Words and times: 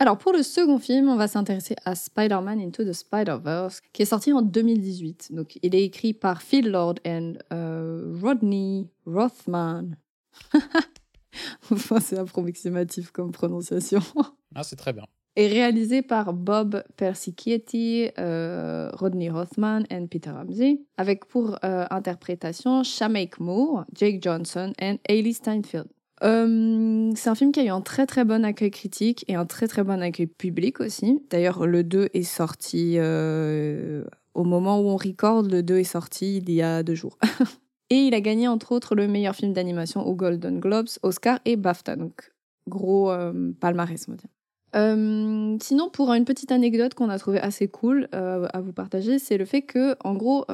Alors 0.00 0.16
pour 0.16 0.32
le 0.32 0.44
second 0.44 0.78
film, 0.78 1.08
on 1.08 1.16
va 1.16 1.26
s'intéresser 1.26 1.74
à 1.84 1.96
Spider-Man 1.96 2.60
Into 2.60 2.84
the 2.84 2.92
Spider-Verse, 2.92 3.80
qui 3.92 4.02
est 4.02 4.06
sorti 4.06 4.32
en 4.32 4.42
2018. 4.42 5.32
Donc 5.32 5.58
il 5.60 5.74
est 5.74 5.82
écrit 5.82 6.14
par 6.14 6.42
Phil 6.42 6.70
Lord 6.70 6.94
et 7.04 7.32
euh, 7.52 8.16
Rodney 8.22 8.86
Rothman. 9.06 9.96
enfin, 11.72 11.98
c'est 11.98 12.18
approximatif 12.18 13.10
comme 13.10 13.32
prononciation. 13.32 14.00
Ah, 14.54 14.62
c'est 14.62 14.76
très 14.76 14.94
bien. 14.94 15.04
Et 15.36 15.46
réalisé 15.46 16.00
par 16.00 16.32
Bob 16.32 16.82
Persichetti, 16.96 18.08
euh, 18.18 18.90
Rodney 18.94 19.28
Rothman 19.28 19.84
et 19.90 20.00
Peter 20.08 20.30
Ramsey, 20.30 20.80
avec 20.96 21.26
pour 21.26 21.58
euh, 21.64 21.84
interprétation 21.90 22.82
Shameik 22.82 23.38
Moore, 23.38 23.84
Jake 23.94 24.22
Johnson 24.22 24.72
et 24.80 24.98
Hailey 25.06 25.34
Steinfeld. 25.34 25.86
Euh, 26.22 27.12
c'est 27.14 27.30
un 27.30 27.34
film 27.34 27.52
qui 27.52 27.60
a 27.60 27.64
eu 27.64 27.68
un 27.68 27.80
très 27.80 28.06
très 28.06 28.24
bon 28.24 28.44
accueil 28.44 28.70
critique 28.70 29.24
et 29.28 29.34
un 29.34 29.46
très 29.46 29.68
très 29.68 29.84
bon 29.84 30.02
accueil 30.02 30.26
public 30.26 30.80
aussi. 30.80 31.22
D'ailleurs, 31.30 31.66
le 31.66 31.84
2 31.84 32.08
est 32.12 32.22
sorti 32.22 32.94
euh, 32.96 34.04
au 34.34 34.44
moment 34.44 34.80
où 34.80 34.88
on 34.88 34.96
recorde, 34.96 35.50
le 35.50 35.62
2 35.62 35.78
est 35.78 35.84
sorti 35.84 36.38
il 36.38 36.50
y 36.50 36.62
a 36.62 36.82
deux 36.82 36.94
jours. 36.94 37.18
et 37.90 37.96
il 37.96 38.14
a 38.14 38.20
gagné 38.20 38.48
entre 38.48 38.72
autres 38.72 38.94
le 38.94 39.06
meilleur 39.06 39.34
film 39.34 39.52
d'animation 39.52 40.06
aux 40.06 40.14
Golden 40.14 40.58
Globes, 40.58 40.88
Oscar 41.02 41.38
et 41.44 41.56
BAFTA. 41.56 41.96
Donc, 41.96 42.32
gros 42.68 43.10
euh, 43.10 43.52
palmarès, 43.60 44.04
on 44.08 44.12
va 44.12 44.16
dire. 44.16 45.60
sinon, 45.62 45.88
pour 45.88 46.12
une 46.12 46.24
petite 46.24 46.50
anecdote 46.50 46.94
qu'on 46.94 47.10
a 47.10 47.18
trouvé 47.18 47.38
assez 47.40 47.68
cool 47.68 48.08
à 48.12 48.60
vous 48.60 48.72
partager, 48.72 49.18
c'est 49.18 49.38
le 49.38 49.44
fait 49.44 49.62
que, 49.62 49.96
en 50.04 50.14
gros, 50.14 50.44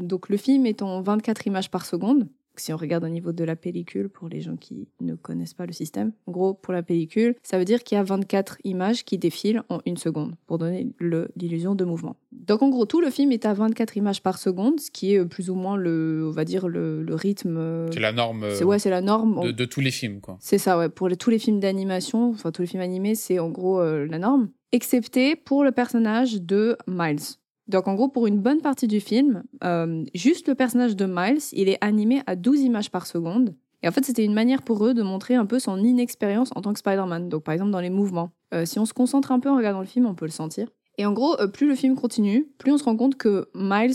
donc 0.00 0.28
le 0.28 0.36
film 0.36 0.66
est 0.66 0.82
en 0.82 1.00
24 1.00 1.46
images 1.46 1.70
par 1.70 1.86
seconde 1.86 2.28
si 2.56 2.72
on 2.72 2.76
regarde 2.76 3.04
au 3.04 3.08
niveau 3.08 3.32
de 3.32 3.44
la 3.44 3.56
pellicule, 3.56 4.08
pour 4.08 4.28
les 4.28 4.40
gens 4.40 4.56
qui 4.56 4.88
ne 5.00 5.14
connaissent 5.14 5.54
pas 5.54 5.66
le 5.66 5.72
système, 5.72 6.12
en 6.26 6.32
gros, 6.32 6.54
pour 6.54 6.72
la 6.72 6.82
pellicule, 6.82 7.34
ça 7.42 7.58
veut 7.58 7.64
dire 7.64 7.82
qu'il 7.82 7.96
y 7.96 7.98
a 7.98 8.04
24 8.04 8.58
images 8.64 9.04
qui 9.04 9.18
défilent 9.18 9.62
en 9.68 9.80
une 9.86 9.96
seconde 9.96 10.34
pour 10.46 10.58
donner 10.58 10.88
l'illusion 11.36 11.74
de 11.74 11.84
mouvement. 11.84 12.16
Donc 12.32 12.62
en 12.62 12.68
gros, 12.68 12.86
tout 12.86 13.00
le 13.00 13.10
film 13.10 13.32
est 13.32 13.46
à 13.46 13.54
24 13.54 13.96
images 13.96 14.22
par 14.22 14.38
seconde, 14.38 14.80
ce 14.80 14.90
qui 14.90 15.14
est 15.14 15.18
euh, 15.18 15.24
plus 15.24 15.50
ou 15.50 15.54
moins 15.54 15.76
le, 15.76 16.26
on 16.28 16.30
va 16.30 16.44
dire, 16.44 16.68
le, 16.68 17.04
rythme. 17.14 17.56
Euh, 17.56 17.90
c'est 17.92 18.00
la 18.00 18.12
norme. 18.12 18.46
C'est, 18.52 18.64
ouais, 18.64 18.78
c'est 18.78 18.90
la 18.90 19.00
norme. 19.00 19.52
De, 19.52 19.64
tous 19.64 19.80
les 19.80 19.90
films, 19.90 20.20
quoi. 20.20 20.36
C'est 20.40 20.58
ça, 20.58 20.76
ouais. 20.78 20.88
Pour 20.88 21.08
tous 21.16 21.30
les 21.30 21.38
films 21.38 21.60
d'animation, 21.60 22.30
enfin 22.30 22.50
tous 22.50 22.62
les 22.62 22.68
films 22.68 22.82
animés, 22.82 23.14
c'est 23.14 23.38
en 23.38 23.50
gros 23.50 23.80
euh, 23.80 24.06
la 24.06 24.18
norme. 24.18 24.50
Excepté 24.72 25.36
pour 25.36 25.64
le 25.64 25.70
personnage 25.70 26.42
de 26.42 26.76
Miles. 26.88 27.20
Donc 27.68 27.88
en 27.88 27.94
gros, 27.94 28.08
pour 28.08 28.26
une 28.26 28.40
bonne 28.40 28.60
partie 28.60 28.86
du 28.86 29.00
film, 29.00 29.42
euh, 29.62 30.04
juste 30.14 30.48
le 30.48 30.54
personnage 30.54 30.96
de 30.96 31.06
Miles, 31.06 31.40
il 31.52 31.68
est 31.68 31.78
animé 31.80 32.22
à 32.26 32.36
12 32.36 32.60
images 32.60 32.90
par 32.90 33.06
seconde. 33.06 33.54
Et 33.82 33.88
en 33.88 33.92
fait, 33.92 34.04
c'était 34.04 34.24
une 34.24 34.34
manière 34.34 34.62
pour 34.62 34.84
eux 34.86 34.94
de 34.94 35.02
montrer 35.02 35.34
un 35.34 35.46
peu 35.46 35.58
son 35.58 35.78
inexpérience 35.78 36.50
en 36.54 36.62
tant 36.62 36.72
que 36.72 36.78
Spider-Man. 36.78 37.28
Donc 37.28 37.44
par 37.44 37.54
exemple 37.54 37.70
dans 37.70 37.80
les 37.80 37.90
mouvements. 37.90 38.30
Euh, 38.52 38.64
si 38.66 38.78
on 38.78 38.86
se 38.86 38.92
concentre 38.92 39.32
un 39.32 39.40
peu 39.40 39.50
en 39.50 39.56
regardant 39.56 39.80
le 39.80 39.86
film, 39.86 40.06
on 40.06 40.14
peut 40.14 40.26
le 40.26 40.30
sentir. 40.30 40.68
Et 40.96 41.06
en 41.06 41.12
gros, 41.12 41.38
euh, 41.40 41.48
plus 41.48 41.66
le 41.66 41.74
film 41.74 41.96
continue, 41.96 42.46
plus 42.58 42.72
on 42.72 42.78
se 42.78 42.84
rend 42.84 42.96
compte 42.96 43.16
que 43.16 43.48
Miles, 43.54 43.94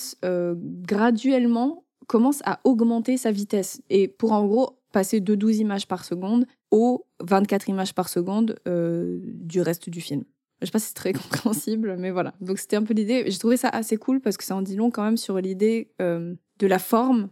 graduellement, 0.84 1.84
commence 2.08 2.42
à 2.46 2.60
augmenter 2.64 3.18
sa 3.18 3.32
vitesse. 3.32 3.82
Et 3.90 4.08
pour 4.08 4.32
en 4.32 4.46
gros 4.46 4.80
passer 4.92 5.20
de 5.20 5.36
12 5.36 5.60
images 5.60 5.88
par 5.88 6.04
seconde 6.04 6.46
aux 6.72 7.06
24 7.22 7.70
images 7.70 7.94
par 7.94 8.10
seconde 8.10 8.60
du 8.66 9.62
reste 9.62 9.90
du 9.90 10.02
film. 10.02 10.24
Je 10.62 10.66
sais 10.66 10.72
pas 10.72 10.80
si 10.80 10.88
c'est 10.88 10.94
très 10.94 11.14
compréhensible, 11.14 11.96
mais 11.98 12.12
voilà. 12.12 12.34
Donc 12.42 12.60
c'était 12.60 12.76
un 12.76 12.84
peu 12.84 12.94
l'idée. 12.94 13.26
J'ai 13.28 13.38
trouvé 13.38 13.58
ça 13.58 13.70
assez 13.70 13.98
cool 13.98 14.20
parce 14.22 14.38
que 14.38 14.44
ça 14.44 14.56
en 14.56 14.62
dit 14.62 14.76
long 14.76 14.92
quand 14.92 15.04
même 15.04 15.18
sur 15.18 15.40
l'idée 15.40 15.92
euh, 16.02 16.36
de 16.60 16.68
la 16.68 16.80
forme 16.80 17.30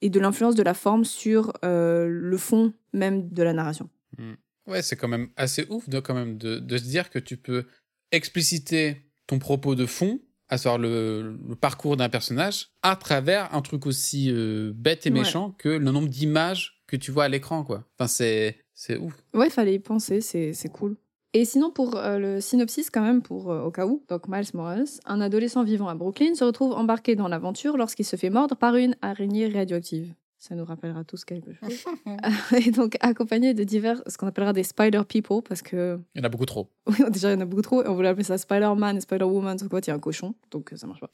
et 0.00 0.10
de 0.10 0.20
l'influence 0.20 0.54
de 0.54 0.62
la 0.62 0.74
forme 0.74 1.04
sur 1.04 1.52
euh, 1.64 2.06
le 2.08 2.36
fond 2.36 2.72
même 2.92 3.28
de 3.30 3.42
la 3.42 3.52
narration. 3.52 3.88
Hmm. 4.18 4.34
Ouais, 4.66 4.82
c'est 4.82 4.96
quand 4.96 5.08
même 5.08 5.28
assez 5.36 5.66
ouf 5.68 5.88
de, 5.88 6.00
quand 6.00 6.14
même 6.14 6.38
de, 6.38 6.58
de, 6.58 6.78
se 6.78 6.84
dire 6.84 7.10
que 7.10 7.18
tu 7.18 7.36
peux 7.36 7.64
expliciter 8.12 9.02
ton 9.26 9.38
propos 9.38 9.74
de 9.74 9.86
fond, 9.86 10.20
à 10.48 10.58
savoir 10.58 10.78
le, 10.78 11.38
parcours 11.60 11.96
d'un 11.96 12.08
personnage, 12.08 12.68
à 12.82 12.96
travers 12.96 13.54
un 13.54 13.62
truc 13.62 13.86
aussi 13.86 14.30
euh, 14.30 14.72
bête 14.74 15.06
et 15.06 15.10
méchant 15.10 15.52
que 15.58 15.68
le 15.68 15.90
nombre 15.90 16.08
d'images 16.08 16.82
que 16.86 16.96
tu 16.96 17.10
vois 17.10 17.24
à 17.24 17.28
l'écran, 17.28 17.64
quoi. 17.64 17.84
Enfin, 17.98 18.08
c'est, 18.08 18.58
c'est 18.74 18.96
ouf. 18.96 19.14
Ouais, 19.32 19.46
il 19.46 19.52
fallait 19.52 19.74
y 19.74 19.78
penser, 19.78 20.20
c'est, 20.20 20.52
c'est 20.52 20.68
cool. 20.68 20.96
Et 21.32 21.44
sinon, 21.44 21.70
pour 21.70 21.96
euh, 21.96 22.18
le 22.18 22.40
synopsis, 22.40 22.90
quand 22.90 23.02
même, 23.02 23.22
pour 23.22 23.52
euh, 23.52 23.62
au 23.62 23.70
cas 23.70 23.86
où, 23.86 24.02
donc 24.08 24.26
Miles 24.26 24.48
Morales, 24.54 24.86
un 25.04 25.20
adolescent 25.20 25.62
vivant 25.62 25.88
à 25.88 25.94
Brooklyn, 25.94 26.34
se 26.34 26.42
retrouve 26.42 26.72
embarqué 26.72 27.14
dans 27.14 27.28
l'aventure 27.28 27.76
lorsqu'il 27.76 28.04
se 28.04 28.16
fait 28.16 28.30
mordre 28.30 28.56
par 28.56 28.74
une 28.74 28.96
araignée 29.00 29.48
radioactive. 29.48 30.12
Ça 30.38 30.56
nous 30.56 30.64
rappellera 30.64 31.04
tous 31.04 31.24
quelque 31.24 31.52
chose. 31.52 31.84
et 32.66 32.72
donc, 32.72 32.96
accompagné 33.00 33.54
de 33.54 33.62
divers, 33.62 34.02
ce 34.08 34.18
qu'on 34.18 34.26
appellera 34.26 34.52
des 34.52 34.64
Spider 34.64 35.02
People, 35.06 35.42
parce 35.46 35.62
que. 35.62 36.00
Il 36.16 36.18
y 36.18 36.22
en 36.22 36.24
a 36.24 36.28
beaucoup 36.28 36.46
trop. 36.46 36.68
Oui, 36.86 36.96
déjà, 37.10 37.30
il 37.30 37.34
y 37.34 37.36
en 37.36 37.42
a 37.42 37.44
beaucoup 37.44 37.62
trop. 37.62 37.84
Et 37.84 37.88
on 37.88 37.94
voulait 37.94 38.08
appeler 38.08 38.24
ça 38.24 38.36
Spider-Man 38.36 38.96
et 38.96 39.00
Spider-Woman, 39.00 39.58
sauf 39.58 39.68
quoi, 39.68 39.78
il 39.80 39.86
y 39.86 39.90
a 39.90 39.94
un 39.94 40.00
cochon, 40.00 40.34
donc 40.50 40.72
ça 40.74 40.88
marche 40.88 41.00
pas. 41.00 41.10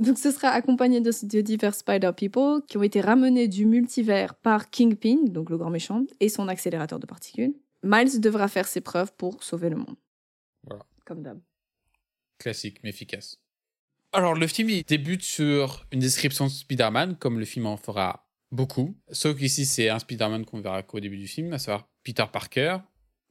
donc, 0.00 0.18
ce 0.18 0.32
sera 0.32 0.48
accompagné 0.48 1.00
de, 1.00 1.12
de 1.26 1.40
divers 1.42 1.76
Spider 1.76 2.10
People 2.16 2.62
qui 2.66 2.76
ont 2.76 2.82
été 2.82 3.00
ramenés 3.00 3.46
du 3.46 3.66
multivers 3.66 4.34
par 4.34 4.68
Kingpin, 4.68 5.26
donc 5.26 5.48
le 5.50 5.58
grand 5.58 5.70
méchant, 5.70 6.02
et 6.18 6.28
son 6.28 6.48
accélérateur 6.48 6.98
de 6.98 7.06
particules. 7.06 7.54
Miles 7.82 8.20
devra 8.20 8.48
faire 8.48 8.66
ses 8.66 8.80
preuves 8.80 9.12
pour 9.16 9.42
sauver 9.42 9.70
le 9.70 9.76
monde. 9.76 9.96
Voilà. 10.64 10.84
Comme 11.04 11.22
d'hab. 11.22 11.40
Classique, 12.38 12.78
mais 12.82 12.90
efficace. 12.90 13.38
Alors, 14.12 14.34
le 14.34 14.46
film 14.46 14.70
il 14.70 14.82
débute 14.84 15.22
sur 15.22 15.86
une 15.92 16.00
description 16.00 16.46
de 16.46 16.50
Spider-Man, 16.50 17.16
comme 17.16 17.38
le 17.38 17.44
film 17.44 17.66
en 17.66 17.76
fera 17.76 18.28
beaucoup. 18.50 18.96
Sauf 19.10 19.36
qu'ici, 19.36 19.66
c'est 19.66 19.88
un 19.88 19.98
Spider-Man 19.98 20.44
qu'on 20.44 20.60
verra 20.60 20.82
qu'au 20.82 21.00
début 21.00 21.18
du 21.18 21.28
film, 21.28 21.52
à 21.52 21.58
savoir 21.58 21.88
Peter 22.02 22.24
Parker, 22.32 22.78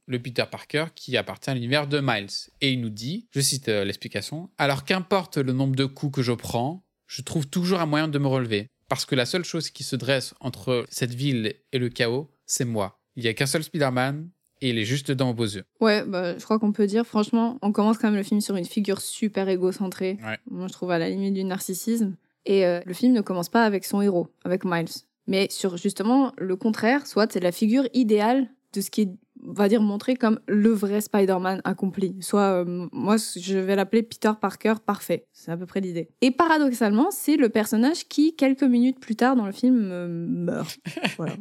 le 0.06 0.20
Peter 0.22 0.44
Parker 0.50 0.86
qui 0.94 1.16
appartient 1.16 1.50
à 1.50 1.54
l'univers 1.54 1.86
de 1.86 2.00
Miles. 2.00 2.50
Et 2.60 2.72
il 2.72 2.80
nous 2.80 2.90
dit, 2.90 3.28
je 3.32 3.40
cite 3.40 3.68
euh, 3.68 3.84
l'explication, 3.84 4.50
Alors 4.58 4.84
qu'importe 4.84 5.36
le 5.38 5.52
nombre 5.52 5.76
de 5.76 5.84
coups 5.84 6.16
que 6.16 6.22
je 6.22 6.32
prends, 6.32 6.86
je 7.06 7.22
trouve 7.22 7.46
toujours 7.46 7.80
un 7.80 7.86
moyen 7.86 8.08
de 8.08 8.18
me 8.18 8.26
relever. 8.26 8.68
Parce 8.88 9.04
que 9.04 9.14
la 9.14 9.26
seule 9.26 9.44
chose 9.44 9.70
qui 9.70 9.82
se 9.82 9.96
dresse 9.96 10.34
entre 10.40 10.86
cette 10.88 11.14
ville 11.14 11.54
et 11.72 11.78
le 11.78 11.88
chaos, 11.88 12.30
c'est 12.46 12.64
moi. 12.64 13.00
Il 13.16 13.22
n'y 13.22 13.28
a 13.28 13.34
qu'un 13.34 13.46
seul 13.46 13.64
Spider-Man, 13.64 14.30
et 14.60 14.70
il 14.70 14.78
est 14.78 14.84
juste 14.84 15.10
dans 15.12 15.26
vos 15.26 15.34
beaux 15.34 15.44
yeux. 15.44 15.64
Ouais, 15.80 16.04
bah, 16.06 16.38
je 16.38 16.44
crois 16.44 16.58
qu'on 16.58 16.72
peut 16.72 16.86
dire, 16.86 17.06
franchement, 17.06 17.58
on 17.62 17.72
commence 17.72 17.98
quand 17.98 18.08
même 18.08 18.16
le 18.16 18.22
film 18.22 18.40
sur 18.40 18.56
une 18.56 18.64
figure 18.64 19.00
super 19.00 19.48
égocentrée. 19.48 20.18
Moi, 20.50 20.66
je 20.68 20.72
trouve 20.72 20.90
à 20.90 20.98
la 20.98 21.08
limite 21.08 21.34
du 21.34 21.44
narcissisme. 21.44 22.16
Et 22.46 22.64
euh, 22.64 22.80
le 22.86 22.94
film 22.94 23.12
ne 23.12 23.20
commence 23.20 23.48
pas 23.48 23.64
avec 23.64 23.84
son 23.84 24.00
héros, 24.00 24.28
avec 24.44 24.64
Miles. 24.64 24.88
Mais 25.26 25.48
sur 25.50 25.76
justement 25.76 26.32
le 26.38 26.56
contraire, 26.56 27.06
soit 27.06 27.30
c'est 27.32 27.40
la 27.40 27.52
figure 27.52 27.88
idéale 27.92 28.48
de 28.72 28.80
ce 28.80 28.90
qui 28.90 29.02
est, 29.02 29.10
on 29.44 29.52
va 29.52 29.68
dire, 29.68 29.82
montré 29.82 30.14
comme 30.14 30.38
le 30.46 30.70
vrai 30.70 31.00
Spider-Man 31.00 31.60
accompli. 31.64 32.14
Soit, 32.20 32.64
euh, 32.64 32.86
moi, 32.92 33.16
je 33.16 33.58
vais 33.58 33.74
l'appeler 33.74 34.02
Peter 34.02 34.30
Parker 34.40 34.74
parfait. 34.84 35.26
C'est 35.32 35.50
à 35.50 35.56
peu 35.56 35.66
près 35.66 35.80
l'idée. 35.80 36.08
Et 36.20 36.30
paradoxalement, 36.30 37.10
c'est 37.10 37.36
le 37.36 37.48
personnage 37.48 38.06
qui, 38.08 38.36
quelques 38.36 38.62
minutes 38.62 39.00
plus 39.00 39.16
tard 39.16 39.34
dans 39.34 39.46
le 39.46 39.52
film, 39.52 39.88
euh, 39.90 40.06
meurt. 40.08 40.78
voilà. 41.16 41.34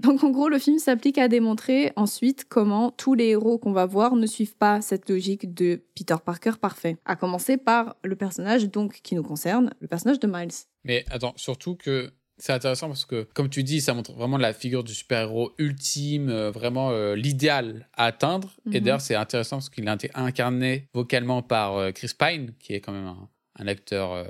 Donc 0.02 0.24
en 0.24 0.30
gros, 0.30 0.48
le 0.48 0.58
film 0.58 0.78
s'applique 0.78 1.18
à 1.18 1.28
démontrer 1.28 1.92
ensuite 1.96 2.46
comment 2.48 2.90
tous 2.90 3.14
les 3.14 3.26
héros 3.26 3.58
qu'on 3.58 3.72
va 3.72 3.84
voir 3.84 4.16
ne 4.16 4.26
suivent 4.26 4.56
pas 4.56 4.80
cette 4.80 5.10
logique 5.10 5.52
de 5.52 5.82
Peter 5.94 6.16
Parker 6.24 6.52
parfait. 6.60 6.96
À 7.04 7.16
commencer 7.16 7.58
par 7.58 7.96
le 8.02 8.16
personnage 8.16 8.70
donc 8.70 9.00
qui 9.02 9.14
nous 9.14 9.22
concerne, 9.22 9.74
le 9.80 9.88
personnage 9.88 10.18
de 10.18 10.26
Miles. 10.26 10.54
Mais 10.84 11.04
attends, 11.10 11.34
surtout 11.36 11.76
que 11.76 12.10
c'est 12.38 12.54
intéressant 12.54 12.88
parce 12.88 13.04
que, 13.04 13.28
comme 13.34 13.50
tu 13.50 13.62
dis, 13.62 13.82
ça 13.82 13.92
montre 13.92 14.14
vraiment 14.14 14.38
la 14.38 14.54
figure 14.54 14.82
du 14.82 14.94
super-héros 14.94 15.52
ultime, 15.58 16.30
euh, 16.30 16.50
vraiment 16.50 16.90
euh, 16.90 17.14
l'idéal 17.14 17.86
à 17.92 18.06
atteindre. 18.06 18.56
Et 18.72 18.78
mhm. 18.78 18.84
d'ailleurs, 18.84 19.00
c'est 19.02 19.14
intéressant 19.14 19.56
parce 19.56 19.68
qu'il 19.68 19.86
a 19.86 19.94
été 19.94 20.10
incarné 20.14 20.88
vocalement 20.94 21.42
par 21.42 21.76
euh, 21.76 21.92
Chris 21.92 22.12
Pine, 22.18 22.54
qui 22.58 22.72
est 22.72 22.80
quand 22.80 22.92
même 22.92 23.14
un, 23.58 23.66
acteur 23.66 24.26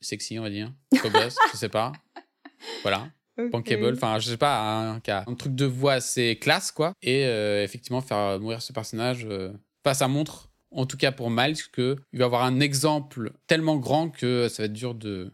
sexy, 0.00 0.40
on 0.40 0.42
va 0.42 0.50
dire. 0.50 0.72
je 0.92 1.56
sais 1.56 1.68
pas. 1.68 1.92
Voilà. 2.82 3.08
Bankable, 3.36 3.94
enfin 3.94 4.18
je 4.18 4.30
sais 4.30 4.36
pas, 4.36 4.60
un, 4.60 4.96
un, 4.96 5.34
truc 5.34 5.54
de 5.54 5.64
voix 5.64 5.94
assez 5.94 6.36
classe 6.36 6.70
quoi. 6.70 6.92
Et 7.02 7.24
euh, 7.24 7.64
effectivement 7.64 8.00
faire 8.00 8.38
mourir 8.38 8.60
ce 8.60 8.72
personnage, 8.72 9.26
euh, 9.28 9.52
ça 9.92 10.08
montre, 10.08 10.50
en 10.70 10.86
tout 10.86 10.96
cas 10.96 11.12
pour 11.12 11.30
Miles, 11.30 11.56
qu'il 11.74 11.96
va 12.12 12.26
avoir 12.26 12.44
un 12.44 12.60
exemple 12.60 13.32
tellement 13.46 13.76
grand 13.76 14.10
que 14.10 14.48
ça 14.48 14.62
va 14.62 14.66
être 14.66 14.72
dur 14.72 14.94
de, 14.94 15.32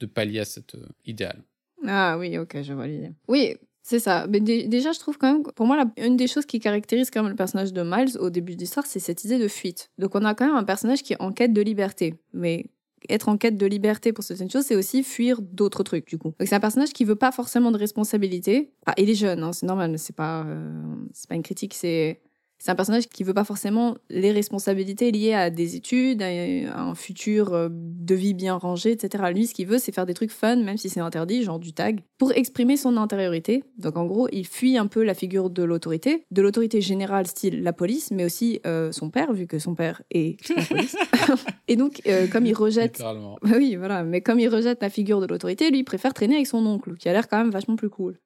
de 0.00 0.06
pallier 0.06 0.40
à 0.40 0.44
cet 0.44 0.74
euh, 0.74 0.86
idéal. 1.04 1.42
Ah 1.86 2.16
oui, 2.18 2.38
ok, 2.38 2.62
je 2.62 2.72
vois 2.72 2.86
l'idée. 2.86 3.12
Oui, 3.28 3.56
c'est 3.82 4.00
ça. 4.00 4.26
Mais 4.28 4.40
déjà, 4.40 4.92
je 4.92 4.98
trouve 4.98 5.16
quand 5.16 5.32
même, 5.32 5.42
pour 5.42 5.66
moi, 5.66 5.82
une 5.96 6.16
des 6.16 6.26
choses 6.26 6.44
qui 6.44 6.60
caractérise 6.60 7.10
quand 7.10 7.22
même 7.22 7.30
le 7.30 7.36
personnage 7.36 7.72
de 7.72 7.82
Miles 7.82 8.18
au 8.18 8.30
début 8.30 8.54
de 8.54 8.60
l'histoire, 8.60 8.86
c'est 8.86 9.00
cette 9.00 9.24
idée 9.24 9.38
de 9.38 9.48
fuite. 9.48 9.90
Donc 9.98 10.14
on 10.14 10.24
a 10.24 10.34
quand 10.34 10.46
même 10.46 10.56
un 10.56 10.64
personnage 10.64 11.02
qui 11.02 11.14
est 11.14 11.22
en 11.22 11.32
quête 11.32 11.52
de 11.52 11.62
liberté. 11.62 12.14
Mais 12.32 12.66
être 13.08 13.28
en 13.28 13.36
quête 13.36 13.56
de 13.56 13.66
liberté 13.66 14.12
pour 14.12 14.24
certaines 14.24 14.50
choses, 14.50 14.64
c'est 14.64 14.76
aussi 14.76 15.02
fuir 15.02 15.40
d'autres 15.40 15.82
trucs, 15.82 16.06
du 16.06 16.18
coup. 16.18 16.34
Donc 16.38 16.48
c'est 16.48 16.54
un 16.54 16.60
personnage 16.60 16.92
qui 16.92 17.04
veut 17.04 17.16
pas 17.16 17.32
forcément 17.32 17.70
de 17.70 17.78
responsabilité. 17.78 18.70
Ah, 18.86 18.94
il 18.96 19.10
est 19.10 19.14
jeune, 19.14 19.42
hein, 19.42 19.52
c'est 19.52 19.66
normal, 19.66 19.98
c'est 19.98 20.16
pas, 20.16 20.44
euh, 20.44 20.94
c'est 21.12 21.28
pas 21.28 21.34
une 21.34 21.42
critique, 21.42 21.74
c'est, 21.74 22.20
C'est 22.58 22.72
un 22.72 22.74
personnage 22.74 23.08
qui 23.08 23.22
veut 23.22 23.34
pas 23.34 23.44
forcément 23.44 23.96
les 24.10 24.32
responsabilités 24.32 25.12
liées 25.12 25.32
à 25.32 25.48
des 25.48 25.76
études, 25.76 26.22
à 26.22 26.80
un 26.80 26.94
futur 26.96 27.54
euh, 27.54 27.68
de 27.70 28.14
vie 28.16 28.34
bien 28.34 28.54
rangé, 28.54 28.90
etc. 28.90 29.24
Lui, 29.32 29.46
ce 29.46 29.54
qu'il 29.54 29.68
veut, 29.68 29.78
c'est 29.78 29.92
faire 29.92 30.06
des 30.06 30.14
trucs 30.14 30.32
fun, 30.32 30.56
même 30.56 30.76
si 30.76 30.88
c'est 30.88 30.98
interdit, 30.98 31.44
genre 31.44 31.60
du 31.60 31.72
tag, 31.72 32.00
pour 32.18 32.32
exprimer 32.32 32.76
son 32.76 32.96
intériorité. 32.96 33.62
Donc 33.76 33.96
en 33.96 34.06
gros, 34.06 34.28
il 34.32 34.44
fuit 34.44 34.76
un 34.76 34.88
peu 34.88 35.04
la 35.04 35.14
figure 35.14 35.50
de 35.50 35.62
l'autorité, 35.62 36.24
de 36.32 36.42
l'autorité 36.42 36.80
générale, 36.80 37.28
style 37.28 37.62
la 37.62 37.72
police, 37.72 38.10
mais 38.10 38.24
aussi 38.24 38.60
euh, 38.66 38.90
son 38.90 39.08
père, 39.10 39.32
vu 39.32 39.46
que 39.46 39.60
son 39.60 39.76
père 39.76 40.02
est 40.10 40.36
la 40.50 40.64
police. 40.64 40.96
Et 41.68 41.76
donc, 41.76 42.02
euh, 42.08 42.26
comme 42.26 42.44
il 42.44 42.54
rejette. 42.54 43.00
oui, 43.44 43.76
voilà. 43.76 44.02
Mais 44.02 44.20
comme 44.20 44.40
il 44.40 44.48
rejette 44.48 44.82
la 44.82 44.90
figure 44.90 45.20
de 45.20 45.26
l'autorité, 45.26 45.70
lui, 45.70 45.80
il 45.80 45.84
préfère 45.84 46.12
traîner 46.12 46.34
avec 46.34 46.48
son 46.48 46.66
oncle, 46.66 46.96
qui 46.96 47.08
a 47.08 47.12
l'air 47.12 47.28
quand 47.28 47.38
même 47.38 47.50
vachement 47.50 47.76
plus 47.76 47.90
cool. 47.90 48.18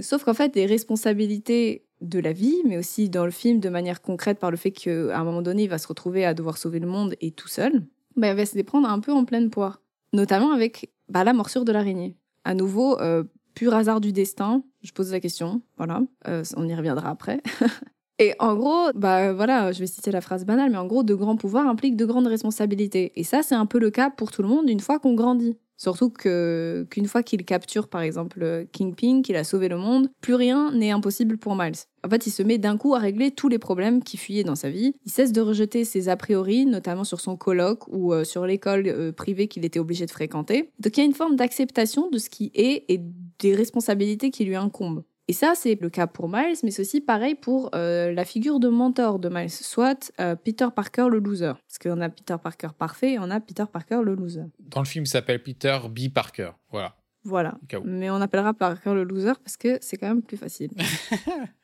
sauf 0.00 0.24
qu'en 0.24 0.34
fait, 0.34 0.56
les 0.56 0.64
responsabilités 0.64 1.84
de 2.00 2.18
la 2.18 2.32
vie, 2.32 2.62
mais 2.64 2.78
aussi 2.78 3.08
dans 3.08 3.24
le 3.24 3.30
film 3.30 3.60
de 3.60 3.68
manière 3.68 4.00
concrète 4.00 4.38
par 4.38 4.50
le 4.50 4.56
fait 4.56 4.70
qu'à 4.70 5.18
un 5.18 5.24
moment 5.24 5.42
donné, 5.42 5.64
il 5.64 5.68
va 5.68 5.78
se 5.78 5.88
retrouver 5.88 6.24
à 6.24 6.34
devoir 6.34 6.56
sauver 6.56 6.78
le 6.78 6.86
monde 6.86 7.14
et 7.20 7.30
tout 7.30 7.48
seul, 7.48 7.82
bah, 8.16 8.30
il 8.30 8.36
va 8.36 8.46
se 8.46 8.56
les 8.56 8.64
prendre 8.64 8.88
un 8.88 9.00
peu 9.00 9.12
en 9.12 9.24
pleine 9.24 9.50
poire. 9.50 9.80
Notamment 10.12 10.52
avec 10.52 10.90
bah, 11.08 11.24
la 11.24 11.32
morsure 11.32 11.64
de 11.64 11.72
l'araignée. 11.72 12.16
À 12.44 12.54
nouveau, 12.54 12.98
euh, 13.00 13.24
pur 13.54 13.74
hasard 13.74 14.00
du 14.00 14.12
destin, 14.12 14.62
je 14.82 14.92
pose 14.92 15.12
la 15.12 15.20
question, 15.20 15.62
voilà, 15.76 16.02
euh, 16.26 16.42
on 16.56 16.68
y 16.68 16.74
reviendra 16.74 17.10
après. 17.10 17.40
et 18.18 18.34
en 18.38 18.54
gros, 18.54 18.90
bah 18.94 19.32
voilà, 19.32 19.72
je 19.72 19.80
vais 19.80 19.86
citer 19.86 20.10
la 20.10 20.20
phrase 20.20 20.44
banale, 20.44 20.70
mais 20.70 20.78
en 20.78 20.86
gros, 20.86 21.02
de 21.02 21.14
grands 21.14 21.36
pouvoirs 21.36 21.66
impliquent 21.66 21.96
de 21.96 22.06
grandes 22.06 22.26
responsabilités. 22.26 23.12
Et 23.16 23.24
ça, 23.24 23.42
c'est 23.42 23.54
un 23.54 23.66
peu 23.66 23.78
le 23.78 23.90
cas 23.90 24.10
pour 24.10 24.30
tout 24.32 24.42
le 24.42 24.48
monde 24.48 24.68
une 24.68 24.80
fois 24.80 24.98
qu'on 24.98 25.14
grandit. 25.14 25.56
Surtout 25.80 26.10
que 26.10 26.86
qu'une 26.90 27.06
fois 27.06 27.22
qu'il 27.22 27.42
capture, 27.46 27.88
par 27.88 28.02
exemple, 28.02 28.66
Kingpin, 28.70 29.22
qu'il 29.22 29.36
a 29.36 29.44
sauvé 29.44 29.70
le 29.70 29.78
monde, 29.78 30.10
plus 30.20 30.34
rien 30.34 30.72
n'est 30.72 30.90
impossible 30.90 31.38
pour 31.38 31.56
Miles. 31.56 31.72
En 32.04 32.10
fait, 32.10 32.26
il 32.26 32.30
se 32.30 32.42
met 32.42 32.58
d'un 32.58 32.76
coup 32.76 32.94
à 32.94 32.98
régler 32.98 33.30
tous 33.30 33.48
les 33.48 33.58
problèmes 33.58 34.02
qui 34.02 34.18
fuyaient 34.18 34.44
dans 34.44 34.56
sa 34.56 34.68
vie. 34.68 34.92
Il 35.06 35.10
cesse 35.10 35.32
de 35.32 35.40
rejeter 35.40 35.86
ses 35.86 36.10
a 36.10 36.16
priori, 36.16 36.66
notamment 36.66 37.04
sur 37.04 37.20
son 37.20 37.38
colloque 37.38 37.88
ou 37.88 38.12
euh, 38.12 38.24
sur 38.24 38.44
l'école 38.44 38.88
euh, 38.88 39.10
privée 39.10 39.48
qu'il 39.48 39.64
était 39.64 39.80
obligé 39.80 40.04
de 40.04 40.10
fréquenter. 40.10 40.70
Donc 40.80 40.98
il 40.98 41.00
y 41.00 41.02
a 41.02 41.06
une 41.06 41.14
forme 41.14 41.36
d'acceptation 41.36 42.10
de 42.10 42.18
ce 42.18 42.28
qui 42.28 42.52
est 42.54 42.84
et 42.88 43.00
des 43.38 43.54
responsabilités 43.54 44.30
qui 44.30 44.44
lui 44.44 44.56
incombent. 44.56 45.02
Et 45.30 45.32
ça, 45.32 45.52
c'est 45.54 45.80
le 45.80 45.90
cas 45.90 46.08
pour 46.08 46.28
Miles, 46.28 46.56
mais 46.64 46.72
c'est 46.72 46.82
aussi 46.82 47.00
pareil 47.00 47.36
pour 47.36 47.70
euh, 47.76 48.12
la 48.12 48.24
figure 48.24 48.58
de 48.58 48.66
mentor 48.66 49.20
de 49.20 49.28
Miles, 49.28 49.48
soit 49.48 50.10
euh, 50.18 50.34
Peter 50.34 50.66
Parker 50.74 51.06
le 51.08 51.20
loser. 51.20 51.52
Parce 51.68 51.78
qu'on 51.80 52.00
a 52.00 52.08
Peter 52.08 52.34
Parker 52.42 52.70
parfait 52.76 53.12
et 53.12 53.18
on 53.20 53.30
a 53.30 53.38
Peter 53.38 53.62
Parker 53.72 54.00
le 54.02 54.16
loser. 54.16 54.42
Dans 54.58 54.80
le 54.80 54.86
film, 54.86 55.04
il 55.04 55.08
s'appelle 55.08 55.40
Peter 55.40 55.78
B. 55.88 56.12
Parker. 56.12 56.50
Voilà. 56.72 56.96
Voilà. 57.22 57.58
Mais 57.84 58.10
on 58.10 58.16
appellera 58.16 58.54
Parker 58.54 58.92
le 58.92 59.04
loser 59.04 59.34
parce 59.44 59.56
que 59.56 59.78
c'est 59.80 59.98
quand 59.98 60.08
même 60.08 60.22
plus 60.22 60.36
facile. 60.36 60.70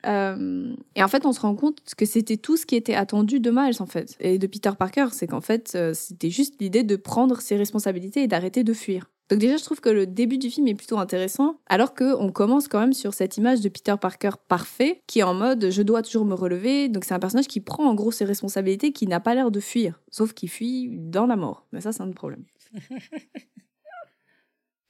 Euh, 0.05 0.73
et 0.95 1.03
en 1.03 1.09
fait, 1.09 1.25
on 1.25 1.33
se 1.33 1.41
rend 1.41 1.53
compte 1.53 1.81
que 1.97 2.05
c'était 2.05 2.37
tout 2.37 2.55
ce 2.55 2.65
qui 2.65 2.77
était 2.77 2.95
attendu 2.95 3.41
de 3.41 3.51
Miles, 3.51 3.75
en 3.81 3.85
fait. 3.85 4.15
Et 4.21 4.39
de 4.39 4.47
Peter 4.47 4.71
Parker, 4.79 5.07
c'est 5.11 5.27
qu'en 5.27 5.41
fait, 5.41 5.77
c'était 5.93 6.29
juste 6.29 6.61
l'idée 6.61 6.83
de 6.83 6.95
prendre 6.95 7.41
ses 7.41 7.57
responsabilités 7.57 8.23
et 8.23 8.27
d'arrêter 8.27 8.63
de 8.63 8.71
fuir. 8.71 9.09
Donc 9.29 9.39
déjà, 9.39 9.57
je 9.57 9.63
trouve 9.63 9.81
que 9.81 9.89
le 9.89 10.07
début 10.07 10.37
du 10.37 10.49
film 10.49 10.67
est 10.67 10.75
plutôt 10.75 10.97
intéressant, 10.97 11.59
alors 11.67 11.93
qu'on 11.93 12.31
commence 12.31 12.67
quand 12.67 12.79
même 12.79 12.93
sur 12.93 13.13
cette 13.13 13.37
image 13.37 13.59
de 13.61 13.69
Peter 13.69 13.95
Parker 13.99 14.31
parfait, 14.47 15.01
qui 15.05 15.19
est 15.19 15.23
en 15.23 15.33
mode 15.33 15.69
je 15.69 15.81
dois 15.81 16.01
toujours 16.01 16.25
me 16.25 16.33
relever. 16.33 16.87
Donc 16.87 17.03
c'est 17.03 17.13
un 17.13 17.19
personnage 17.19 17.47
qui 17.47 17.59
prend 17.59 17.85
en 17.85 17.93
gros 17.93 18.11
ses 18.11 18.25
responsabilités, 18.25 18.91
qui 18.93 19.05
n'a 19.07 19.19
pas 19.19 19.35
l'air 19.35 19.51
de 19.51 19.59
fuir, 19.59 19.99
sauf 20.11 20.33
qu'il 20.33 20.49
fuit 20.49 20.89
dans 20.97 21.25
la 21.25 21.35
mort. 21.35 21.67
Mais 21.71 21.81
ça, 21.81 21.91
c'est 21.91 22.03
un 22.03 22.11
problème. 22.11 22.45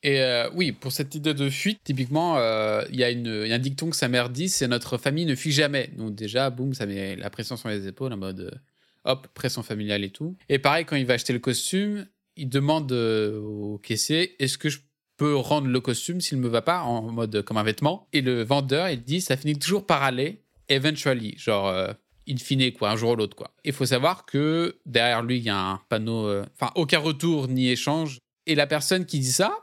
Et 0.04 0.22
euh, 0.22 0.50
oui, 0.54 0.72
pour 0.72 0.92
cette 0.92 1.16
idée 1.16 1.34
de 1.34 1.50
fuite, 1.50 1.82
typiquement, 1.84 2.38
euh, 2.38 2.84
il 2.92 3.00
y, 3.00 3.04
a 3.04 3.08
un 3.08 3.60
dicton 3.60 3.90
que 3.90 3.96
sa 3.96 4.08
mère 4.08 4.30
dit, 4.30 4.48
c'est 4.48 4.68
notre 4.68 4.98
famille 4.98 5.26
ne 5.26 5.36
fuit 5.36 5.52
jamais. 5.52 5.90
Donc 5.98 6.14
déjà, 6.16 6.50
boum, 6.50 6.74
ça 6.74 6.86
met 6.86 7.16
la 7.16 7.30
pression 7.30 7.58
sur 7.58 7.70
les 7.70 7.88
épaules 7.88 8.14
en 8.14 8.18
mode, 8.18 8.40
euh, 8.40 8.52
hop, 9.06 9.28
pression 9.34 9.64
familiale 9.64 10.04
et 10.04 10.12
tout. 10.12 10.38
Et 10.50 10.60
pareil, 10.60 10.86
quand 10.86 10.96
il 10.96 11.06
va 11.06 11.16
acheter 11.16 11.34
le 11.34 11.40
costume, 11.40 12.06
il 12.38 12.50
demande 12.50 12.92
euh, 12.92 13.40
au 13.40 13.78
caissier 13.80 14.42
est-ce 14.42 14.58
que 14.58 14.70
je 14.70 14.80
peux 15.18 15.36
rendre 15.36 15.68
le 15.68 15.82
costume 15.82 16.22
s'il 16.22 16.38
ne 16.38 16.44
me 16.44 16.48
va 16.48 16.62
pas 16.62 16.82
en 16.82 17.12
mode 17.12 17.42
comme 17.42 17.58
un 17.58 17.64
vêtement? 17.64 18.08
Et 18.14 18.22
le 18.22 18.44
vendeur 18.44 18.90
il 18.90 19.04
dit 19.04 19.20
ça 19.20 19.36
finit 19.36 19.58
toujours 19.58 19.86
par 19.86 20.04
aller 20.04 20.44
eventually 20.70 21.38
genre 21.38 21.68
euh, 21.68 21.92
in 22.30 22.38
fine 22.38 22.72
quoi 22.72 22.92
un 22.92 22.96
jour 22.96 23.12
ou 23.12 23.16
l'autre 23.16 23.36
quoi. 23.36 23.52
Il 23.66 23.74
faut 23.74 23.86
savoir 23.86 24.26
que 24.26 24.78
derrière 24.86 25.24
lui 25.24 25.38
il 25.38 25.44
y 25.44 25.50
a 25.50 25.60
un 25.60 25.82
panneau 25.90 26.28
euh, 26.28 26.46
enfin 26.60 26.72
aucun 26.76 27.00
retour 27.00 27.48
ni 27.48 27.70
échange. 27.70 28.20
Et 28.46 28.56
la 28.56 28.68
personne 28.68 29.06
qui 29.06 29.20
dit 29.20 29.32
ça 29.32 29.54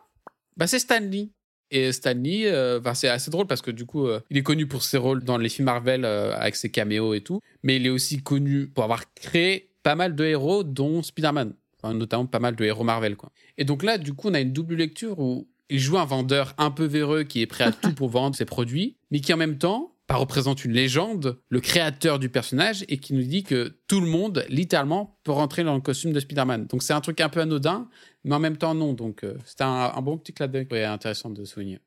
bah 0.56 0.66
c'est 0.66 0.78
Stanley. 0.78 1.30
Et 1.70 1.90
Stanley, 1.90 2.52
c'est 2.94 3.08
assez 3.08 3.32
drôle 3.32 3.48
parce 3.48 3.60
que 3.60 3.72
du 3.72 3.84
coup, 3.84 4.06
il 4.30 4.36
est 4.36 4.44
connu 4.44 4.68
pour 4.68 4.84
ses 4.84 4.96
rôles 4.96 5.24
dans 5.24 5.38
les 5.38 5.48
films 5.48 5.64
Marvel 5.64 6.04
avec 6.04 6.54
ses 6.54 6.70
caméos 6.70 7.14
et 7.14 7.20
tout, 7.20 7.40
mais 7.64 7.76
il 7.76 7.86
est 7.86 7.90
aussi 7.90 8.22
connu 8.22 8.68
pour 8.68 8.84
avoir 8.84 9.12
créé 9.14 9.74
pas 9.82 9.96
mal 9.96 10.14
de 10.14 10.24
héros, 10.24 10.62
dont 10.62 11.02
Spider-Man 11.02 11.54
notamment 11.92 12.26
pas 12.26 12.38
mal 12.38 12.56
de 12.56 12.64
héros 12.64 12.84
Marvel. 12.84 13.16
Quoi. 13.16 13.30
Et 13.58 13.64
donc 13.64 13.82
là, 13.82 13.98
du 13.98 14.14
coup, 14.14 14.28
on 14.28 14.34
a 14.34 14.40
une 14.40 14.52
double 14.52 14.76
lecture 14.76 15.18
où 15.18 15.48
il 15.68 15.78
joue 15.78 15.98
un 15.98 16.04
vendeur 16.04 16.54
un 16.58 16.70
peu 16.70 16.84
véreux 16.84 17.24
qui 17.24 17.40
est 17.40 17.46
prêt 17.46 17.64
à 17.64 17.72
tout 17.72 17.92
pour 17.94 18.08
vendre 18.08 18.36
ses 18.36 18.44
produits, 18.44 18.96
mais 19.10 19.20
qui 19.20 19.32
en 19.32 19.36
même 19.36 19.58
temps 19.58 19.94
bah, 20.08 20.16
représente 20.16 20.64
une 20.64 20.72
légende, 20.72 21.38
le 21.48 21.60
créateur 21.60 22.18
du 22.18 22.28
personnage, 22.28 22.84
et 22.88 22.98
qui 22.98 23.14
nous 23.14 23.22
dit 23.22 23.42
que 23.42 23.78
tout 23.88 24.00
le 24.00 24.06
monde, 24.06 24.44
littéralement, 24.48 25.18
peut 25.24 25.32
rentrer 25.32 25.64
dans 25.64 25.74
le 25.74 25.80
costume 25.80 26.12
de 26.12 26.20
Spider-Man. 26.20 26.66
Donc 26.66 26.82
c'est 26.82 26.92
un 26.92 27.00
truc 27.00 27.20
un 27.20 27.30
peu 27.30 27.40
anodin, 27.40 27.88
mais 28.24 28.34
en 28.34 28.38
même 28.38 28.58
temps 28.58 28.74
non. 28.74 28.92
Donc 28.92 29.24
euh, 29.24 29.36
c'est 29.44 29.62
un, 29.62 30.00
bon 30.02 30.18
petit 30.18 30.34
clin 30.34 30.46
d'œil 30.46 30.66
intéressant 30.84 31.30
de 31.30 31.44
souvenir. 31.44 31.78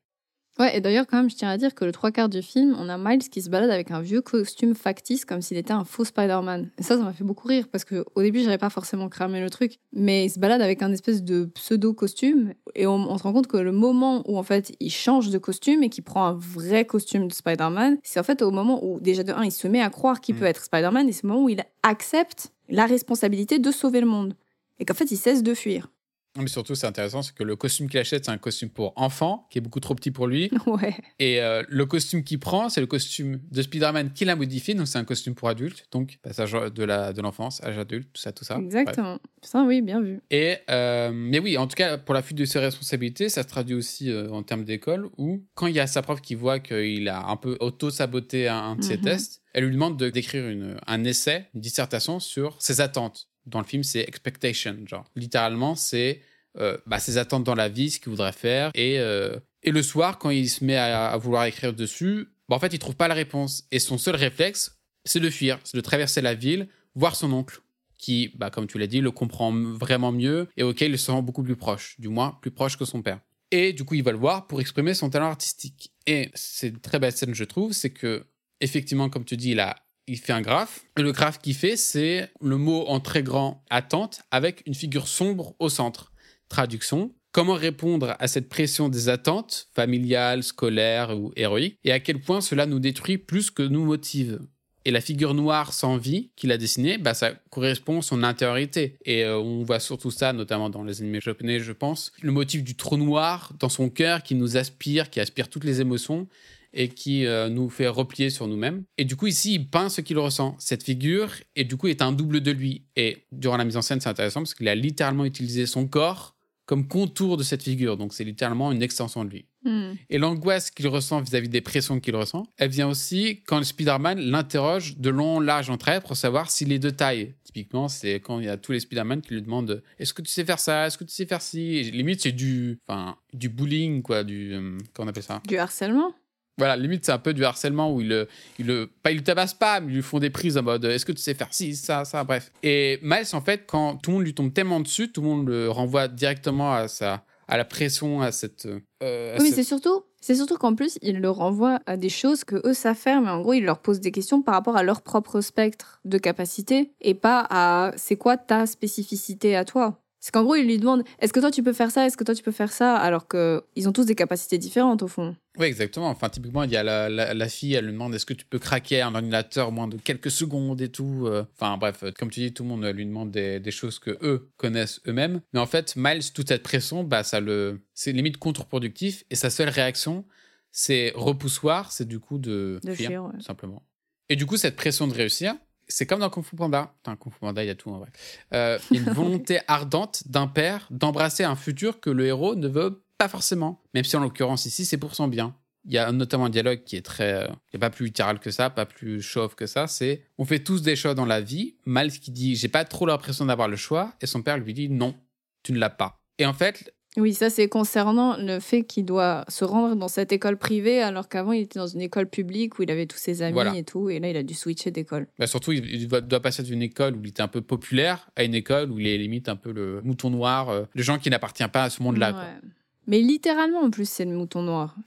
Ouais, 0.58 0.76
et 0.76 0.80
d'ailleurs, 0.80 1.06
quand 1.06 1.18
même, 1.18 1.30
je 1.30 1.36
tiens 1.36 1.50
à 1.50 1.56
dire 1.56 1.72
que 1.72 1.84
le 1.84 1.92
trois 1.92 2.10
quarts 2.10 2.28
du 2.28 2.42
film, 2.42 2.76
on 2.80 2.88
a 2.88 2.98
Miles 2.98 3.28
qui 3.28 3.42
se 3.42 3.48
balade 3.48 3.70
avec 3.70 3.92
un 3.92 4.00
vieux 4.00 4.20
costume 4.20 4.74
factice 4.74 5.24
comme 5.24 5.40
s'il 5.40 5.56
était 5.56 5.72
un 5.72 5.84
faux 5.84 6.04
Spider-Man. 6.04 6.70
Et 6.78 6.82
ça, 6.82 6.96
ça 6.96 7.02
m'a 7.02 7.12
fait 7.12 7.22
beaucoup 7.22 7.46
rire 7.46 7.68
parce 7.70 7.84
qu'au 7.84 8.22
début, 8.22 8.42
j'avais 8.42 8.58
pas 8.58 8.70
forcément 8.70 9.08
cramé 9.08 9.40
le 9.40 9.50
truc, 9.50 9.78
mais 9.92 10.24
il 10.24 10.30
se 10.30 10.40
balade 10.40 10.60
avec 10.60 10.82
un 10.82 10.92
espèce 10.92 11.22
de 11.22 11.44
pseudo-costume 11.44 12.54
et 12.74 12.88
on, 12.88 13.16
se 13.16 13.22
rend 13.22 13.32
compte 13.32 13.46
que 13.46 13.56
le 13.56 13.70
moment 13.70 14.24
où 14.26 14.36
en 14.36 14.42
fait 14.42 14.74
il 14.80 14.90
change 14.90 15.30
de 15.30 15.38
costume 15.38 15.84
et 15.84 15.90
qu'il 15.90 16.02
prend 16.02 16.26
un 16.26 16.34
vrai 16.34 16.84
costume 16.84 17.28
de 17.28 17.32
Spider-Man, 17.32 17.98
c'est 18.02 18.18
en 18.18 18.24
fait 18.24 18.42
au 18.42 18.50
moment 18.50 18.84
où, 18.84 18.98
déjà 18.98 19.22
de 19.22 19.32
un, 19.32 19.44
il 19.44 19.52
se 19.52 19.68
met 19.68 19.80
à 19.80 19.90
croire 19.90 20.20
qu'il 20.20 20.34
mm. 20.34 20.38
peut 20.38 20.44
être 20.46 20.64
Spider-Man 20.64 21.08
et 21.08 21.12
c'est 21.12 21.22
le 21.22 21.28
moment 21.28 21.44
où 21.44 21.48
il 21.48 21.62
accepte 21.84 22.52
la 22.68 22.86
responsabilité 22.86 23.60
de 23.60 23.70
sauver 23.70 24.00
le 24.00 24.06
monde 24.06 24.34
et 24.80 24.84
qu'en 24.84 24.94
fait 24.94 25.10
il 25.12 25.16
cesse 25.16 25.44
de 25.44 25.54
fuir. 25.54 25.88
Mais 26.36 26.48
surtout, 26.48 26.74
c'est 26.74 26.86
intéressant, 26.86 27.22
c'est 27.22 27.34
que 27.34 27.42
le 27.42 27.56
costume 27.56 27.88
qu'il 27.88 27.98
achète, 27.98 28.26
c'est 28.26 28.30
un 28.30 28.38
costume 28.38 28.68
pour 28.68 28.92
enfant, 28.96 29.46
qui 29.50 29.58
est 29.58 29.60
beaucoup 29.60 29.80
trop 29.80 29.94
petit 29.94 30.10
pour 30.10 30.26
lui. 30.26 30.50
Ouais. 30.68 30.94
Et 31.18 31.40
euh, 31.40 31.62
le 31.68 31.86
costume 31.86 32.22
qu'il 32.22 32.38
prend, 32.38 32.68
c'est 32.68 32.82
le 32.82 32.86
costume 32.86 33.40
de 33.50 33.62
Spider-Man 33.62 34.12
qu'il 34.12 34.28
a 34.28 34.36
modifié, 34.36 34.74
donc 34.74 34.86
c'est 34.86 34.98
un 34.98 35.04
costume 35.04 35.34
pour 35.34 35.48
adulte, 35.48 35.86
donc 35.90 36.18
passage 36.22 36.52
de 36.52 36.84
la 36.84 37.14
de 37.14 37.22
l'enfance, 37.22 37.62
âge 37.64 37.78
adulte, 37.78 38.10
tout 38.12 38.20
ça, 38.20 38.32
tout 38.32 38.44
ça. 38.44 38.58
Exactement. 38.58 39.18
Ça, 39.42 39.64
oui, 39.64 39.80
bien 39.80 40.02
vu. 40.02 40.20
Et 40.30 40.56
euh, 40.68 41.10
mais 41.12 41.38
oui, 41.38 41.56
en 41.56 41.66
tout 41.66 41.74
cas, 41.74 41.96
pour 41.96 42.14
la 42.14 42.20
fuite 42.20 42.36
de 42.36 42.44
ses 42.44 42.58
responsabilités, 42.58 43.30
ça 43.30 43.44
se 43.44 43.48
traduit 43.48 43.74
aussi 43.74 44.10
euh, 44.10 44.30
en 44.30 44.42
termes 44.42 44.64
d'école, 44.64 45.08
où 45.16 45.42
quand 45.54 45.68
il 45.68 45.74
y 45.74 45.80
a 45.80 45.86
sa 45.86 46.02
prof 46.02 46.20
qui 46.20 46.34
voit 46.34 46.60
qu'il 46.60 47.08
a 47.08 47.26
un 47.26 47.36
peu 47.36 47.56
auto-saboté 47.60 48.48
un, 48.48 48.76
de 48.76 48.82
ses 48.82 48.98
mhm. 48.98 49.04
tests, 49.04 49.42
elle 49.54 49.64
lui 49.64 49.72
demande 49.72 49.98
de 49.98 50.10
d'écrire 50.10 50.44
un 50.86 51.04
essai, 51.04 51.48
une 51.54 51.62
dissertation 51.62 52.20
sur 52.20 52.60
ses 52.60 52.82
attentes 52.82 53.28
dans 53.48 53.60
le 53.60 53.66
film, 53.66 53.82
c'est 53.82 54.00
expectation. 54.00 54.76
Genre, 54.86 55.04
littéralement, 55.16 55.74
c'est 55.74 56.20
euh, 56.58 56.76
bah, 56.86 56.98
ses 56.98 57.18
attentes 57.18 57.44
dans 57.44 57.54
la 57.54 57.68
vie, 57.68 57.90
ce 57.90 58.00
qu'il 58.00 58.10
voudrait 58.10 58.32
faire. 58.32 58.70
Et, 58.74 58.98
euh, 58.98 59.38
et 59.62 59.70
le 59.70 59.82
soir, 59.82 60.18
quand 60.18 60.30
il 60.30 60.48
se 60.48 60.64
met 60.64 60.76
à, 60.76 61.16
vouloir 61.16 61.44
écrire 61.44 61.72
dessus, 61.72 62.28
bah, 62.48 62.56
en 62.56 62.58
fait, 62.58 62.72
il 62.72 62.78
trouve 62.78 62.96
pas 62.96 63.08
la 63.08 63.14
réponse. 63.14 63.66
Et 63.70 63.78
son 63.78 63.98
seul 63.98 64.16
réflexe, 64.16 64.78
c'est 65.04 65.20
de 65.20 65.30
fuir, 65.30 65.58
c'est 65.64 65.76
de 65.76 65.82
traverser 65.82 66.20
la 66.20 66.34
ville, 66.34 66.68
voir 66.94 67.16
son 67.16 67.32
oncle, 67.32 67.60
qui, 67.98 68.32
bah, 68.36 68.50
comme 68.50 68.66
tu 68.66 68.78
l'as 68.78 68.86
dit, 68.86 69.00
le 69.00 69.10
comprend 69.10 69.52
vraiment 69.52 70.12
mieux 70.12 70.48
et 70.56 70.62
auquel 70.62 70.92
il 70.92 70.98
se 70.98 71.06
sent 71.06 71.22
beaucoup 71.22 71.42
plus 71.42 71.56
proche, 71.56 71.96
du 71.98 72.08
moins 72.08 72.38
plus 72.40 72.50
proche 72.50 72.76
que 72.76 72.84
son 72.84 73.02
père. 73.02 73.20
Et 73.50 73.72
du 73.72 73.84
coup, 73.84 73.94
il 73.94 74.02
va 74.02 74.12
le 74.12 74.18
voir 74.18 74.46
pour 74.46 74.60
exprimer 74.60 74.94
son 74.94 75.10
talent 75.10 75.28
artistique. 75.28 75.92
Et 76.06 76.30
c'est 76.34 76.68
une 76.68 76.80
très 76.80 76.98
belle 76.98 77.12
scène, 77.12 77.34
je 77.34 77.44
trouve, 77.44 77.72
c'est 77.72 77.90
que, 77.90 78.26
effectivement, 78.60 79.08
comme 79.08 79.24
tu 79.24 79.36
dis, 79.36 79.52
il 79.52 79.60
a 79.60 79.76
il 80.08 80.18
fait 80.18 80.32
un 80.32 80.40
graphe. 80.40 80.84
Et 80.98 81.02
le 81.02 81.12
graphe 81.12 81.38
qu'il 81.38 81.54
fait, 81.54 81.76
c'est 81.76 82.30
le 82.40 82.56
mot 82.56 82.84
en 82.86 83.00
très 83.00 83.22
grand 83.22 83.62
attente 83.70 84.20
avec 84.30 84.62
une 84.66 84.74
figure 84.74 85.08
sombre 85.08 85.54
au 85.58 85.68
centre. 85.68 86.12
Traduction. 86.48 87.12
Comment 87.30 87.54
répondre 87.54 88.16
à 88.18 88.26
cette 88.26 88.48
pression 88.48 88.88
des 88.88 89.08
attentes 89.08 89.68
familiales, 89.74 90.42
scolaires 90.42 91.16
ou 91.16 91.30
héroïques 91.36 91.78
et 91.84 91.92
à 91.92 92.00
quel 92.00 92.20
point 92.20 92.40
cela 92.40 92.64
nous 92.64 92.80
détruit 92.80 93.18
plus 93.18 93.50
que 93.50 93.62
nous 93.62 93.84
motive? 93.84 94.40
Et 94.84 94.90
la 94.90 95.02
figure 95.02 95.34
noire 95.34 95.74
sans 95.74 95.98
vie 95.98 96.30
qu'il 96.34 96.50
a 96.50 96.56
dessinée, 96.56 96.96
bah, 96.96 97.12
ça 97.12 97.32
correspond 97.50 97.98
à 97.98 98.02
son 98.02 98.22
intériorité. 98.22 98.96
Et 99.04 99.22
euh, 99.22 99.38
on 99.38 99.62
voit 99.62 99.80
surtout 99.80 100.10
ça, 100.10 100.32
notamment 100.32 100.70
dans 100.70 100.82
les 100.82 101.02
animés 101.02 101.20
japonais, 101.20 101.60
je 101.60 101.72
pense. 101.72 102.10
Le 102.22 102.32
motif 102.32 102.64
du 102.64 102.74
trou 102.74 102.96
noir 102.96 103.52
dans 103.58 103.68
son 103.68 103.90
cœur 103.90 104.22
qui 104.22 104.34
nous 104.34 104.56
aspire, 104.56 105.10
qui 105.10 105.20
aspire 105.20 105.50
toutes 105.50 105.64
les 105.64 105.82
émotions 105.82 106.26
et 106.72 106.88
qui 106.88 107.26
euh, 107.26 107.48
nous 107.48 107.68
fait 107.68 107.88
replier 107.88 108.30
sur 108.30 108.46
nous-mêmes. 108.46 108.84
Et 108.96 109.04
du 109.04 109.16
coup, 109.16 109.26
ici, 109.26 109.54
il 109.54 109.68
peint 109.68 109.88
ce 109.88 110.00
qu'il 110.00 110.18
ressent. 110.18 110.56
Cette 110.58 110.82
figure, 110.82 111.30
et 111.56 111.64
du 111.64 111.76
coup, 111.76 111.88
est 111.88 112.02
un 112.02 112.12
double 112.12 112.40
de 112.40 112.50
lui. 112.50 112.84
Et 112.96 113.24
durant 113.32 113.56
la 113.56 113.64
mise 113.64 113.76
en 113.76 113.82
scène, 113.82 114.00
c'est 114.00 114.08
intéressant 114.08 114.40
parce 114.40 114.54
qu'il 114.54 114.68
a 114.68 114.74
littéralement 114.74 115.24
utilisé 115.24 115.66
son 115.66 115.86
corps 115.86 116.34
comme 116.68 116.86
contour 116.86 117.38
de 117.38 117.42
cette 117.42 117.62
figure. 117.62 117.96
Donc 117.96 118.12
c'est 118.12 118.24
littéralement 118.24 118.70
une 118.70 118.82
extension 118.82 119.24
de 119.24 119.30
lui. 119.30 119.46
Hmm. 119.64 119.94
Et 120.10 120.18
l'angoisse 120.18 120.70
qu'il 120.70 120.86
ressent 120.86 121.20
vis-à-vis 121.22 121.48
des 121.48 121.62
pressions 121.62 121.98
qu'il 121.98 122.14
ressent, 122.14 122.46
elle 122.58 122.68
vient 122.68 122.88
aussi 122.88 123.42
quand 123.46 123.64
Spider-Man 123.64 124.20
l'interroge 124.20 124.98
de 124.98 125.08
long, 125.08 125.40
large 125.40 125.70
en 125.70 125.78
trait 125.78 126.02
pour 126.02 126.14
savoir 126.14 126.50
s'il 126.50 126.70
est 126.70 126.78
de 126.78 126.90
taille. 126.90 127.34
Typiquement, 127.42 127.88
c'est 127.88 128.16
quand 128.16 128.38
il 128.38 128.44
y 128.44 128.48
a 128.50 128.58
tous 128.58 128.72
les 128.72 128.80
Spider-Man 128.80 129.22
qui 129.22 129.32
lui 129.32 129.42
demandent 129.42 129.82
Est-ce 129.98 130.12
que 130.12 130.20
tu 130.20 130.30
sais 130.30 130.44
faire 130.44 130.60
ça? 130.60 130.86
Est-ce 130.86 130.98
que 130.98 131.04
tu 131.04 131.14
sais 131.14 131.24
faire 131.24 131.40
ci 131.40 131.76
Et 131.76 131.84
Limite, 131.84 132.20
c'est 132.20 132.32
du, 132.32 132.78
enfin, 132.86 133.16
du 133.32 133.48
bullying, 133.48 134.02
quoi. 134.02 134.22
Du, 134.22 134.52
euh, 134.52 134.76
comment 134.92 135.06
on 135.06 135.10
appelle 135.10 135.22
ça? 135.22 135.40
Du 135.48 135.56
harcèlement 135.56 136.12
Voilà, 136.58 136.76
limite, 136.76 137.06
c'est 137.06 137.12
un 137.12 137.18
peu 137.18 137.32
du 137.32 137.44
harcèlement 137.44 137.92
où 137.94 138.00
il 138.00 138.08
le, 138.08 138.28
il 138.58 138.66
le, 138.66 138.90
pas, 139.02 139.12
il 139.12 139.18
le 139.18 139.56
pas, 139.58 139.80
mais 139.80 139.92
ils 139.92 139.94
lui 139.96 140.02
font 140.02 140.18
des 140.18 140.30
prises 140.30 140.58
en 140.58 140.62
mode 140.62 140.84
Est-ce 140.84 141.06
que 141.06 141.12
tu 141.12 141.22
sais 141.22 141.34
faire 141.34 141.48
ci, 141.52 141.76
ça, 141.76 142.04
ça, 142.04 142.24
bref. 142.24 142.50
Et 142.62 142.98
Miles, 143.02 143.24
en 143.32 143.40
fait, 143.40 143.64
quand 143.66 143.96
tout 143.96 144.10
le 144.10 144.16
monde 144.16 144.24
lui 144.26 144.34
tombe 144.34 144.52
tellement 144.52 144.80
dessus, 144.80 145.10
tout 145.12 145.22
le 145.22 145.28
monde 145.28 145.48
le 145.48 145.70
renvoie 145.70 146.08
directement 146.08 146.74
à 146.74 146.88
sa 146.88 147.24
à 147.50 147.56
la 147.56 147.64
pression, 147.64 148.20
à 148.20 148.30
cette. 148.30 148.66
euh, 149.02 149.36
à 149.36 149.40
Oui, 149.40 149.46
cette- 149.46 149.54
c'est 149.56 149.64
surtout, 149.64 150.02
c'est 150.20 150.34
surtout 150.34 150.56
qu'en 150.56 150.74
plus, 150.74 150.98
il 151.00 151.20
le 151.20 151.30
renvoie 151.30 151.80
à 151.86 151.96
des 151.96 152.10
choses 152.10 152.44
que 152.44 152.56
eux 152.68 152.74
savent 152.74 152.94
faire, 152.96 153.22
mais 153.22 153.30
en 153.30 153.40
gros, 153.40 153.54
il 153.54 153.64
leur 153.64 153.78
pose 153.78 154.00
des 154.00 154.10
questions 154.12 154.42
par 154.42 154.54
rapport 154.54 154.76
à 154.76 154.82
leur 154.82 155.00
propre 155.00 155.40
spectre 155.40 156.00
de 156.04 156.18
capacité 156.18 156.92
et 157.00 157.14
pas 157.14 157.46
à 157.48 157.92
c'est 157.96 158.16
quoi 158.16 158.36
ta 158.36 158.66
spécificité 158.66 159.56
à 159.56 159.64
toi? 159.64 159.98
C'est 160.20 160.32
qu'en 160.32 160.42
gros, 160.42 160.56
il 160.56 160.66
lui 160.66 160.78
demande 160.78 161.04
est-ce 161.20 161.32
que 161.32 161.38
toi 161.40 161.50
tu 161.50 161.62
peux 161.62 161.72
faire 161.72 161.90
ça, 161.92 162.04
est-ce 162.06 162.16
que 162.16 162.24
toi 162.24 162.34
tu 162.34 162.42
peux 162.42 162.50
faire 162.52 162.72
ça, 162.72 162.96
alors 162.96 163.28
que 163.28 163.62
ils 163.76 163.88
ont 163.88 163.92
tous 163.92 164.04
des 164.04 164.16
capacités 164.16 164.58
différentes 164.58 165.02
au 165.02 165.08
fond. 165.08 165.36
Oui, 165.58 165.66
exactement. 165.66 166.08
Enfin, 166.08 166.28
typiquement, 166.28 166.64
il 166.64 166.70
y 166.72 166.76
a 166.76 166.82
la, 166.82 167.08
la, 167.08 167.34
la 167.34 167.48
fille, 167.48 167.74
elle 167.74 167.84
lui 167.86 167.92
demande 167.92 168.14
est-ce 168.14 168.26
que 168.26 168.34
tu 168.34 168.44
peux 168.44 168.58
craquer 168.58 169.00
un 169.02 169.14
ordinateur 169.14 169.68
en 169.68 169.70
moins 169.70 169.88
de 169.88 169.96
quelques 169.96 170.30
secondes 170.30 170.80
et 170.80 170.88
tout. 170.88 171.26
euh. 171.26 171.44
Enfin, 171.54 171.76
bref, 171.78 172.02
euh, 172.02 172.10
comme 172.16 172.30
tu 172.30 172.40
dis, 172.40 172.52
tout 172.52 172.62
le 172.64 172.68
monde 172.68 172.84
euh, 172.84 172.92
lui 172.92 173.06
demande 173.06 173.30
des, 173.30 173.58
des 173.60 173.70
choses 173.70 173.98
que 173.98 174.16
eux 174.22 174.48
connaissent 174.56 175.00
eux-mêmes. 175.06 175.40
Mais 175.52 175.60
en 175.60 175.66
fait, 175.66 175.94
Miles, 175.96 176.32
toute 176.32 176.48
cette 176.48 176.62
pression, 176.62 177.04
bah, 177.04 177.22
ça 177.22 177.40
le, 177.40 177.80
c'est 177.94 178.12
limite 178.12 178.36
contre-productif. 178.38 179.24
Et 179.30 179.36
sa 179.36 179.50
seule 179.50 179.68
réaction, 179.68 180.24
c'est 180.70 181.12
repoussoir, 181.14 181.90
c'est 181.92 182.06
du 182.06 182.18
coup 182.20 182.38
de, 182.38 182.80
De 182.84 182.92
fuir, 182.92 183.08
fuir, 183.08 183.24
ouais. 183.24 183.40
simplement. 183.40 183.82
Et 184.28 184.36
du 184.36 184.46
coup, 184.46 184.56
cette 184.56 184.76
pression 184.76 185.06
de 185.08 185.14
réussir, 185.14 185.54
c'est 185.88 186.06
comme 186.06 186.20
dans 186.20 186.30
Kung 186.30 186.44
Fu 186.44 186.56
Panda. 186.56 186.92
Putain, 186.96 187.16
Kung 187.16 187.32
Fu 187.32 187.40
Panda, 187.40 187.64
il 187.64 187.66
y 187.66 187.70
a 187.70 187.74
tout 187.74 187.90
en 187.90 187.98
vrai. 187.98 188.10
Euh, 188.54 188.78
il 188.90 188.98
a 188.98 189.00
une 189.08 189.10
volonté 189.14 189.60
ardente 189.66 190.22
d'un 190.26 190.46
père 190.46 190.86
d'embrasser 190.90 191.44
un 191.44 191.56
futur 191.56 192.00
que 192.00 192.10
le 192.10 192.26
héros 192.26 192.54
ne 192.54 192.68
veut 192.68 193.02
pas 193.16 193.28
forcément. 193.28 193.82
Même 193.94 194.04
si 194.04 194.16
en 194.16 194.20
l'occurrence 194.20 194.66
ici, 194.66 194.84
c'est 194.84 194.98
pour 194.98 195.14
son 195.14 195.28
bien. 195.28 195.56
Il 195.84 195.92
y 195.92 195.98
a 195.98 196.12
notamment 196.12 196.46
un 196.46 196.50
dialogue 196.50 196.84
qui 196.84 196.96
est 196.96 197.04
très. 197.04 197.32
euh, 197.32 197.48
qui 197.70 197.76
est 197.76 197.80
pas 197.80 197.90
plus 197.90 198.06
littéral 198.06 198.38
que 198.40 198.50
ça, 198.50 198.68
pas 198.68 198.84
plus 198.86 199.22
chauve 199.22 199.54
que 199.54 199.66
ça. 199.66 199.86
C'est 199.86 200.24
on 200.36 200.44
fait 200.44 200.58
tous 200.58 200.82
des 200.82 200.96
choix 200.96 201.14
dans 201.14 201.24
la 201.24 201.40
vie. 201.40 201.76
Miles 201.86 202.18
qui 202.20 202.30
dit 202.30 202.56
j'ai 202.56 202.68
pas 202.68 202.84
trop 202.84 203.06
l'impression 203.06 203.46
d'avoir 203.46 203.68
le 203.68 203.76
choix. 203.76 204.12
Et 204.20 204.26
son 204.26 204.42
père 204.42 204.58
lui 204.58 204.74
dit 204.74 204.88
non, 204.88 205.14
tu 205.62 205.72
ne 205.72 205.78
l'as 205.78 205.90
pas. 205.90 206.20
Et 206.38 206.46
en 206.46 206.52
fait, 206.52 206.92
Oui, 207.16 207.34
ça 207.34 207.50
c'est 207.50 207.68
concernant 207.68 208.36
le 208.36 208.60
fait 208.60 208.84
qu'il 208.84 209.04
doit 209.04 209.44
se 209.48 209.64
rendre 209.64 209.96
dans 209.96 210.08
cette 210.08 210.30
école 210.30 210.56
privée 210.56 211.00
alors 211.02 211.28
qu'avant 211.28 211.52
il 211.52 211.62
était 211.62 211.78
dans 211.78 211.86
une 211.86 212.02
école 212.02 212.28
publique 212.28 212.78
où 212.78 212.82
il 212.82 212.90
avait 212.90 213.06
tous 213.06 213.16
ses 213.16 213.42
amis 213.42 213.54
Voilà. 213.54 213.74
et 213.76 213.82
tout, 213.82 214.08
et 214.10 214.20
là 214.20 214.28
il 214.30 214.36
a 214.36 214.42
dû 214.42 214.54
switcher 214.54 214.90
d'école. 214.90 215.26
bah, 215.38 215.46
surtout, 215.46 215.72
il, 215.72 216.06
doit, 216.06 216.20
doit 216.20 216.40
passer 216.40 216.62
d'une 216.62 216.82
école 216.82 217.16
où 217.16 217.20
il 217.24 217.28
était 217.30 217.42
un 217.42 217.48
peu 217.48 217.60
populaire 217.62 218.28
à 218.36 218.44
une 218.44 218.54
école 218.54 218.90
où 218.92 219.00
il 219.00 219.06
est 219.06 219.16
limite 219.18 219.48
un 219.48 219.56
peu 219.56 219.72
le 219.72 220.00
mouton 220.02 220.30
noir, 220.30 220.68
euh, 220.68 220.84
le 220.94 221.02
gens 221.02 221.18
qui 221.18 221.30
n'appartient 221.30 221.66
pas 221.68 221.84
à 221.84 221.90
ce 221.90 222.02
monde-là. 222.02 222.32
Ouais. 222.32 222.68
Mais 223.06 223.20
littéralement 223.20 223.80
en 223.80 223.90
plus 223.90 224.08
c'est 224.08 224.24
le 224.26 224.32
mouton 224.36 224.62
noir. 224.62 224.94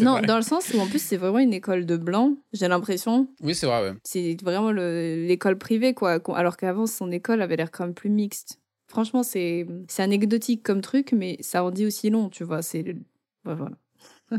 Non, 0.00 0.12
vrai. 0.12 0.22
dans 0.26 0.36
le 0.36 0.42
sens 0.42 0.72
où 0.72 0.78
en 0.78 0.86
plus 0.86 1.02
c'est 1.02 1.18
vraiment 1.18 1.40
une 1.40 1.52
école 1.52 1.84
de 1.84 1.98
blanc, 1.98 2.36
j'ai 2.54 2.68
l'impression. 2.68 3.28
Oui, 3.42 3.54
c'est 3.54 3.66
vrai, 3.66 3.82
ouais. 3.82 3.94
C'est 4.02 4.34
vraiment 4.42 4.72
le- 4.72 5.26
l'école 5.26 5.58
privée, 5.58 5.92
quoi. 5.92 6.20
Alors 6.36 6.56
qu'avant, 6.56 6.86
son 6.86 7.12
école 7.12 7.42
avait 7.42 7.56
l'air 7.56 7.70
quand 7.70 7.84
même 7.84 7.92
plus 7.94 8.08
mixte. 8.08 8.60
Franchement, 8.94 9.22
c'est 9.22 9.66
c'est 9.88 10.02
anecdotique 10.02 10.62
comme 10.62 10.80
truc, 10.80 11.12
mais 11.12 11.36
ça 11.40 11.62
en 11.64 11.70
dit 11.70 11.84
aussi 11.84 12.08
long, 12.10 12.28
tu 12.30 12.44
vois. 12.44 12.62
C'est 12.62 12.82
ouais, 12.84 12.94
voilà. 13.44 13.76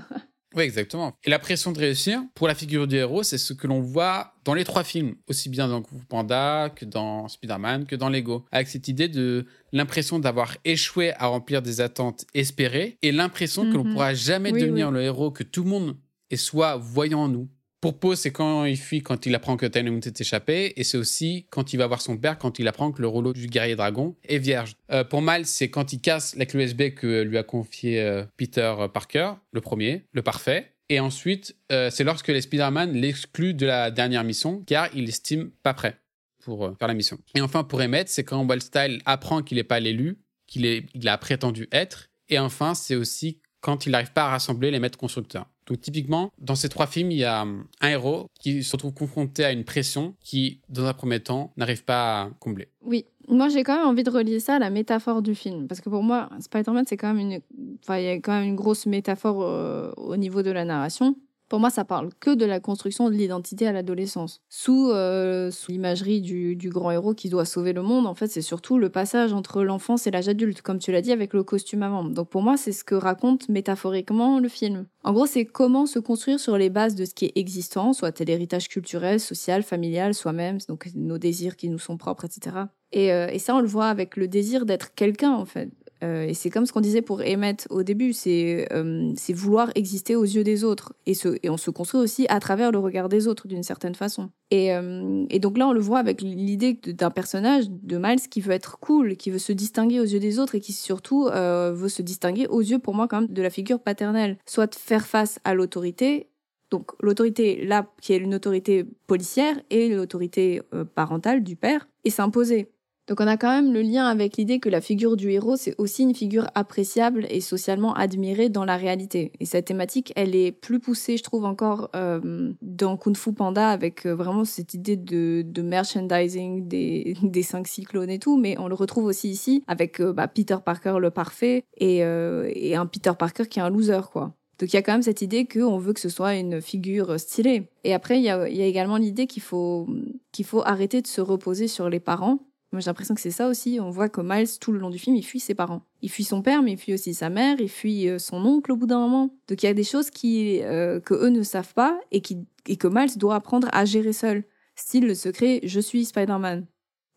Oui, 0.56 0.64
exactement. 0.64 1.12
Et 1.26 1.30
la 1.30 1.38
pression 1.38 1.74
de 1.74 1.80
réussir, 1.80 2.22
pour 2.34 2.48
la 2.48 2.56
figure 2.56 2.88
du 2.88 2.96
héros, 2.96 3.24
c'est 3.24 3.38
ce 3.38 3.52
que 3.52 3.68
l'on 3.68 3.82
voit 3.82 4.36
dans 4.46 4.54
les 4.54 4.64
trois 4.64 4.86
films, 4.86 5.16
aussi 5.28 5.50
bien 5.50 5.68
dans 5.68 5.82
Kung 5.82 6.00
Fu 6.00 6.06
Panda 6.06 6.70
que 6.74 6.86
dans 6.86 7.28
Spider-Man, 7.28 7.86
que 7.86 7.98
dans 7.98 8.08
Lego, 8.08 8.46
avec 8.54 8.70
cette 8.70 8.88
idée 8.88 9.10
de 9.10 9.46
l'impression 9.74 10.18
d'avoir 10.18 10.56
échoué 10.64 11.12
à 11.18 11.26
remplir 11.28 11.62
des 11.62 11.82
attentes 11.82 12.26
espérées 12.34 12.98
et 13.02 13.12
l'impression 13.12 13.70
que 13.70 13.76
l'on 13.76 13.84
Mhm. 13.84 13.92
pourra 13.92 14.14
jamais 14.14 14.54
Oui, 14.54 14.62
devenir 14.62 14.88
oui. 14.88 14.94
le 14.94 15.02
héros 15.02 15.30
que 15.30 15.44
tout 15.44 15.64
le 15.66 15.70
monde 15.70 15.98
est 16.30 16.38
soit 16.38 16.78
voyant 16.78 17.24
en 17.24 17.28
nous. 17.28 17.50
Pour 17.86 18.00
Poe, 18.00 18.15
c'est 18.15 18.32
quand 18.32 18.65
il 18.65 18.77
fuit, 18.77 19.04
quand 19.04 19.27
il 19.27 19.36
apprend 19.36 19.58
que 19.58 19.68
Dynamite 19.68 20.08
est 20.08 20.20
échappé, 20.20 20.74
et 20.75 20.84
c'est 20.84 20.98
aussi 20.98 21.46
quand 21.51 21.72
il 21.72 21.77
va 21.77 21.86
voir 21.86 22.01
son 22.01 22.18
père, 22.18 22.39
quand 22.39 22.58
il 22.58 22.68
apprend 22.68 22.92
que 22.92 23.00
le 23.00 23.08
rouleau 23.08 23.32
du 23.32 23.46
guerrier 23.46 23.75
dragon 23.75 24.15
est 24.27 24.39
vierge. 24.39 24.75
Euh, 24.92 25.04
pour 25.04 25.22
Miles, 25.22 25.46
c'est 25.46 25.70
quand 25.70 25.94
il 25.94 26.01
casse 26.01 26.36
la 26.36 26.48
clé 26.48 26.65
USB 26.65 26.96
que 26.96 27.22
lui 27.22 27.38
a 27.38 27.44
confié 27.44 28.01
euh, 28.01 28.24
Peter 28.38 28.74
Parker, 28.92 29.34
le 29.51 29.62
premier, 29.62 30.04
le 30.13 30.24
parfait. 30.24 30.72
Et 30.89 31.00
ensuite, 31.00 31.56
euh, 31.72 31.92
c'est 31.92 32.04
lorsque 32.04 32.30
les 32.30 32.42
Spider-Man 32.42 32.94
l'excluent 32.94 33.54
de 33.54 33.68
la 33.68 33.92
dernière 33.92 34.24
mission, 34.24 34.63
car 34.65 34.89
il 34.96 35.06
l'estime 35.06 35.51
pas 35.62 35.75
prêt 35.75 36.00
pour 36.44 36.75
faire 36.80 36.88
la 36.88 36.96
mission. 36.96 37.20
Et 37.36 37.42
enfin, 37.42 37.63
pour 37.63 37.82
Emmett, 37.82 38.10
c'est 38.10 38.24
quand 38.24 38.44
Wildstyle 38.50 39.04
apprend 39.06 39.44
qu'il 39.44 39.58
n'est 39.58 39.63
pas 39.63 39.80
l'élu, 39.80 40.18
qu'il 40.48 41.08
a 41.08 41.18
prétendu 41.20 41.68
être. 41.72 42.10
Et 42.30 42.39
enfin, 42.39 42.74
c'est 42.74 42.96
aussi 42.96 43.38
quand 43.65 43.88
il 43.88 43.93
n'arrive 43.93 44.13
pas 44.13 44.25
à 44.25 44.29
rassembler 44.29 44.69
les 44.69 44.77
maîtres 44.77 45.00
constructeurs. 45.00 45.48
Donc 45.65 45.81
typiquement, 45.81 46.31
dans 46.38 46.53
ces 46.53 46.69
trois 46.69 46.86
films, 46.86 47.10
il 47.10 47.17
y 47.17 47.24
a 47.24 47.41
hum, 47.41 47.65
un 47.81 47.89
héros 47.89 48.27
qui 48.39 48.63
se 48.63 48.72
retrouve 48.74 48.93
confronté 48.93 49.43
à 49.43 49.51
une 49.51 49.63
pression 49.63 50.13
qui, 50.22 50.60
dans 50.69 50.86
un 50.86 50.93
premier 50.93 51.19
temps, 51.19 51.51
n'arrive 51.57 51.84
pas 51.84 52.22
à 52.22 52.29
combler. 52.39 52.67
Oui, 52.84 53.05
moi 53.27 53.50
j'ai 53.50 53.63
quand 53.63 53.75
même 53.75 53.88
envie 53.88 54.03
de 54.03 54.12
relier 54.12 54.39
ça 54.39 54.57
à 54.57 54.60
la 54.60 54.69
métaphore 54.69 55.24
du 55.24 55.34
film. 55.34 55.67
Parce 55.67 55.81
que 55.81 55.89
pour 55.89 56.03
moi, 56.03 56.29
Spider-Man, 56.39 56.86
c'est 56.88 56.95
quand 56.95 57.12
même 57.12 57.31
une. 57.31 57.39
Enfin, 57.81 57.98
il 57.98 58.05
y 58.05 58.10
a 58.10 58.13
quand 58.17 58.34
même 58.34 58.50
une 58.50 58.55
grosse 58.55 58.86
métaphore 58.86 59.41
euh, 59.41 59.91
au 59.98 60.15
niveau 60.15 60.43
de 60.43 60.51
la 60.51 60.63
narration. 60.63 61.15
Pour 61.48 61.60
moi, 61.60 61.70
ça 61.70 61.86
parle 61.86 62.10
que 62.20 62.34
de 62.34 62.46
la 62.46 62.60
construction 62.60 63.10
de 63.10 63.16
l'identité 63.16 63.68
à 63.68 63.72
l'adolescence. 63.72 64.42
Sous, 64.50 64.90
euh, 64.90 65.52
l'imagerie 65.70 66.22
du, 66.22 66.56
du 66.56 66.70
grand 66.70 66.92
héros 66.92 67.14
qui 67.14 67.30
doit 67.30 67.46
sauver 67.46 67.74
le 67.74 67.84
monde, 67.84 68.08
en 68.08 68.16
fait, 68.16 68.28
c'est 68.28 68.42
surtout 68.42 68.78
le 68.80 68.90
passage 68.90 69.34
entre 69.34 69.64
l'enfance 69.64 70.08
et 70.08 70.12
l'âge 70.12 70.28
adulte, 70.28 70.62
comme 70.62 70.80
tu 70.80 70.92
l'as 70.92 71.02
dit, 71.02 71.12
avec 71.12 71.34
le 71.34 71.44
costume 71.44 71.84
avant. 71.84 72.04
Donc 72.04 72.30
pour 72.30 72.42
moi, 72.42 72.58
c'est 72.58 72.72
ce 72.72 72.84
que 72.84 72.96
raconte 72.96 73.48
métaphoriquement 73.50 74.40
le 74.40 74.50
film. 74.50 74.88
En 75.04 75.14
gros, 75.14 75.28
c'est 75.28 75.46
comment 75.46 75.86
se 75.86 76.00
construire 76.00 76.40
sur 76.40 76.58
les 76.58 76.70
bases 76.70 76.96
de 76.96 77.06
ce 77.06 77.14
qui 77.14 77.25
est 77.25 77.34
existant, 77.36 77.94
soit 77.94 78.20
l'héritage 78.22 78.68
culturel, 78.68 79.20
social, 79.20 79.62
familial, 79.62 80.14
soi-même, 80.14 80.58
donc 80.68 80.90
nos 80.96 81.18
désirs 81.18 81.56
qui 81.56 81.70
nous 81.70 81.80
sont 81.80 81.98
propres, 81.98 82.25
etc. 82.25 82.56
Et, 82.92 83.14
euh, 83.14 83.28
et 83.28 83.40
ça, 83.40 83.56
on 83.56 83.60
le 83.60 83.68
voit 83.68 83.88
avec 83.88 84.18
le 84.18 84.28
désir 84.28 84.66
d'être 84.66 84.96
quelqu'un, 84.96 85.34
en 85.34 85.46
fait. 85.46 85.70
Euh, 86.04 86.28
et 86.28 86.34
c'est 86.34 86.50
comme 86.50 86.66
ce 86.66 86.74
qu'on 86.74 86.82
disait 86.82 87.02
pour 87.02 87.22
Emmett 87.22 87.68
au 87.70 87.84
début, 87.84 88.14
c'est 88.14 88.68
euh, 88.74 89.14
vouloir 89.34 89.72
exister 89.75 90.16
aux 90.16 90.24
yeux 90.24 90.44
des 90.44 90.64
autres. 90.64 90.94
Et, 91.06 91.16
on 91.50 91.58
se 91.58 91.70
construit 91.72 92.02
aussi 92.02 92.25
à 92.30 92.40
travers 92.40 92.72
le 92.72 92.80
regard 92.80 93.10
des 93.10 93.28
autres, 93.28 93.48
d'une 93.48 93.64
certaine 93.64 93.96
façon. 93.96 94.30
Et, 94.52 94.74
euh, 94.74 95.25
donc 95.40 95.58
là, 95.58 95.68
on 95.68 95.74
le 95.74 95.80
voit 95.80 96.00
avec 96.00 96.22
l'idée 96.22 96.74
d'un 96.74 97.12
personnage 97.12 97.66
de 97.70 97.98
Miles 97.98 98.28
qui 98.30 98.42
veut 98.42 98.54
être 98.54 98.80
cool, 98.80 99.16
qui 99.16 99.32
veut 99.32 99.40
se 99.40 99.54
distinguer 99.54 100.00
aux 100.00 100.06
yeux 100.06 100.20
des 100.20 100.40
autres 100.40 100.56
et 100.56 100.60
qui 100.60 100.74
surtout 100.74 101.25
veut 101.25 101.90
se 101.90 102.02
distinguer 102.02 102.48
aux 102.48 102.62
yeux, 102.62 102.80
pour 102.80 102.94
moi, 102.94 103.08
quand 103.08 103.22
même, 103.22 103.32
de 103.32 103.42
la 103.42 103.50
figure 103.50 103.80
paternelle. 103.80 104.38
Soit 104.46 104.75
faire 104.75 105.06
face 105.06 105.40
à 105.44 105.54
l'autorité, 105.54 106.28
donc 106.72 106.92
l'autorité 107.00 107.66
là, 107.66 107.88
qui 108.02 108.14
est 108.14 108.18
une 108.18 108.36
autorité 108.36 108.86
policière, 109.08 109.56
et 109.70 109.90
l'autorité 109.90 110.62
parentale 110.96 111.44
du 111.44 111.56
père, 111.56 111.88
et 112.04 112.10
s'imposer. 112.10 112.70
Donc 113.08 113.22
on 113.22 113.28
a 113.28 113.38
quand 113.38 113.50
même 113.50 113.72
le 113.72 113.82
lien 113.82 114.06
avec 114.06 114.36
l'idée 114.38 114.60
que 114.60 114.70
la 114.70 114.82
figure 114.82 115.16
du 115.16 115.30
héros, 115.30 115.58
c'est 115.58 115.76
aussi 115.78 116.02
une 116.02 116.16
figure 116.16 116.48
appréciable 116.56 117.28
et 117.30 117.40
socialement 117.40 117.94
admirée 117.94 118.50
dans 118.50 118.66
la 118.66 118.78
réalité. 118.78 119.32
Et 119.40 119.46
cette 119.46 119.66
thématique, 119.66 120.12
elle 120.16 120.36
est 120.36 120.52
plus 120.52 120.80
poussée, 120.80 121.18
je 121.18 121.24
trouve, 121.24 121.46
encore 121.46 121.92
euh, 121.96 122.52
dans 122.64 122.98
Kung 122.98 123.16
Fu 123.16 123.32
Panda, 123.32 123.70
avec 123.70 124.08
euh, 124.08 124.16
vraiment 124.16 124.44
cette 124.44 124.74
idée 124.74 124.98
de, 124.98 125.44
de 125.46 125.62
merchandising 125.62 126.68
des, 126.68 127.16
des 127.22 127.44
cinq 127.44 127.68
cyclones 127.68 128.10
et 128.10 128.18
tout, 128.18 128.38
mais 128.38 128.58
on 128.58 128.68
le 128.68 128.76
retrouve 128.76 129.06
aussi 129.06 129.30
ici, 129.30 129.64
avec 129.68 130.02
euh, 130.02 130.12
bah, 130.12 130.28
Peter 130.28 130.58
Parker 130.64 130.96
le 131.00 131.12
parfait, 131.12 131.64
et, 131.78 132.04
euh, 132.04 132.50
et 132.56 132.76
un 132.76 132.88
Peter 132.88 133.12
Parker 133.18 133.46
qui 133.46 133.60
est 133.60 133.64
un 133.64 133.70
loser, 133.70 134.10
quoi. 134.12 134.34
Donc 134.58 134.72
il 134.72 134.78
y 134.78 134.80
a 134.80 134.82
quand 134.82 134.94
même 134.94 135.02
cette 135.02 135.22
idée 135.22 135.46
qu'on 135.46 135.78
veut 135.78 135.92
que 135.92 136.00
ce 136.00 136.08
soit 136.08 136.36
une 136.36 136.62
figure 136.62 137.20
stylée. 137.20 137.68
Et 137.84 137.94
après, 137.94 138.20
il 138.20 138.24
y 138.24 138.30
a, 138.30 138.48
y 138.48 138.62
a 138.62 138.66
également 138.66 138.96
l'idée 138.96 139.28
qu'il 139.28 139.44
faut, 139.44 139.86
qu'il 140.32 140.46
faut 140.46 140.62
arrêter 140.66 141.02
de 141.02 141.08
se 141.08 141.20
reposer 141.20 141.68
sur 141.68 141.90
les 141.90 142.00
parents 142.00 142.40
moi, 142.72 142.81
j'ai 142.81 142.89
l'impression 142.89 143.15
que 143.15 143.22
c'est 143.22 143.31
ça 143.31 143.48
aussi. 143.48 143.79
On 143.79 143.89
voit 143.89 144.10
que 144.10 144.22
Miles, 144.22 144.60
tout 144.60 144.72
le 144.72 144.79
long 144.79 144.89
du 144.89 145.00
film, 145.00 145.15
il 145.15 145.24
fuit 145.24 145.39
ses 145.39 145.55
parents. 145.55 145.84
Il 146.01 146.10
fuit 146.10 146.24
son 146.24 146.41
père, 146.41 146.62
mais 146.62 146.74
il 146.74 146.77
fuit 146.77 146.93
aussi 146.93 147.13
sa 147.13 147.29
mère, 147.29 147.60
il 147.60 147.69
fuit 147.69 148.10
euh, 148.10 148.19
son 148.19 148.45
oncle 148.45 148.72
au 148.72 148.75
bout 148.75 148.88
d'un 148.88 149.00
moment. 149.00 149.29
Donc, 149.48 149.63
il 149.63 149.65
y 149.65 149.69
a 149.69 149.74
des 149.74 149.84
choses 149.84 150.10
qui, 150.10 150.62
euh, 150.62 151.00
que 151.00 151.13
eux 151.13 151.29
ne 151.29 151.43
savent 151.43 151.74
pas 151.74 152.00
et, 152.12 152.22
qui, 152.22 152.45
et 152.67 152.75
que 152.75 152.88
Miles 152.88 153.17
doit 153.17 153.36
apprendre 153.36 153.69
à 153.72 153.86
gérer 153.86 154.13
seul. 154.13 154.43
Style 154.75 155.07
le 155.07 155.15
secret, 155.15 155.62
je 155.63 155.79
suis 155.79 156.05
Spider-Man. 156.05 156.65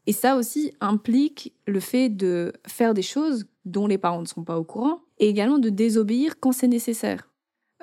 Et 0.06 0.12
ça 0.12 0.36
aussi 0.36 0.72
implique 0.80 1.52
le 1.66 1.80
fait 1.80 2.08
de 2.08 2.52
faire 2.66 2.94
des 2.94 3.02
choses 3.02 3.46
dont 3.64 3.86
les 3.86 3.98
parents 3.98 4.22
ne 4.22 4.26
sont 4.26 4.44
pas 4.44 4.58
au 4.58 4.64
courant 4.64 5.00
et 5.18 5.28
également 5.28 5.58
de 5.58 5.68
désobéir 5.68 6.40
quand 6.40 6.52
c'est 6.52 6.68
nécessaire. 6.68 7.27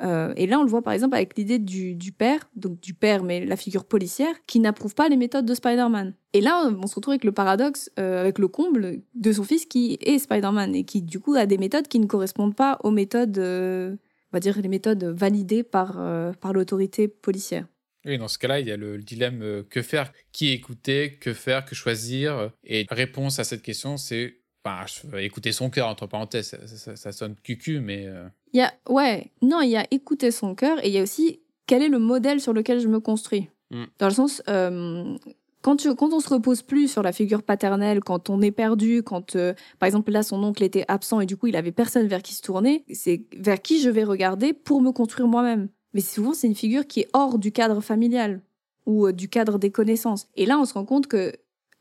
Euh, 0.04 0.34
et 0.36 0.48
là, 0.48 0.60
on 0.60 0.64
le 0.64 0.70
voit 0.70 0.82
par 0.82 0.94
exemple 0.94 1.16
avec 1.16 1.38
l'idée 1.38 1.60
du, 1.60 2.12
père, 2.12 2.50
donc 2.56 2.80
du 2.80 2.94
père, 2.94 3.24
mais 3.24 3.46
la 3.46 3.56
figure 3.56 3.86
policière, 3.86 4.34
qui 4.46 4.60
n'approuve 4.60 4.96
pas 4.96 5.08
les 5.10 5.18
méthodes 5.18 5.46
de 5.46 5.54
Spider-Man. 5.54 6.14
Et 6.34 6.42
là, 6.42 6.70
on 6.82 6.88
se 6.88 6.96
retrouve 6.96 7.14
avec 7.14 7.24
le 7.24 7.32
paradoxe, 7.32 7.90
euh, 8.00 8.20
avec 8.20 8.40
le 8.40 8.48
comble 8.48 9.02
de 9.14 9.32
son 9.32 9.44
fils 9.44 9.66
qui 9.66 9.98
est 10.02 10.20
Spider-Man 10.20 10.75
et 10.75 10.84
qui, 10.84 11.02
du 11.02 11.20
coup, 11.20 11.36
a 11.36 11.46
des 11.46 11.58
méthodes 11.58 11.88
qui 11.88 12.00
ne 12.00 12.06
correspondent 12.06 12.56
pas 12.56 12.80
aux 12.84 12.92
méthodes, 12.92 13.38
euh, 13.38 13.96
on 14.32 14.38
va 14.38 14.40
dire, 14.40 14.60
les 14.62 14.68
méthodes 14.68 15.04
validées 15.04 15.64
par, 15.64 15.98
par 16.42 16.54
l'autorité 16.54 17.08
policière. 17.08 17.68
Oui, 18.06 18.18
dans 18.18 18.28
ce 18.28 18.38
cas-là, 18.38 18.60
il 18.60 18.68
y 18.68 18.72
a 18.72 18.78
le, 18.78 19.00
dilemme 19.00 19.64
que 19.70 19.82
faire, 19.82 20.12
qui 20.32 20.50
écouter, 20.50 21.18
que 21.20 21.34
faire, 21.34 21.66
que 21.66 21.74
choisir? 21.74 22.52
Et 22.64 22.86
réponse 22.92 23.40
à 23.40 23.44
cette 23.44 23.64
question, 23.64 23.98
c'est 23.98 24.42
Enfin, 24.65 24.86
je 24.88 25.17
écouter 25.17 25.51
son 25.51 25.69
cœur, 25.69 25.88
entre 25.88 26.07
parenthèses, 26.07 26.57
ça, 26.95 27.12
sonne 27.12 27.36
cucu, 27.43 27.79
mais. 27.79 28.07
Euh. 28.07 28.27
Il 28.53 28.57
y 28.57 28.62
a, 28.63 28.74
ouais, 28.89 29.31
non, 29.41 29.62
il 29.62 29.69
y 29.69 29.77
a 29.77 29.86
écouter 29.91 30.31
son 30.31 30.55
cœur 30.55 30.84
et 30.84 30.88
il 30.88 30.93
y 30.93 30.98
a 30.98 31.03
aussi 31.03 31.39
quel 31.67 31.84
est 31.84 31.89
le 31.89 32.00
modèle 32.00 32.39
sur 32.39 32.53
lequel 32.53 32.79
je 32.79 32.88
me 32.88 33.00
construis. 33.00 33.50
Mm. 33.69 33.84
Dans 34.00 34.07
le 34.07 34.13
sens, 34.13 34.41
euh, 34.50 35.17
quand, 35.62 35.75
tu, 35.75 35.93
quand 35.93 36.13
on 36.13 36.19
se 36.19 36.29
repose 36.29 36.63
plus 36.63 36.88
sur 36.88 37.03
la 37.03 37.12
figure 37.12 37.43
paternelle, 37.43 38.00
quand 38.00 38.29
on 38.29 38.41
est 38.41 38.51
perdu, 38.51 39.03
quand, 39.03 39.36
euh, 39.36 39.53
par 39.77 39.88
exemple, 39.88 40.12
là, 40.12 40.24
son 40.24 40.43
oncle 40.43 40.63
était 40.63 40.86
absent 40.88 41.19
et 41.19 41.27
du 41.27 41.38
coup, 41.38 41.48
il 41.48 41.55
avait 41.55 41.72
personne 41.72 42.07
vers 42.07 42.24
qui 42.24 42.34
se 42.34 42.41
tourner, 42.41 42.86
c'est 42.91 43.25
vers 43.38 43.62
qui 43.62 43.81
je 43.81 43.89
vais 43.89 44.03
regarder 44.03 44.53
pour 44.53 44.81
me 44.81 44.91
construire 44.91 45.27
moi-même. 45.27 45.69
Mais 45.93 46.01
souvent, 46.01 46.34
c'est 46.34 46.48
une 46.48 46.55
figure 46.55 46.88
qui 46.88 47.01
est 47.01 47.07
hors 47.13 47.38
du 47.38 47.51
cadre 47.51 47.81
familial 47.81 48.41
ou 48.86 49.12
du 49.12 49.29
cadre 49.29 49.60
des 49.60 49.72
connaissances. 49.72 50.27
Et 50.36 50.45
là, 50.45 50.60
on 50.60 50.65
se 50.65 50.74
rend 50.74 50.86
compte 50.86 51.07
que 51.07 51.34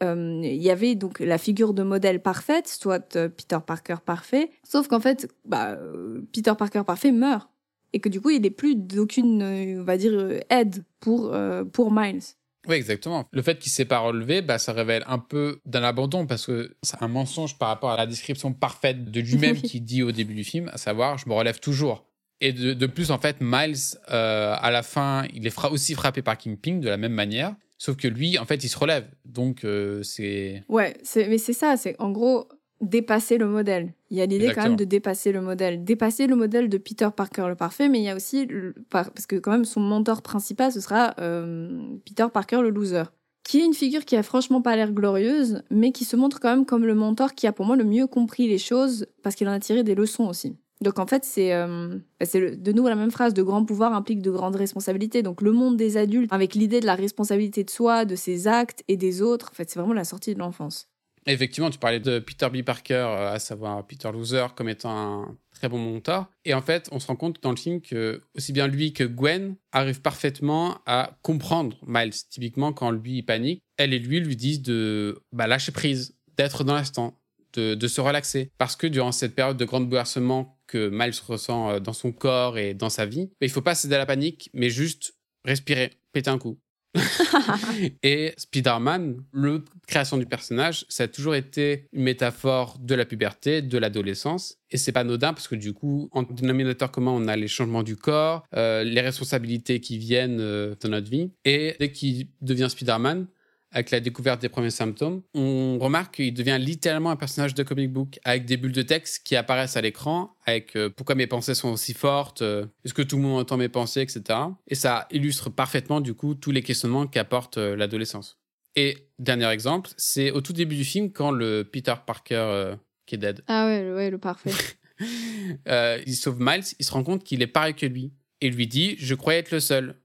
euh, 0.04 0.40
il 0.42 0.62
y 0.62 0.70
avait 0.70 0.94
donc 0.94 1.20
la 1.20 1.38
figure 1.38 1.74
de 1.74 1.82
modèle 1.82 2.20
parfaite, 2.20 2.68
soit 2.68 3.16
euh, 3.16 3.28
Peter 3.28 3.58
Parker 3.64 3.96
parfait, 4.04 4.50
sauf 4.62 4.88
qu'en 4.88 5.00
fait, 5.00 5.28
bah, 5.44 5.70
euh, 5.72 6.20
Peter 6.32 6.52
Parker 6.56 6.82
parfait 6.86 7.12
meurt 7.12 7.48
et 7.92 8.00
que 8.00 8.08
du 8.08 8.20
coup, 8.20 8.30
il 8.30 8.42
n'est 8.42 8.50
plus 8.50 8.76
d'aucune, 8.76 9.42
on 9.80 9.84
va 9.84 9.96
dire, 9.96 10.40
aide 10.50 10.84
pour, 10.98 11.32
pour 11.72 11.92
Miles. 11.92 12.22
Oui, 12.66 12.74
exactement. 12.74 13.28
Le 13.30 13.40
fait 13.40 13.58
qu'il 13.58 13.70
ne 13.70 13.74
s'est 13.74 13.84
pas 13.84 14.00
relevé, 14.00 14.42
bah, 14.42 14.58
ça 14.58 14.72
révèle 14.72 15.04
un 15.06 15.20
peu 15.20 15.60
d'un 15.64 15.84
abandon 15.84 16.26
parce 16.26 16.46
que 16.46 16.74
c'est 16.82 17.00
un 17.02 17.08
mensonge 17.08 17.56
par 17.56 17.68
rapport 17.68 17.92
à 17.92 17.96
la 17.96 18.06
description 18.06 18.52
parfaite 18.52 19.12
de 19.12 19.20
lui-même 19.20 19.56
qu'il 19.62 19.84
dit 19.84 20.02
au 20.02 20.10
début 20.10 20.34
du 20.34 20.42
film, 20.42 20.68
à 20.72 20.76
savoir, 20.76 21.18
je 21.18 21.28
me 21.28 21.34
relève 21.34 21.60
toujours. 21.60 22.04
Et 22.40 22.52
de, 22.52 22.74
de 22.74 22.86
plus, 22.86 23.12
en 23.12 23.18
fait, 23.18 23.36
Miles, 23.40 23.96
à 24.08 24.70
la 24.72 24.82
fin, 24.82 25.24
il 25.32 25.46
est 25.46 25.64
aussi 25.66 25.94
frappé 25.94 26.20
par 26.20 26.36
Kingpin 26.36 26.78
de 26.78 26.88
la 26.88 26.96
même 26.96 27.12
manière. 27.12 27.54
Sauf 27.78 27.96
que 27.96 28.08
lui, 28.08 28.38
en 28.38 28.44
fait, 28.44 28.62
il 28.64 28.68
se 28.68 28.78
relève. 28.78 29.06
Donc, 29.24 29.64
euh, 29.64 30.02
c'est. 30.02 30.64
Ouais, 30.68 30.96
mais 31.16 31.38
c'est 31.38 31.52
ça. 31.52 31.76
C'est 31.76 31.96
en 31.98 32.10
gros 32.10 32.48
dépasser 32.80 33.38
le 33.38 33.46
modèle. 33.46 33.94
Il 34.10 34.16
y 34.16 34.20
a 34.20 34.26
l'idée 34.26 34.52
quand 34.54 34.62
même 34.62 34.76
de 34.76 34.84
dépasser 34.84 35.32
le 35.32 35.40
modèle. 35.40 35.84
Dépasser 35.84 36.26
le 36.26 36.36
modèle 36.36 36.68
de 36.68 36.78
Peter 36.78 37.08
Parker 37.14 37.46
le 37.48 37.56
parfait, 37.56 37.88
mais 37.88 37.98
il 37.98 38.04
y 38.04 38.08
a 38.08 38.16
aussi. 38.16 38.48
Parce 38.90 39.26
que, 39.26 39.36
quand 39.36 39.52
même, 39.52 39.64
son 39.64 39.80
mentor 39.80 40.22
principal, 40.22 40.72
ce 40.72 40.80
sera 40.80 41.14
euh, 41.18 41.98
Peter 42.04 42.26
Parker 42.32 42.60
le 42.62 42.70
loser. 42.70 43.04
Qui 43.44 43.60
est 43.60 43.64
une 43.66 43.74
figure 43.74 44.06
qui 44.06 44.16
a 44.16 44.22
franchement 44.22 44.62
pas 44.62 44.74
l'air 44.74 44.92
glorieuse, 44.92 45.62
mais 45.70 45.92
qui 45.92 46.06
se 46.06 46.16
montre 46.16 46.40
quand 46.40 46.48
même 46.48 46.64
comme 46.64 46.86
le 46.86 46.94
mentor 46.94 47.34
qui 47.34 47.46
a 47.46 47.52
pour 47.52 47.66
moi 47.66 47.76
le 47.76 47.84
mieux 47.84 48.06
compris 48.06 48.48
les 48.48 48.58
choses, 48.58 49.06
parce 49.22 49.34
qu'il 49.34 49.48
en 49.48 49.52
a 49.52 49.60
tiré 49.60 49.82
des 49.82 49.94
leçons 49.94 50.26
aussi. 50.26 50.56
Donc 50.80 50.98
en 50.98 51.06
fait, 51.06 51.24
c'est 51.24 51.54
euh, 51.54 51.96
bah, 52.20 52.26
de 52.34 52.72
nouveau 52.72 52.88
la 52.88 52.96
même 52.96 53.10
phrase, 53.10 53.32
de 53.32 53.42
grand 53.42 53.64
pouvoir 53.64 53.94
implique 53.94 54.22
de 54.22 54.30
grandes 54.30 54.56
responsabilités. 54.56 55.22
Donc 55.22 55.40
le 55.40 55.52
monde 55.52 55.76
des 55.76 55.96
adultes, 55.96 56.32
avec 56.32 56.54
l'idée 56.54 56.80
de 56.80 56.86
la 56.86 56.94
responsabilité 56.94 57.64
de 57.64 57.70
soi, 57.70 58.04
de 58.04 58.16
ses 58.16 58.48
actes 58.48 58.82
et 58.88 58.96
des 58.96 59.22
autres, 59.22 59.50
en 59.52 59.54
fait, 59.54 59.70
c'est 59.70 59.78
vraiment 59.78 59.94
la 59.94 60.04
sortie 60.04 60.34
de 60.34 60.38
l'enfance. 60.38 60.88
Effectivement, 61.26 61.70
tu 61.70 61.78
parlais 61.78 62.00
de 62.00 62.18
Peter 62.18 62.48
B. 62.52 62.62
Parker, 62.62 62.94
euh, 62.94 63.32
à 63.32 63.38
savoir 63.38 63.86
Peter 63.86 64.10
Loser, 64.12 64.46
comme 64.54 64.68
étant 64.68 64.90
un 64.90 65.38
très 65.52 65.68
bon 65.68 65.78
monteur. 65.78 66.26
Et 66.44 66.52
en 66.52 66.60
fait, 66.60 66.88
on 66.92 67.00
se 67.00 67.06
rend 67.06 67.16
compte 67.16 67.42
dans 67.42 67.50
le 67.50 67.56
film 67.56 67.80
que 67.80 68.20
aussi 68.36 68.52
bien 68.52 68.66
lui 68.66 68.92
que 68.92 69.04
Gwen 69.04 69.56
arrivent 69.72 70.02
parfaitement 70.02 70.78
à 70.84 71.16
comprendre 71.22 71.78
Miles. 71.86 72.12
Typiquement, 72.28 72.72
quand 72.72 72.90
lui 72.90 73.18
il 73.18 73.22
panique, 73.22 73.62
elle 73.78 73.94
et 73.94 73.98
lui 73.98 74.20
lui 74.20 74.36
disent 74.36 74.60
de 74.62 75.18
bah, 75.32 75.46
lâcher 75.46 75.72
prise, 75.72 76.14
d'être 76.36 76.62
dans 76.62 76.74
l'instant, 76.74 77.18
de, 77.54 77.74
de, 77.74 77.88
se 77.88 78.02
relaxer. 78.02 78.50
Parce 78.58 78.76
que 78.76 78.86
durant 78.86 79.12
cette 79.12 79.34
période 79.34 79.56
de 79.56 79.64
grand 79.64 79.80
bouleversement 79.80 80.53
que 80.66 80.88
Miles 80.90 81.14
ressent 81.26 81.70
euh, 81.70 81.80
dans 81.80 81.92
son 81.92 82.12
corps 82.12 82.58
et 82.58 82.74
dans 82.74 82.90
sa 82.90 83.06
vie, 83.06 83.30
il 83.40 83.50
faut 83.50 83.62
pas 83.62 83.74
céder 83.74 83.94
à 83.94 83.98
la 83.98 84.06
panique, 84.06 84.50
mais 84.54 84.70
juste 84.70 85.14
respirer, 85.44 85.92
péter 86.12 86.30
un 86.30 86.38
coup. 86.38 86.58
et 88.02 88.34
Spider-Man, 88.36 89.16
le 89.32 89.64
création 89.86 90.16
du 90.16 90.26
personnage, 90.26 90.84
ça 90.88 91.04
a 91.04 91.08
toujours 91.08 91.34
été 91.34 91.88
une 91.92 92.04
métaphore 92.04 92.78
de 92.80 92.94
la 92.94 93.04
puberté, 93.04 93.62
de 93.62 93.78
l'adolescence. 93.78 94.58
Et 94.70 94.76
c'est 94.76 94.92
pas 94.92 95.00
anodin 95.00 95.32
parce 95.32 95.48
que 95.48 95.56
du 95.56 95.72
coup, 95.72 96.08
en 96.12 96.22
dénominateur 96.22 96.90
commun, 96.90 97.10
on 97.10 97.26
a 97.28 97.36
les 97.36 97.48
changements 97.48 97.82
du 97.82 97.96
corps, 97.96 98.44
euh, 98.54 98.84
les 98.84 99.00
responsabilités 99.00 99.80
qui 99.80 99.98
viennent 99.98 100.40
euh, 100.40 100.74
de 100.80 100.88
notre 100.88 101.10
vie. 101.10 101.30
Et 101.44 101.76
dès 101.78 101.90
qu'il 101.90 102.28
devient 102.40 102.68
Spider-Man, 102.70 103.26
avec 103.74 103.90
la 103.90 103.98
découverte 103.98 104.40
des 104.40 104.48
premiers 104.48 104.70
symptômes, 104.70 105.22
on 105.34 105.78
remarque 105.80 106.14
qu'il 106.14 106.32
devient 106.32 106.58
littéralement 106.60 107.10
un 107.10 107.16
personnage 107.16 107.54
de 107.54 107.62
comic 107.64 107.92
book 107.92 108.20
avec 108.24 108.44
des 108.46 108.56
bulles 108.56 108.72
de 108.72 108.82
texte 108.82 109.26
qui 109.26 109.34
apparaissent 109.34 109.76
à 109.76 109.80
l'écran, 109.80 110.36
avec 110.46 110.76
euh, 110.76 110.88
pourquoi 110.88 111.16
mes 111.16 111.26
pensées 111.26 111.54
sont 111.54 111.70
aussi 111.70 111.92
fortes, 111.92 112.42
euh, 112.42 112.66
est-ce 112.84 112.94
que 112.94 113.02
tout 113.02 113.16
le 113.16 113.22
monde 113.22 113.40
entend 113.40 113.56
mes 113.56 113.68
pensées, 113.68 114.00
etc. 114.00 114.38
Et 114.68 114.76
ça 114.76 115.08
illustre 115.10 115.50
parfaitement 115.50 116.00
du 116.00 116.14
coup 116.14 116.36
tous 116.36 116.52
les 116.52 116.62
questionnements 116.62 117.08
qu'apporte 117.08 117.58
euh, 117.58 117.74
l'adolescence. 117.74 118.38
Et 118.76 119.08
dernier 119.18 119.48
exemple, 119.48 119.90
c'est 119.96 120.30
au 120.30 120.40
tout 120.40 120.52
début 120.52 120.76
du 120.76 120.84
film 120.84 121.10
quand 121.10 121.32
le 121.32 121.64
Peter 121.64 121.94
Parker 122.06 122.74
qui 123.06 123.16
est 123.16 123.18
dead. 123.18 123.42
Ah 123.48 123.66
ouais, 123.66 123.92
ouais 123.92 124.10
le 124.10 124.18
parfait. 124.18 124.52
il 126.06 126.14
sauve 126.14 126.38
Miles, 126.40 126.64
il 126.78 126.84
se 126.84 126.92
rend 126.92 127.02
compte 127.02 127.24
qu'il 127.24 127.42
est 127.42 127.48
pareil 127.48 127.74
que 127.74 127.86
lui 127.86 128.12
et 128.40 128.50
lui 128.50 128.66
dit 128.68 128.96
je 128.98 129.14
croyais 129.14 129.40
être 129.40 129.50
le 129.50 129.60
seul. 129.60 129.96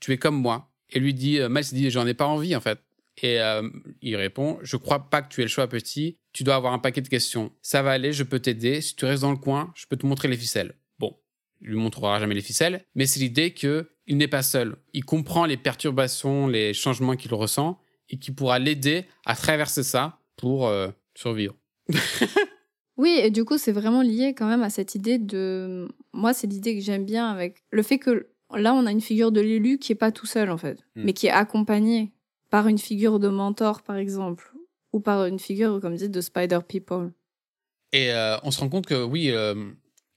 Tu 0.00 0.12
es 0.12 0.18
comme 0.18 0.36
moi. 0.36 0.72
Et 0.90 1.00
lui 1.00 1.14
dit 1.14 1.40
Miles 1.48 1.64
dit 1.72 1.90
j'en 1.90 2.06
ai 2.06 2.14
pas 2.14 2.26
envie 2.26 2.54
en 2.54 2.60
fait. 2.60 2.78
Et 3.22 3.40
euh, 3.40 3.68
il 4.02 4.16
répond 4.16 4.58
Je 4.62 4.76
crois 4.76 5.08
pas 5.08 5.22
que 5.22 5.32
tu 5.32 5.40
aies 5.40 5.44
le 5.44 5.48
choix, 5.48 5.68
petit. 5.68 6.18
Tu 6.32 6.42
dois 6.42 6.56
avoir 6.56 6.72
un 6.72 6.78
paquet 6.78 7.00
de 7.00 7.08
questions. 7.08 7.52
Ça 7.62 7.82
va 7.82 7.92
aller, 7.92 8.12
je 8.12 8.24
peux 8.24 8.40
t'aider. 8.40 8.80
Si 8.80 8.96
tu 8.96 9.04
restes 9.04 9.22
dans 9.22 9.30
le 9.30 9.36
coin, 9.36 9.72
je 9.74 9.86
peux 9.86 9.96
te 9.96 10.06
montrer 10.06 10.28
les 10.28 10.36
ficelles. 10.36 10.74
Bon, 10.98 11.16
il 11.60 11.68
lui 11.68 11.76
montrera 11.76 12.18
jamais 12.18 12.34
les 12.34 12.42
ficelles, 12.42 12.84
mais 12.94 13.06
c'est 13.06 13.20
l'idée 13.20 13.54
que 13.54 13.88
il 14.08 14.16
n'est 14.16 14.28
pas 14.28 14.42
seul. 14.42 14.76
Il 14.92 15.04
comprend 15.04 15.46
les 15.46 15.56
perturbations, 15.56 16.48
les 16.48 16.74
changements 16.74 17.14
qu'il 17.14 17.32
ressent 17.32 17.78
et 18.10 18.18
qui 18.18 18.32
pourra 18.32 18.58
l'aider 18.58 19.06
à 19.24 19.36
traverser 19.36 19.84
ça 19.84 20.18
pour 20.36 20.66
euh, 20.66 20.88
survivre. 21.14 21.54
oui, 22.96 23.20
et 23.22 23.30
du 23.30 23.44
coup, 23.44 23.58
c'est 23.58 23.72
vraiment 23.72 24.02
lié 24.02 24.34
quand 24.34 24.48
même 24.48 24.62
à 24.62 24.70
cette 24.70 24.96
idée 24.96 25.18
de. 25.18 25.88
Moi, 26.12 26.34
c'est 26.34 26.48
l'idée 26.48 26.74
que 26.74 26.82
j'aime 26.82 27.04
bien 27.04 27.30
avec 27.30 27.62
le 27.70 27.84
fait 27.84 27.98
que 27.98 28.28
là, 28.52 28.74
on 28.74 28.86
a 28.86 28.90
une 28.90 29.00
figure 29.00 29.30
de 29.30 29.40
l'élu 29.40 29.78
qui 29.78 29.92
est 29.92 29.96
pas 29.96 30.10
tout 30.10 30.26
seul 30.26 30.50
en 30.50 30.58
fait, 30.58 30.80
hmm. 30.96 31.04
mais 31.04 31.12
qui 31.12 31.28
est 31.28 31.30
accompagné 31.30 32.12
par 32.52 32.68
une 32.68 32.76
figure 32.76 33.18
de 33.18 33.28
mentor, 33.28 33.80
par 33.80 33.96
exemple, 33.96 34.52
ou 34.92 35.00
par 35.00 35.24
une 35.24 35.38
figure, 35.38 35.80
comme 35.80 35.96
dit, 35.96 36.10
de 36.10 36.20
Spider 36.20 36.58
People. 36.68 37.10
Et 37.92 38.12
euh, 38.12 38.36
on 38.42 38.50
se 38.50 38.60
rend 38.60 38.68
compte 38.68 38.84
que 38.84 39.02
oui, 39.02 39.30
euh, 39.30 39.70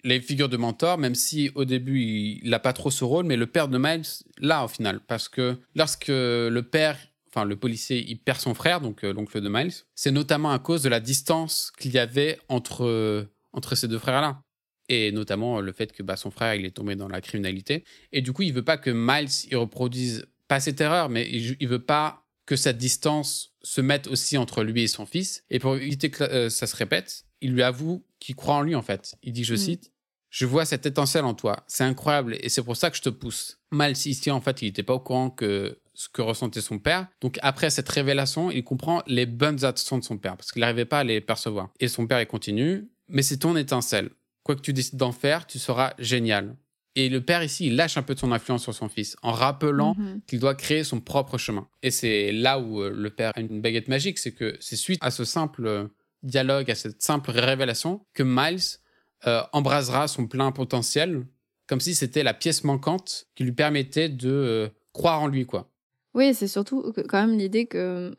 les 0.04 0.20
figures 0.20 0.50
de 0.50 0.58
mentor, 0.58 0.98
même 0.98 1.16
si 1.16 1.50
au 1.56 1.64
début 1.64 2.02
il 2.02 2.50
n'a 2.50 2.60
pas 2.60 2.74
trop 2.74 2.92
ce 2.92 3.06
rôle, 3.06 3.26
mais 3.26 3.38
le 3.38 3.48
père 3.48 3.70
de 3.70 3.78
Miles 3.78 4.06
là 4.40 4.66
au 4.66 4.68
final, 4.68 5.00
parce 5.08 5.30
que 5.30 5.58
lorsque 5.76 6.10
le 6.10 6.60
père, 6.60 6.98
enfin 7.30 7.46
le 7.46 7.56
policier, 7.56 8.04
il 8.06 8.20
perd 8.20 8.42
son 8.42 8.54
frère, 8.54 8.82
donc 8.82 9.06
euh, 9.06 9.14
l'oncle 9.14 9.40
de 9.40 9.50
Miles, 9.50 9.74
c'est 9.96 10.12
notamment 10.12 10.52
à 10.52 10.60
cause 10.60 10.84
de 10.84 10.90
la 10.90 11.00
distance 11.00 11.72
qu'il 11.80 11.94
y 11.94 12.00
avait 12.00 12.38
entre 12.50 13.28
entre 13.54 13.76
ces 13.76 13.88
deux 13.88 14.00
frères-là. 14.00 14.42
Et 14.90 15.14
notamment 15.14 15.62
le 15.62 15.72
fait 15.72 15.94
que 15.94 16.04
bah, 16.04 16.18
son 16.18 16.32
frère 16.32 16.54
il 16.56 16.66
est 16.66 16.76
tombé 16.76 16.98
dans 16.98 17.08
la 17.08 17.22
criminalité. 17.22 17.86
Et 18.12 18.22
du 18.22 18.34
coup, 18.34 18.42
il 18.42 18.54
veut 18.54 18.66
pas 18.66 18.78
que 18.78 18.92
Miles 18.92 19.32
il 19.50 19.56
reproduise 19.56 20.28
pas 20.50 20.60
cette 20.60 20.82
erreur, 20.82 21.08
mais 21.10 21.28
il, 21.32 21.56
il 21.60 21.68
veut 21.70 21.84
pas 21.84 22.25
que 22.46 22.56
cette 22.56 22.78
distance 22.78 23.54
se 23.64 23.82
mette 23.82 24.08
aussi 24.08 24.38
entre 24.38 24.64
lui 24.64 24.84
et 24.84 24.88
son 24.88 25.06
fils. 25.06 25.44
Et 25.50 25.60
pour 25.60 25.76
éviter 25.76 26.10
que 26.12 26.24
euh, 26.24 26.50
ça 26.50 26.68
se 26.68 26.76
répète, 26.76 27.26
il 27.42 27.54
lui 27.54 27.64
avoue 27.64 28.06
qu'il 28.20 28.36
croit 28.36 28.56
en 28.56 28.62
lui, 28.62 28.76
en 28.76 28.82
fait. 28.82 29.16
Il 29.24 29.34
dit, 29.34 29.44
je 29.44 29.56
mm. 29.56 29.58
cite, 29.58 29.92
Je 30.30 30.46
vois 30.46 30.66
cette 30.66 30.86
étincelle 30.86 31.26
en 31.26 31.34
toi. 31.34 31.64
C'est 31.68 31.84
incroyable 31.84 32.38
et 32.40 32.50
c'est 32.50 32.64
pour 32.64 32.78
ça 32.78 32.90
que 32.92 32.98
je 32.98 33.02
te 33.02 33.10
pousse. 33.10 33.60
Mal 33.72 33.94
ici, 33.94 34.32
en 34.32 34.42
fait, 34.42 34.62
il 34.62 34.66
n'était 34.66 34.84
pas 34.84 34.94
au 34.94 35.00
courant 35.00 35.30
que 35.30 35.80
ce 35.96 36.10
que 36.10 36.22
ressentait 36.22 36.62
son 36.62 36.78
père. 36.78 37.08
Donc 37.22 37.40
après 37.42 37.70
cette 37.70 37.90
révélation, 37.90 38.52
il 38.52 38.64
comprend 38.64 39.02
les 39.08 39.26
bonnes 39.26 39.64
actions 39.64 39.98
de 39.98 40.04
son 40.04 40.18
père 40.18 40.36
parce 40.38 40.52
qu'il 40.52 40.60
n'arrivait 40.60 40.86
pas 40.86 41.00
à 41.00 41.04
les 41.04 41.22
percevoir. 41.22 41.72
Et 41.80 41.88
son 41.88 42.06
père, 42.06 42.22
il 42.22 42.28
continue, 42.28 42.90
mais 43.08 43.22
c'est 43.22 43.38
ton 43.38 43.56
étincelle. 43.56 44.10
Quoi 44.44 44.56
que 44.56 44.62
tu 44.62 44.74
décides 44.74 44.98
d'en 44.98 45.12
faire, 45.12 45.48
tu 45.48 45.58
seras 45.58 45.94
génial. 45.98 46.56
Et 46.96 47.10
le 47.10 47.22
père 47.22 47.44
ici, 47.44 47.68
il 47.68 47.76
lâche 47.76 47.98
un 47.98 48.04
peu 48.04 48.16
de 48.16 48.20
son 48.20 48.32
influence 48.32 48.64
sur 48.64 48.74
son 48.74 48.88
fils 48.88 49.18
en 49.22 49.32
rappelant 49.32 49.96
mhm. 49.98 50.22
qu'il 50.28 50.40
doit 50.40 50.56
créer 50.56 50.84
son 50.84 51.02
propre 51.02 51.38
chemin. 51.38 51.68
Et 51.84 51.92
c'est 51.92 52.32
là 52.32 52.60
où 52.60 52.82
euh, 52.82 52.90
le 52.90 53.10
père 53.10 53.34
a 53.36 53.42
une 53.42 53.62
baguette 53.62 53.90
magique, 53.90 54.18
c'est 54.18 54.32
que 54.32 54.56
c'est 54.62 54.78
suite 54.78 55.00
à 55.02 55.12
ce 55.12 55.26
simple 55.26 55.68
euh, 55.68 55.88
dialogue, 56.24 56.72
à 56.72 56.76
cette 56.76 57.02
simple 57.02 57.32
révélation, 57.32 58.06
que 58.14 58.24
Miles 58.24 58.80
euh, 59.28 59.42
embrasera 59.52 60.08
son 60.08 60.28
plein 60.28 60.52
potentiel, 60.54 61.26
comme 61.68 61.82
si 61.82 61.96
c'était 61.96 62.24
la 62.24 62.34
pièce 62.34 62.64
manquante 62.64 63.28
qui 63.36 63.44
lui 63.44 63.52
permettait 63.52 64.10
de 64.10 64.72
croire 64.94 65.22
en 65.22 65.28
lui, 65.28 65.46
quoi. 65.46 65.70
Oui, 66.14 66.34
c'est 66.34 66.48
surtout 66.48 66.94
quand 67.10 67.28
même 67.28 67.38
l'idée 67.38 67.66
que 67.66 68.16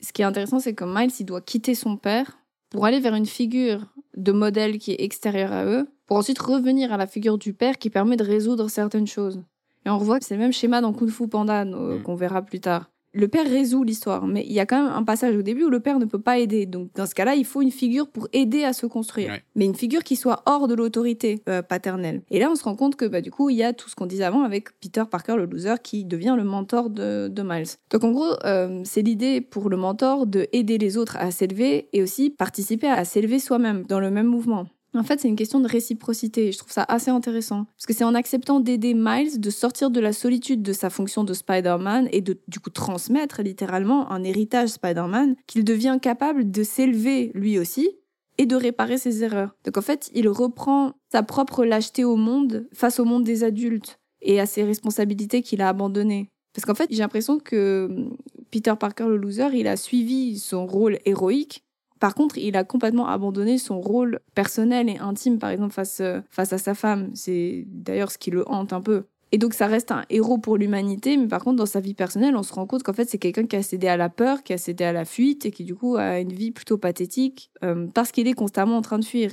ce 0.00 0.12
qui 0.12 0.22
est 0.22 0.24
intéressant, 0.24 0.60
c'est 0.60 0.74
que 0.74 0.84
Miles, 0.84 1.12
il 1.18 1.24
doit 1.24 1.40
quitter 1.40 1.74
son 1.74 1.96
père 1.96 2.38
pour 2.74 2.86
aller 2.86 2.98
vers 2.98 3.14
une 3.14 3.24
figure 3.24 3.86
de 4.16 4.32
modèle 4.32 4.78
qui 4.78 4.90
est 4.90 5.00
extérieure 5.00 5.52
à 5.52 5.64
eux, 5.64 5.86
pour 6.06 6.16
ensuite 6.16 6.40
revenir 6.40 6.92
à 6.92 6.96
la 6.96 7.06
figure 7.06 7.38
du 7.38 7.54
père 7.54 7.78
qui 7.78 7.88
permet 7.88 8.16
de 8.16 8.24
résoudre 8.24 8.68
certaines 8.68 9.06
choses. 9.06 9.40
Et 9.86 9.90
on 9.90 9.98
revoit 9.98 10.18
que 10.18 10.24
c'est 10.24 10.34
le 10.34 10.40
même 10.40 10.52
schéma 10.52 10.80
dans 10.80 10.92
Kung 10.92 11.08
Fu 11.08 11.28
Panda 11.28 11.62
euh, 11.62 11.98
Mm. 11.98 12.02
qu'on 12.02 12.16
verra 12.16 12.42
plus 12.42 12.58
tard. 12.58 12.90
Le 13.14 13.28
père 13.28 13.46
résout 13.46 13.84
l'histoire, 13.84 14.26
mais 14.26 14.44
il 14.44 14.52
y 14.52 14.58
a 14.58 14.66
quand 14.66 14.82
même 14.82 14.92
un 14.92 15.04
passage 15.04 15.36
au 15.36 15.42
début 15.42 15.64
où 15.64 15.70
le 15.70 15.78
père 15.78 16.00
ne 16.00 16.04
peut 16.04 16.20
pas 16.20 16.38
aider. 16.38 16.66
Donc 16.66 16.88
dans 16.94 17.06
ce 17.06 17.14
cas-là, 17.14 17.36
il 17.36 17.44
faut 17.44 17.62
une 17.62 17.70
figure 17.70 18.08
pour 18.08 18.26
aider 18.32 18.64
à 18.64 18.72
se 18.72 18.86
construire. 18.86 19.30
Ouais. 19.30 19.42
Mais 19.54 19.64
une 19.64 19.76
figure 19.76 20.02
qui 20.02 20.16
soit 20.16 20.42
hors 20.46 20.66
de 20.66 20.74
l'autorité 20.74 21.40
euh, 21.48 21.62
paternelle. 21.62 22.22
Et 22.30 22.40
là, 22.40 22.50
on 22.50 22.56
se 22.56 22.64
rend 22.64 22.74
compte 22.74 22.96
que 22.96 23.04
bah, 23.04 23.20
du 23.20 23.30
coup, 23.30 23.50
il 23.50 23.56
y 23.56 23.62
a 23.62 23.72
tout 23.72 23.88
ce 23.88 23.94
qu'on 23.94 24.06
disait 24.06 24.24
avant 24.24 24.42
avec 24.42 24.78
Peter 24.80 25.04
Parker, 25.08 25.36
le 25.36 25.46
loser, 25.46 25.76
qui 25.82 26.04
devient 26.04 26.34
le 26.36 26.44
mentor 26.44 26.90
de, 26.90 27.28
de 27.28 27.42
Miles. 27.42 27.68
Donc 27.90 28.02
en 28.02 28.10
gros, 28.10 28.32
euh, 28.44 28.80
c'est 28.84 29.02
l'idée 29.02 29.40
pour 29.40 29.70
le 29.70 29.76
mentor 29.76 30.26
de 30.26 30.48
aider 30.52 30.78
les 30.78 30.96
autres 30.96 31.16
à 31.16 31.30
s'élever 31.30 31.88
et 31.92 32.02
aussi 32.02 32.30
participer 32.30 32.88
à 32.88 33.04
s'élever 33.04 33.38
soi-même 33.38 33.84
dans 33.86 34.00
le 34.00 34.10
même 34.10 34.26
mouvement. 34.26 34.66
En 34.94 35.02
fait, 35.02 35.20
c'est 35.20 35.28
une 35.28 35.36
question 35.36 35.60
de 35.60 35.68
réciprocité. 35.68 36.52
Je 36.52 36.58
trouve 36.58 36.72
ça 36.72 36.84
assez 36.86 37.10
intéressant. 37.10 37.64
Parce 37.76 37.86
que 37.86 37.92
c'est 37.92 38.04
en 38.04 38.14
acceptant 38.14 38.60
d'aider 38.60 38.94
Miles 38.94 39.40
de 39.40 39.50
sortir 39.50 39.90
de 39.90 40.00
la 40.00 40.12
solitude 40.12 40.62
de 40.62 40.72
sa 40.72 40.90
fonction 40.90 41.24
de 41.24 41.34
Spider-Man 41.34 42.08
et 42.12 42.20
de, 42.20 42.38
du 42.48 42.60
coup, 42.60 42.70
transmettre 42.70 43.42
littéralement 43.42 44.10
un 44.10 44.22
héritage 44.22 44.70
Spider-Man 44.70 45.36
qu'il 45.46 45.64
devient 45.64 45.98
capable 46.00 46.50
de 46.50 46.62
s'élever 46.62 47.32
lui 47.34 47.58
aussi 47.58 47.90
et 48.38 48.46
de 48.46 48.56
réparer 48.56 48.98
ses 48.98 49.22
erreurs. 49.22 49.54
Donc 49.64 49.76
en 49.76 49.82
fait, 49.82 50.10
il 50.14 50.28
reprend 50.28 50.92
sa 51.10 51.22
propre 51.22 51.64
lâcheté 51.64 52.04
au 52.04 52.16
monde 52.16 52.66
face 52.72 52.98
au 52.98 53.04
monde 53.04 53.24
des 53.24 53.44
adultes 53.44 54.00
et 54.22 54.40
à 54.40 54.46
ses 54.46 54.64
responsabilités 54.64 55.42
qu'il 55.42 55.60
a 55.60 55.68
abandonnées. 55.68 56.30
Parce 56.52 56.64
qu'en 56.64 56.74
fait, 56.74 56.88
j'ai 56.90 56.98
l'impression 56.98 57.38
que 57.38 57.88
hum, 57.90 58.16
Peter 58.50 58.74
Parker, 58.78 59.06
le 59.08 59.16
loser, 59.16 59.48
il 59.54 59.66
a 59.66 59.76
suivi 59.76 60.38
son 60.38 60.66
rôle 60.66 60.98
héroïque 61.04 61.63
par 62.04 62.14
contre, 62.14 62.36
il 62.36 62.54
a 62.54 62.64
complètement 62.64 63.08
abandonné 63.08 63.56
son 63.56 63.80
rôle 63.80 64.20
personnel 64.34 64.90
et 64.90 64.98
intime, 64.98 65.38
par 65.38 65.48
exemple, 65.48 65.72
face, 65.72 66.00
euh, 66.00 66.20
face 66.28 66.52
à 66.52 66.58
sa 66.58 66.74
femme. 66.74 67.10
C'est 67.14 67.64
d'ailleurs 67.66 68.10
ce 68.10 68.18
qui 68.18 68.30
le 68.30 68.46
hante 68.46 68.74
un 68.74 68.82
peu. 68.82 69.04
Et 69.32 69.38
donc, 69.38 69.54
ça 69.54 69.68
reste 69.68 69.90
un 69.90 70.04
héros 70.10 70.36
pour 70.36 70.58
l'humanité, 70.58 71.16
mais 71.16 71.28
par 71.28 71.42
contre, 71.42 71.56
dans 71.56 71.64
sa 71.64 71.80
vie 71.80 71.94
personnelle, 71.94 72.36
on 72.36 72.42
se 72.42 72.52
rend 72.52 72.66
compte 72.66 72.82
qu'en 72.82 72.92
fait, 72.92 73.08
c'est 73.08 73.16
quelqu'un 73.16 73.46
qui 73.46 73.56
a 73.56 73.62
cédé 73.62 73.88
à 73.88 73.96
la 73.96 74.10
peur, 74.10 74.42
qui 74.42 74.52
a 74.52 74.58
cédé 74.58 74.84
à 74.84 74.92
la 74.92 75.06
fuite 75.06 75.46
et 75.46 75.50
qui, 75.50 75.64
du 75.64 75.74
coup, 75.74 75.96
a 75.96 76.20
une 76.20 76.34
vie 76.34 76.50
plutôt 76.50 76.76
pathétique 76.76 77.50
euh, 77.62 77.86
parce 77.94 78.12
qu'il 78.12 78.28
est 78.28 78.34
constamment 78.34 78.76
en 78.76 78.82
train 78.82 78.98
de 78.98 79.04
fuir. 79.06 79.30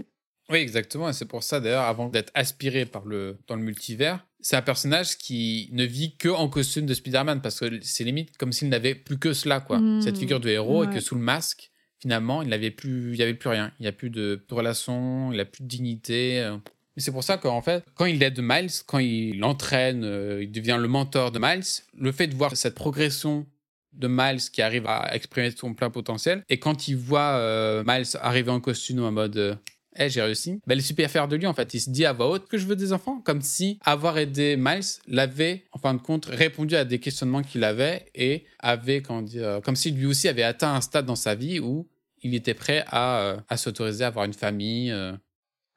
Oui, 0.50 0.60
exactement. 0.60 1.10
Et 1.10 1.14
c'est 1.14 1.26
pour 1.26 1.44
ça, 1.44 1.60
d'ailleurs, 1.60 1.84
avant 1.84 2.08
d'être 2.08 2.32
aspiré 2.36 2.86
par 2.86 3.04
le, 3.04 3.38
dans 3.48 3.58
le 3.58 3.64
multivers, 3.64 4.26
c'est 4.40 4.56
un 4.56 4.62
personnage 4.62 5.18
qui 5.18 5.68
ne 5.74 5.84
vit 5.84 6.16
que 6.16 6.30
en 6.30 6.48
costume 6.48 6.86
de 6.86 6.94
Spider-Man 6.94 7.42
parce 7.42 7.60
que 7.60 7.66
c'est 7.82 8.06
limite 8.06 8.38
comme 8.38 8.54
s'il 8.54 8.70
n'avait 8.70 8.96
plus 8.96 9.20
que 9.20 9.34
cela, 9.34 9.60
quoi. 9.60 9.80
Mm. 9.80 10.02
Cette 10.04 10.18
figure 10.18 10.40
de 10.40 10.48
héros 10.48 10.86
et 10.86 10.90
que 10.90 11.02
sous 11.02 11.16
le 11.16 11.22
masque, 11.22 11.71
finalement, 12.02 12.42
il 12.42 12.50
n'avait 12.50 12.72
plus, 12.72 13.14
il 13.14 13.22
avait 13.22 13.34
plus 13.34 13.50
rien. 13.50 13.72
Il 13.80 13.84
n'y 13.84 13.88
a 13.88 13.92
plus 13.92 14.10
de, 14.10 14.42
relation, 14.50 15.32
il 15.32 15.38
n'a 15.38 15.46
plus 15.46 15.64
de 15.64 15.68
dignité. 15.68 16.42
euh. 16.42 16.58
C'est 16.98 17.12
pour 17.12 17.24
ça 17.24 17.38
qu'en 17.38 17.62
fait, 17.62 17.86
quand 17.96 18.06
il 18.06 18.22
aide 18.22 18.40
Miles, 18.42 18.72
quand 18.86 19.00
il 19.00 19.40
l'entraîne, 19.40 20.04
euh, 20.04 20.44
il 20.44 20.52
devient 20.52 20.78
le 20.80 20.88
mentor 20.88 21.32
de 21.32 21.40
Miles, 21.40 21.64
le 21.98 22.12
fait 22.12 22.28
de 22.28 22.36
voir 22.36 22.58
cette 22.58 22.76
progression 22.76 23.46
de 23.94 24.08
Miles 24.08 24.42
qui 24.52 24.62
arrive 24.62 24.88
à 24.88 25.16
exprimer 25.16 25.52
son 25.52 25.74
plein 25.74 25.90
potentiel, 25.90 26.44
et 26.50 26.60
quand 26.60 26.88
il 26.88 26.98
voit 26.98 27.36
euh, 27.38 27.84
Miles 27.88 28.06
arriver 28.22 28.52
en 28.52 28.60
costume 28.60 29.04
en 29.04 29.12
mode 29.12 29.58
eh, 29.98 30.10
j'ai 30.10 30.22
réussi. 30.22 30.60
Ben, 30.66 30.76
il 30.76 30.80
est 30.80 30.84
super 30.84 31.10
fier 31.10 31.28
de 31.28 31.36
lui, 31.36 31.48
en 31.48 31.54
fait. 31.54 31.74
Il 31.74 31.80
se 31.80 31.90
dit 31.90 32.06
à 32.06 32.14
voix 32.14 32.30
haute 32.30 32.48
que 32.48 32.58
je 32.58 32.66
veux 32.66 32.76
des 32.76 32.94
enfants. 32.94 33.20
Comme 33.20 33.42
si 33.42 33.78
avoir 33.84 34.18
aidé 34.18 34.56
Miles 34.58 34.84
l'avait, 35.08 35.66
en 35.72 35.80
fin 35.80 35.94
de 35.94 36.02
compte, 36.02 36.26
répondu 36.26 36.76
à 36.76 36.86
des 36.86 37.00
questionnements 37.00 37.42
qu'il 37.42 37.64
avait 37.64 38.06
et 38.16 38.46
avait, 38.60 39.04
euh, 39.36 39.62
comme 39.62 39.76
si 39.76 39.92
lui 39.92 40.06
aussi 40.06 40.28
avait 40.28 40.44
atteint 40.44 40.74
un 40.74 40.82
stade 40.82 41.06
dans 41.06 41.16
sa 41.16 41.36
vie 41.36 41.60
où 41.60 41.88
il 42.22 42.36
était 42.36 42.54
prêt 42.54 42.86
à, 42.88 43.20
euh, 43.20 43.38
à 43.50 43.58
s'autoriser 43.58 44.04
à 44.04 44.08
avoir 44.08 44.26
une 44.26 44.34
famille. 44.34 44.92
euh. 44.92 45.14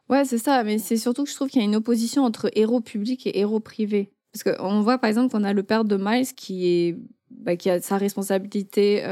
Ouais, 0.09 0.25
c'est 0.25 0.39
ça, 0.39 0.63
mais 0.63 0.79
c'est 0.79 0.99
surtout 0.99 1.25
que 1.25 1.31
je 1.31 1.35
trouve 1.35 1.49
qu'il 1.49 1.61
y 1.61 1.65
a 1.65 1.67
une 1.67 1.77
opposition 1.77 2.25
entre 2.25 2.51
héros 2.55 2.81
public 2.81 3.27
et 3.27 3.39
héros 3.39 3.61
privé. 3.61 4.13
Parce 4.33 4.57
qu'on 4.57 4.83
voit 4.83 4.99
par 4.99 5.09
exemple 5.09 5.33
qu'on 5.33 5.45
a 5.45 5.53
le 5.53 5.63
père 5.63 5.85
de 5.85 5.97
Miles 5.97 6.35
qui, 6.35 6.95
bah, 7.31 7.53
a 7.67 7.81
sa 7.81 7.97
responsabilité 7.97 9.03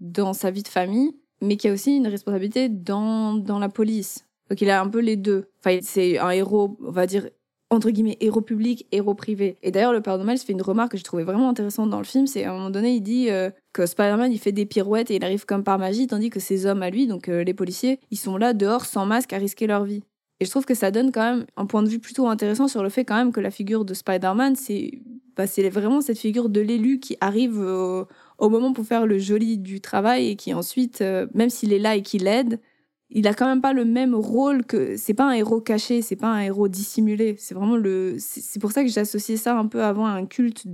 dans 0.00 0.32
sa 0.34 0.50
vie 0.52 0.62
de 0.62 0.68
famille, 0.68 1.16
mais 1.44 1.56
qui 1.56 1.68
a 1.68 1.72
aussi 1.72 1.96
une 1.96 2.06
responsabilité 2.06 2.68
dans, 2.68 3.34
dans 3.34 3.58
la 3.58 3.68
police. 3.68 4.26
Donc 4.50 4.60
il 4.60 4.70
a 4.70 4.80
un 4.80 4.88
peu 4.88 5.00
les 5.00 5.16
deux. 5.16 5.46
Enfin, 5.58 5.78
c'est 5.82 6.18
un 6.18 6.30
héros, 6.30 6.76
on 6.82 6.90
va 6.90 7.06
dire, 7.06 7.28
entre 7.70 7.90
guillemets, 7.90 8.16
héros 8.20 8.40
public, 8.40 8.86
héros 8.92 9.14
privé. 9.14 9.56
Et 9.62 9.70
d'ailleurs, 9.70 9.92
le 9.92 10.00
père 10.00 10.18
de 10.18 10.24
Miles 10.24 10.38
fait 10.38 10.52
une 10.52 10.62
remarque 10.62 10.92
que 10.92 10.98
j'ai 10.98 11.02
trouvée 11.02 11.24
vraiment 11.24 11.48
intéressante 11.48 11.90
dans 11.90 11.98
le 11.98 12.04
film. 12.04 12.26
C'est 12.26 12.44
à 12.44 12.50
un 12.50 12.54
moment 12.54 12.70
donné, 12.70 12.94
il 12.94 13.00
dit 13.00 13.30
euh, 13.30 13.50
que 13.72 13.86
Spider-Man, 13.86 14.32
il 14.32 14.38
fait 14.38 14.52
des 14.52 14.66
pirouettes 14.66 15.10
et 15.10 15.16
il 15.16 15.24
arrive 15.24 15.46
comme 15.46 15.64
par 15.64 15.78
magie, 15.78 16.06
tandis 16.06 16.30
que 16.30 16.40
ces 16.40 16.66
hommes 16.66 16.82
à 16.82 16.90
lui, 16.90 17.06
donc 17.06 17.28
euh, 17.28 17.42
les 17.42 17.54
policiers, 17.54 18.00
ils 18.10 18.18
sont 18.18 18.36
là 18.36 18.52
dehors 18.52 18.84
sans 18.84 19.06
masque 19.06 19.32
à 19.32 19.38
risquer 19.38 19.66
leur 19.66 19.84
vie. 19.84 20.02
Et 20.40 20.44
je 20.44 20.50
trouve 20.50 20.64
que 20.64 20.74
ça 20.74 20.90
donne 20.90 21.12
quand 21.12 21.22
même 21.22 21.46
un 21.56 21.66
point 21.66 21.82
de 21.82 21.88
vue 21.88 22.00
plutôt 22.00 22.26
intéressant 22.26 22.68
sur 22.68 22.82
le 22.82 22.88
fait 22.88 23.04
quand 23.04 23.16
même 23.16 23.32
que 23.32 23.40
la 23.40 23.50
figure 23.50 23.84
de 23.84 23.94
Spider-Man, 23.94 24.56
c'est 24.56 24.90
bah, 25.36 25.44
vraiment 25.70 26.00
cette 26.00 26.18
figure 26.18 26.48
de 26.48 26.60
l'élu 26.60 26.98
qui 27.00 27.16
arrive 27.20 27.58
au, 27.58 28.06
au 28.38 28.48
moment 28.48 28.72
pour 28.72 28.84
faire 28.84 29.06
le 29.06 29.18
joli 29.18 29.58
du 29.58 29.80
travail 29.80 30.28
et 30.28 30.36
qui 30.36 30.52
ensuite, 30.54 31.00
euh, 31.00 31.26
même 31.34 31.50
s'il 31.50 31.72
est 31.72 31.78
là 31.78 31.96
et 31.96 32.02
qu'il 32.02 32.26
aide, 32.26 32.60
il 33.10 33.28
a 33.28 33.34
quand 33.34 33.46
même 33.46 33.60
pas 33.60 33.72
le 33.72 33.84
même 33.84 34.14
rôle 34.14 34.64
que 34.64 34.96
c'est 34.96 35.14
pas 35.14 35.28
un 35.28 35.32
héros 35.32 35.60
caché, 35.60 36.02
c'est 36.02 36.16
pas 36.16 36.28
un 36.28 36.40
héros 36.40 36.68
dissimulé. 36.68 37.36
C'est 37.38 37.54
vraiment 37.54 37.76
le 37.76 38.16
c'est 38.18 38.60
pour 38.60 38.72
ça 38.72 38.82
que 38.82 38.90
j'associais 38.90 39.36
ça 39.36 39.56
un 39.56 39.66
peu 39.66 39.82
avant 39.82 40.06
à 40.06 40.10
un 40.10 40.26
culte, 40.26 40.64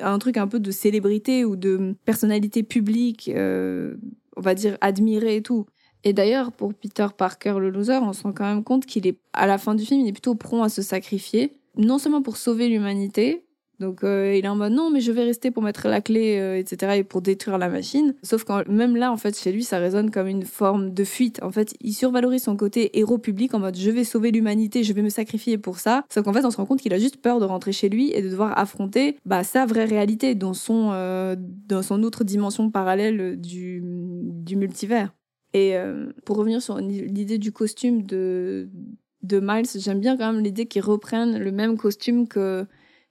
à 0.00 0.12
un 0.12 0.18
truc 0.18 0.36
un 0.36 0.48
peu 0.48 0.58
de 0.58 0.70
célébrité 0.70 1.44
ou 1.44 1.54
de 1.54 1.94
personnalité 2.04 2.62
publique, 2.62 3.30
euh, 3.34 3.96
on 4.36 4.40
va 4.40 4.54
dire 4.54 4.76
admirée 4.80 5.36
et 5.36 5.42
tout. 5.42 5.66
Et 6.02 6.12
d'ailleurs, 6.12 6.52
pour 6.52 6.74
Peter 6.74 7.06
Parker, 7.16 7.56
le 7.58 7.70
loser, 7.70 7.98
on 8.02 8.12
se 8.12 8.22
rend 8.22 8.32
quand 8.32 8.44
même 8.44 8.64
compte 8.64 8.86
qu'il 8.86 9.06
est, 9.06 9.18
à 9.32 9.46
la 9.46 9.58
fin 9.58 9.74
du 9.74 9.84
film, 9.84 10.00
il 10.00 10.08
est 10.08 10.12
plutôt 10.12 10.34
prompt 10.34 10.62
à 10.62 10.68
se 10.68 10.82
sacrifier, 10.82 11.58
non 11.76 11.98
seulement 11.98 12.22
pour 12.22 12.36
sauver 12.36 12.68
l'humanité, 12.68 13.45
donc 13.78 14.04
euh, 14.04 14.34
il 14.34 14.44
est 14.44 14.48
en 14.48 14.56
mode 14.56 14.72
non, 14.72 14.90
mais 14.90 15.00
je 15.00 15.12
vais 15.12 15.24
rester 15.24 15.50
pour 15.50 15.62
mettre 15.62 15.88
la 15.88 16.00
clé, 16.00 16.38
euh, 16.38 16.58
etc., 16.58 16.94
et 16.96 17.04
pour 17.04 17.20
détruire 17.22 17.58
la 17.58 17.68
machine. 17.68 18.14
Sauf 18.22 18.44
que 18.44 18.68
même 18.70 18.96
là, 18.96 19.12
en 19.12 19.16
fait, 19.16 19.38
chez 19.38 19.52
lui, 19.52 19.64
ça 19.64 19.78
résonne 19.78 20.10
comme 20.10 20.26
une 20.26 20.44
forme 20.44 20.92
de 20.92 21.04
fuite. 21.04 21.42
En 21.42 21.50
fait, 21.50 21.74
il 21.80 21.92
survalorise 21.92 22.44
son 22.44 22.56
côté 22.56 22.98
héros 22.98 23.18
public 23.18 23.54
en 23.54 23.58
mode 23.58 23.76
je 23.76 23.90
vais 23.90 24.04
sauver 24.04 24.30
l'humanité, 24.30 24.82
je 24.82 24.92
vais 24.92 25.02
me 25.02 25.10
sacrifier 25.10 25.58
pour 25.58 25.78
ça. 25.78 26.04
Sauf 26.12 26.24
qu'en 26.24 26.32
fait, 26.32 26.44
on 26.44 26.50
se 26.50 26.56
rend 26.56 26.66
compte 26.66 26.80
qu'il 26.80 26.94
a 26.94 26.98
juste 26.98 27.18
peur 27.18 27.40
de 27.40 27.44
rentrer 27.44 27.72
chez 27.72 27.88
lui 27.88 28.12
et 28.12 28.22
de 28.22 28.28
devoir 28.28 28.58
affronter 28.58 29.16
bah, 29.24 29.44
sa 29.44 29.66
vraie 29.66 29.84
réalité 29.84 30.34
dans 30.34 30.54
son, 30.54 30.90
euh, 30.92 31.36
dans 31.38 31.82
son 31.82 32.02
autre 32.02 32.24
dimension 32.24 32.70
parallèle 32.70 33.40
du, 33.40 33.82
du 33.84 34.56
multivers. 34.56 35.12
Et 35.52 35.76
euh, 35.76 36.12
pour 36.24 36.36
revenir 36.36 36.60
sur 36.60 36.78
l'idée 36.78 37.38
du 37.38 37.52
costume 37.52 38.02
de, 38.02 38.68
de 39.22 39.40
Miles, 39.40 39.66
j'aime 39.76 40.00
bien 40.00 40.16
quand 40.16 40.32
même 40.32 40.42
l'idée 40.42 40.66
qu'ils 40.66 40.82
reprennent 40.82 41.38
le 41.38 41.52
même 41.52 41.76
costume 41.76 42.28
que 42.28 42.66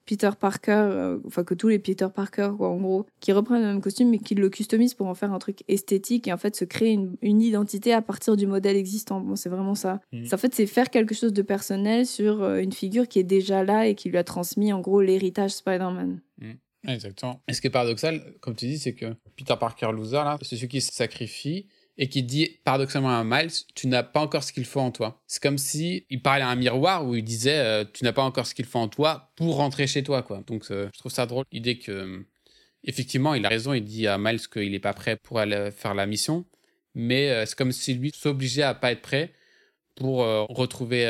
Peter 0.05 0.29
Parker, 0.39 0.71
euh, 0.71 1.17
enfin 1.25 1.43
que 1.43 1.53
tous 1.53 1.67
les 1.67 1.79
Peter 1.79 2.07
Parker, 2.13 2.51
quoi, 2.57 2.69
en 2.69 2.77
gros, 2.77 3.05
qui 3.19 3.31
reprennent 3.31 3.61
le 3.61 3.67
même 3.67 3.81
costume 3.81 4.09
mais 4.09 4.19
qui 4.19 4.35
le 4.35 4.49
customisent 4.49 4.93
pour 4.93 5.07
en 5.07 5.15
faire 5.15 5.33
un 5.33 5.39
truc 5.39 5.63
esthétique 5.67 6.27
et 6.27 6.33
en 6.33 6.37
fait 6.37 6.55
se 6.55 6.63
créer 6.65 6.91
une, 6.91 7.15
une 7.21 7.41
identité 7.41 7.93
à 7.93 8.01
partir 8.01 8.35
du 8.37 8.45
modèle 8.47 8.75
existant. 8.75 9.19
Bon, 9.19 9.35
c'est 9.35 9.49
vraiment 9.49 9.75
ça. 9.75 10.01
Mhm. 10.11 10.25
C'est- 10.25 10.33
En 10.35 10.37
fait, 10.37 10.53
c'est 10.53 10.67
faire 10.67 10.89
quelque 10.89 11.15
chose 11.15 11.33
de 11.33 11.41
personnel 11.41 12.05
sur 12.05 12.43
euh, 12.43 12.59
une 12.59 12.71
figure 12.73 13.07
qui 13.07 13.19
est 13.19 13.23
déjà 13.23 13.63
là 13.63 13.87
et 13.87 13.95
qui 13.95 14.09
lui 14.09 14.17
a 14.17 14.23
transmis 14.23 14.71
en 14.73 14.79
gros 14.81 15.01
l'héritage 15.01 15.51
Spider-Man. 15.51 16.21
Ouais, 16.41 16.57
Exactement. 16.87 17.41
Et 17.47 17.53
ce 17.53 17.61
qui 17.61 17.67
est 17.67 17.71
paradoxal, 17.71 18.21
comme 18.41 18.55
tu 18.55 18.67
dis, 18.67 18.77
c'est 18.77 18.93
que 18.93 19.07
Peter 19.35 19.55
Parker 19.59 19.87
loser, 19.91 20.17
là, 20.17 20.37
c'est 20.43 20.55
celui 20.55 20.67
qui 20.67 20.81
se 20.81 20.93
sacrifie 20.93 21.65
et 21.97 22.09
qui 22.09 22.23
dit 22.23 22.59
paradoxalement 22.63 23.17
à 23.17 23.23
Miles, 23.23 23.51
tu 23.73 23.87
n'as 23.87 24.03
pas 24.03 24.19
encore 24.19 24.43
ce 24.43 24.51
qu'il 24.51 24.65
faut 24.65 24.81
en 24.81 24.91
toi. 24.91 25.21
C'est 25.27 25.41
comme 25.41 25.57
si 25.57 26.05
il 26.09 26.21
parlait 26.21 26.43
à 26.43 26.49
un 26.49 26.55
miroir 26.55 27.05
où 27.05 27.15
il 27.15 27.23
disait, 27.23 27.57
euh, 27.59 27.85
tu 27.91 28.03
n'as 28.03 28.11
pas 28.11 28.23
encore 28.23 28.45
ce 28.45 28.53
qu'il 28.53 28.65
faut 28.65 28.79
en 28.79 28.87
toi 28.87 29.31
pour 29.35 29.55
rentrer 29.55 29.87
chez 29.87 30.03
toi, 30.03 30.21
quoi. 30.21 30.43
Donc, 30.45 30.65
euh, 30.71 30.89
je 30.93 30.99
trouve 30.99 31.11
ça 31.11 31.25
drôle 31.25 31.45
l'idée 31.51 31.77
que, 31.77 31.91
euh, 31.91 32.19
effectivement, 32.83 33.33
il 33.33 33.45
a 33.45 33.49
raison. 33.49 33.73
Il 33.73 33.83
dit 33.83 34.07
à 34.07 34.17
Miles 34.17 34.47
qu'il 34.47 34.71
n'est 34.71 34.79
pas 34.79 34.93
prêt 34.93 35.15
pour 35.15 35.39
aller 35.39 35.71
faire 35.71 35.93
la 35.93 36.05
mission, 36.05 36.45
mais 36.93 37.45
c'est 37.45 37.55
comme 37.55 37.71
si 37.71 37.93
lui 37.93 38.11
s'obligeait 38.13 38.63
à 38.63 38.73
pas 38.73 38.91
être 38.91 39.01
prêt 39.01 39.33
pour 39.95 40.17
retrouver 40.17 41.05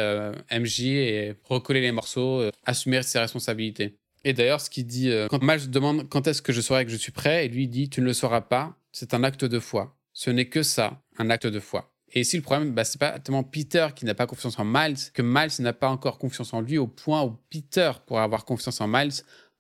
MJ 0.52 0.82
et 0.82 1.36
recoller 1.44 1.82
les 1.82 1.92
morceaux, 1.92 2.50
assumer 2.66 3.02
ses 3.04 3.20
responsabilités. 3.20 3.98
Et 4.24 4.34
d'ailleurs, 4.34 4.62
ce 4.62 4.70
qu'il 4.70 4.86
dit, 4.86 5.12
quand 5.30 5.44
Miles 5.44 5.70
demande 5.70 6.08
quand 6.08 6.28
est-ce 6.28 6.42
que 6.42 6.54
je 6.54 6.62
saurai 6.62 6.86
que 6.86 6.92
je 6.92 6.98
suis 6.98 7.12
prêt, 7.12 7.46
et 7.46 7.50
lui 7.50 7.68
dit 7.68 7.90
tu 7.90 8.02
ne 8.02 8.06
le 8.06 8.14
sauras 8.14 8.42
pas, 8.42 8.78
c'est 8.92 9.14
un 9.14 9.24
acte 9.24 9.44
de 9.44 9.60
foi. 9.60 9.95
Ce 10.16 10.32
n'est 10.32 10.48
que 10.48 10.64
ça, 10.64 11.04
un 11.20 11.30
acte 11.30 11.46
de 11.46 11.60
foi. 11.60 11.92
Et 12.14 12.22
ici, 12.22 12.38
le 12.38 12.42
problème, 12.42 12.72
bah, 12.72 12.86
c'est 12.86 12.98
pas 12.98 13.20
tellement 13.20 13.44
Peter 13.44 13.88
qui 13.94 14.06
n'a 14.06 14.16
pas 14.16 14.26
confiance 14.26 14.58
en 14.58 14.64
Miles, 14.66 15.12
que 15.14 15.22
Miles 15.22 15.52
n'a 15.60 15.74
pas 15.74 15.90
encore 15.90 16.18
confiance 16.18 16.54
en 16.54 16.62
lui 16.62 16.78
au 16.78 16.88
point 16.88 17.24
où 17.24 17.38
Peter 17.50 17.92
pourrait 18.08 18.24
avoir 18.24 18.46
confiance 18.46 18.80
en 18.80 18.88
Miles 18.88 19.12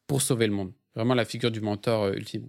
pour 0.07 0.21
sauver 0.21 0.47
le 0.47 0.53
monde. 0.53 0.71
Vraiment 0.95 1.13
la 1.13 1.25
figure 1.25 1.51
du 1.51 1.59
mentor 1.59 2.03
euh, 2.03 2.13
ultime. 2.13 2.47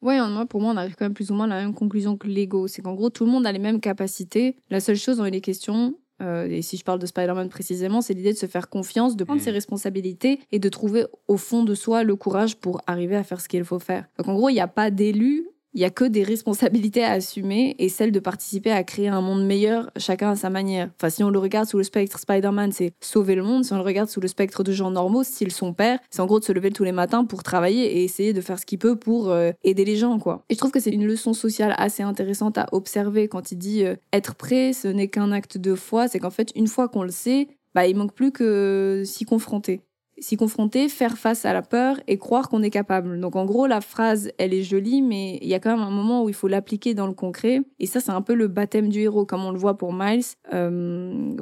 Ouais, 0.00 0.18
moi, 0.28 0.46
pour 0.46 0.60
moi, 0.60 0.72
on 0.72 0.76
arrive 0.76 0.94
quand 0.94 1.06
même 1.06 1.14
plus 1.14 1.32
ou 1.32 1.34
moins 1.34 1.46
à 1.46 1.56
la 1.56 1.62
même 1.62 1.74
conclusion 1.74 2.16
que 2.16 2.28
Lego. 2.28 2.68
C'est 2.68 2.82
qu'en 2.82 2.94
gros, 2.94 3.10
tout 3.10 3.24
le 3.24 3.32
monde 3.32 3.44
a 3.44 3.50
les 3.50 3.58
mêmes 3.58 3.80
capacités. 3.80 4.56
La 4.70 4.78
seule 4.78 4.96
chose 4.96 5.16
dont 5.16 5.24
il 5.24 5.34
est 5.34 5.40
question, 5.40 5.98
euh, 6.22 6.46
et 6.48 6.62
si 6.62 6.76
je 6.76 6.84
parle 6.84 6.98
de 6.98 7.06
Spider-Man 7.06 7.48
précisément, 7.48 8.00
c'est 8.00 8.14
l'idée 8.14 8.32
de 8.32 8.38
se 8.38 8.46
faire 8.46 8.68
confiance, 8.68 9.16
de 9.16 9.24
prendre 9.24 9.40
ses 9.40 9.50
responsabilités 9.50 10.40
et 10.50 10.58
de 10.58 10.68
trouver 10.68 11.06
au 11.26 11.36
fond 11.36 11.64
de 11.64 11.74
soi 11.74 12.02
le 12.02 12.16
courage 12.16 12.56
pour 12.56 12.80
arriver 12.86 13.16
à 13.16 13.24
faire 13.24 13.40
ce 13.40 13.48
qu'il 13.48 13.64
faut 13.64 13.78
faire. 13.78 14.06
Donc 14.18 14.28
en 14.28 14.34
gros, 14.34 14.48
il 14.48 14.54
n'y 14.54 14.60
a 14.60 14.68
pas 14.68 14.90
d'élu, 14.90 15.48
il 15.74 15.78
il 15.78 15.82
y 15.82 15.84
a 15.84 15.90
que 15.90 16.04
des 16.04 16.24
responsabilités 16.24 17.04
à 17.04 17.12
assumer 17.12 17.76
et 17.78 17.88
celle 17.88 18.10
de 18.10 18.18
participer 18.18 18.72
à 18.72 18.82
créer 18.82 19.06
un 19.06 19.20
monde 19.20 19.46
meilleur, 19.46 19.92
chacun 19.96 20.30
à 20.30 20.34
sa 20.34 20.50
manière. 20.50 20.90
Enfin, 20.96 21.08
si 21.08 21.22
on 21.22 21.30
le 21.30 21.38
regarde 21.38 21.68
sous 21.68 21.78
le 21.78 21.84
spectre 21.84 22.18
Spider-Man, 22.18 22.72
c'est 22.72 22.94
sauver 23.00 23.36
le 23.36 23.44
monde. 23.44 23.64
Si 23.64 23.72
on 23.72 23.76
le 23.76 23.82
regarde 23.82 24.08
sous 24.08 24.20
le 24.20 24.26
spectre 24.26 24.64
de 24.64 24.72
gens 24.72 24.90
normaux, 24.90 25.22
style 25.22 25.52
son 25.52 25.72
père, 25.72 26.00
c'est 26.10 26.20
en 26.20 26.26
gros 26.26 26.40
de 26.40 26.44
se 26.44 26.50
lever 26.50 26.72
tous 26.72 26.82
les 26.82 26.90
matins 26.90 27.24
pour 27.24 27.44
travailler 27.44 27.96
et 27.96 28.02
essayer 28.02 28.32
de 28.32 28.40
faire 28.40 28.58
ce 28.58 28.66
qu'il 28.66 28.80
peut 28.80 28.96
pour 28.96 29.30
euh, 29.30 29.52
aider 29.62 29.84
les 29.84 29.94
gens, 29.94 30.18
quoi. 30.18 30.42
Et 30.48 30.54
je 30.54 30.58
trouve 30.58 30.72
que 30.72 30.80
c'est 30.80 30.90
une 30.90 31.06
leçon 31.06 31.32
sociale 31.32 31.76
assez 31.78 32.02
intéressante 32.02 32.58
à 32.58 32.66
observer 32.72 33.28
quand 33.28 33.52
il 33.52 33.58
dit 33.58 33.84
euh, 33.84 33.94
être 34.12 34.34
prêt, 34.34 34.72
ce 34.72 34.88
n'est 34.88 35.06
qu'un 35.06 35.30
acte 35.30 35.58
de 35.58 35.76
foi. 35.76 36.08
C'est 36.08 36.18
qu'en 36.18 36.30
fait, 36.30 36.50
une 36.56 36.66
fois 36.66 36.88
qu'on 36.88 37.04
le 37.04 37.12
sait, 37.12 37.46
bah, 37.74 37.86
il 37.86 37.96
manque 37.96 38.14
plus 38.14 38.32
que 38.32 39.04
s'y 39.06 39.24
confronter 39.24 39.82
s'y 40.20 40.36
confronter, 40.36 40.88
faire 40.88 41.18
face 41.18 41.44
à 41.44 41.52
la 41.52 41.62
peur 41.62 42.00
et 42.06 42.18
croire 42.18 42.48
qu'on 42.48 42.62
est 42.62 42.70
capable. 42.70 43.20
Donc 43.20 43.36
en 43.36 43.44
gros, 43.44 43.66
la 43.66 43.80
phrase, 43.80 44.30
elle 44.38 44.54
est 44.54 44.62
jolie, 44.62 45.02
mais 45.02 45.38
il 45.42 45.48
y 45.48 45.54
a 45.54 45.60
quand 45.60 45.70
même 45.70 45.86
un 45.86 45.90
moment 45.90 46.24
où 46.24 46.28
il 46.28 46.34
faut 46.34 46.48
l'appliquer 46.48 46.94
dans 46.94 47.06
le 47.06 47.12
concret. 47.12 47.62
Et 47.78 47.86
ça, 47.86 48.00
c'est 48.00 48.10
un 48.10 48.22
peu 48.22 48.34
le 48.34 48.48
baptême 48.48 48.88
du 48.88 49.00
héros, 49.00 49.26
comme 49.26 49.44
on 49.44 49.52
le 49.52 49.58
voit 49.58 49.76
pour 49.76 49.92
Miles. 49.92 50.24
Euh, 50.52 51.34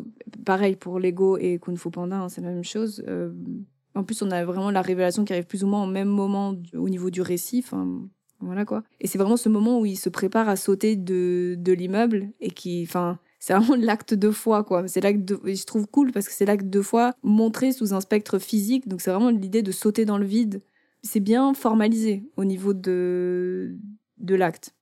pareil 0.45 0.77
pour 0.77 0.99
Lego 0.99 1.37
et 1.39 1.59
Kung 1.59 1.77
Fu 1.77 1.91
Panda, 1.91 2.17
hein, 2.17 2.29
c'est 2.29 2.41
la 2.41 2.51
même 2.51 2.65
chose. 2.65 3.03
Euh, 3.09 3.33
en 3.95 4.05
plus, 4.05 4.21
on 4.23 4.31
a 4.31 4.45
vraiment 4.45 4.71
la 4.71 4.83
révélation 4.83 5.25
qui 5.25 5.33
arrive 5.33 5.47
plus 5.47 5.65
ou 5.65 5.67
moins 5.67 5.85
au 5.85 5.87
même 5.87 6.09
moment 6.09 6.55
au 6.75 6.89
niveau 6.89 7.11
du 7.11 7.23
récit. 7.23 7.65
voilà 8.41 8.65
quoi. 8.65 8.83
Et 9.01 9.07
c'est 9.07 9.19
vraiment 9.19 9.39
ce 9.39 9.49
moment 9.49 9.81
où 9.81 9.87
il 9.87 9.97
se 9.97 10.11
prépare 10.11 10.49
à 10.49 10.57
sauter 10.57 10.97
de, 10.97 11.57
de 11.59 11.73
l'immeuble 11.73 12.29
et 12.41 12.51
qui, 12.51 12.85
enfin, 12.87 13.19
c'est 13.39 13.55
vraiment 13.55 13.77
l'acte 13.85 14.15
de 14.15 14.31
foi, 14.31 14.65
quoi. 14.65 14.87
C'est 14.89 15.01
l'acte 15.01 15.25
de... 15.25 15.41
je 15.45 15.65
trouve 15.65 15.87
cool 15.87 16.13
parce 16.13 16.27
que 16.27 16.35
c'est 16.35 16.47
l'acte 16.47 16.69
de 16.69 16.83
foi 16.83 17.13
montré 17.23 17.73
sous 17.73 17.95
un 17.95 18.01
spectre 18.01 18.39
physique. 18.39 18.89
Donc 18.89 19.01
c'est 19.01 19.11
vraiment 19.11 19.31
l'idée 19.31 19.63
de 19.63 19.73
sauter 19.73 20.05
dans 20.05 20.19
le 20.19 20.27
vide. 20.27 20.63
C'est 21.03 21.21
bien 21.21 21.55
formalisé 21.55 22.25
au 22.37 22.45
niveau 22.45 22.75
de, 22.75 23.77
de 24.19 24.35
l'acte. 24.35 24.75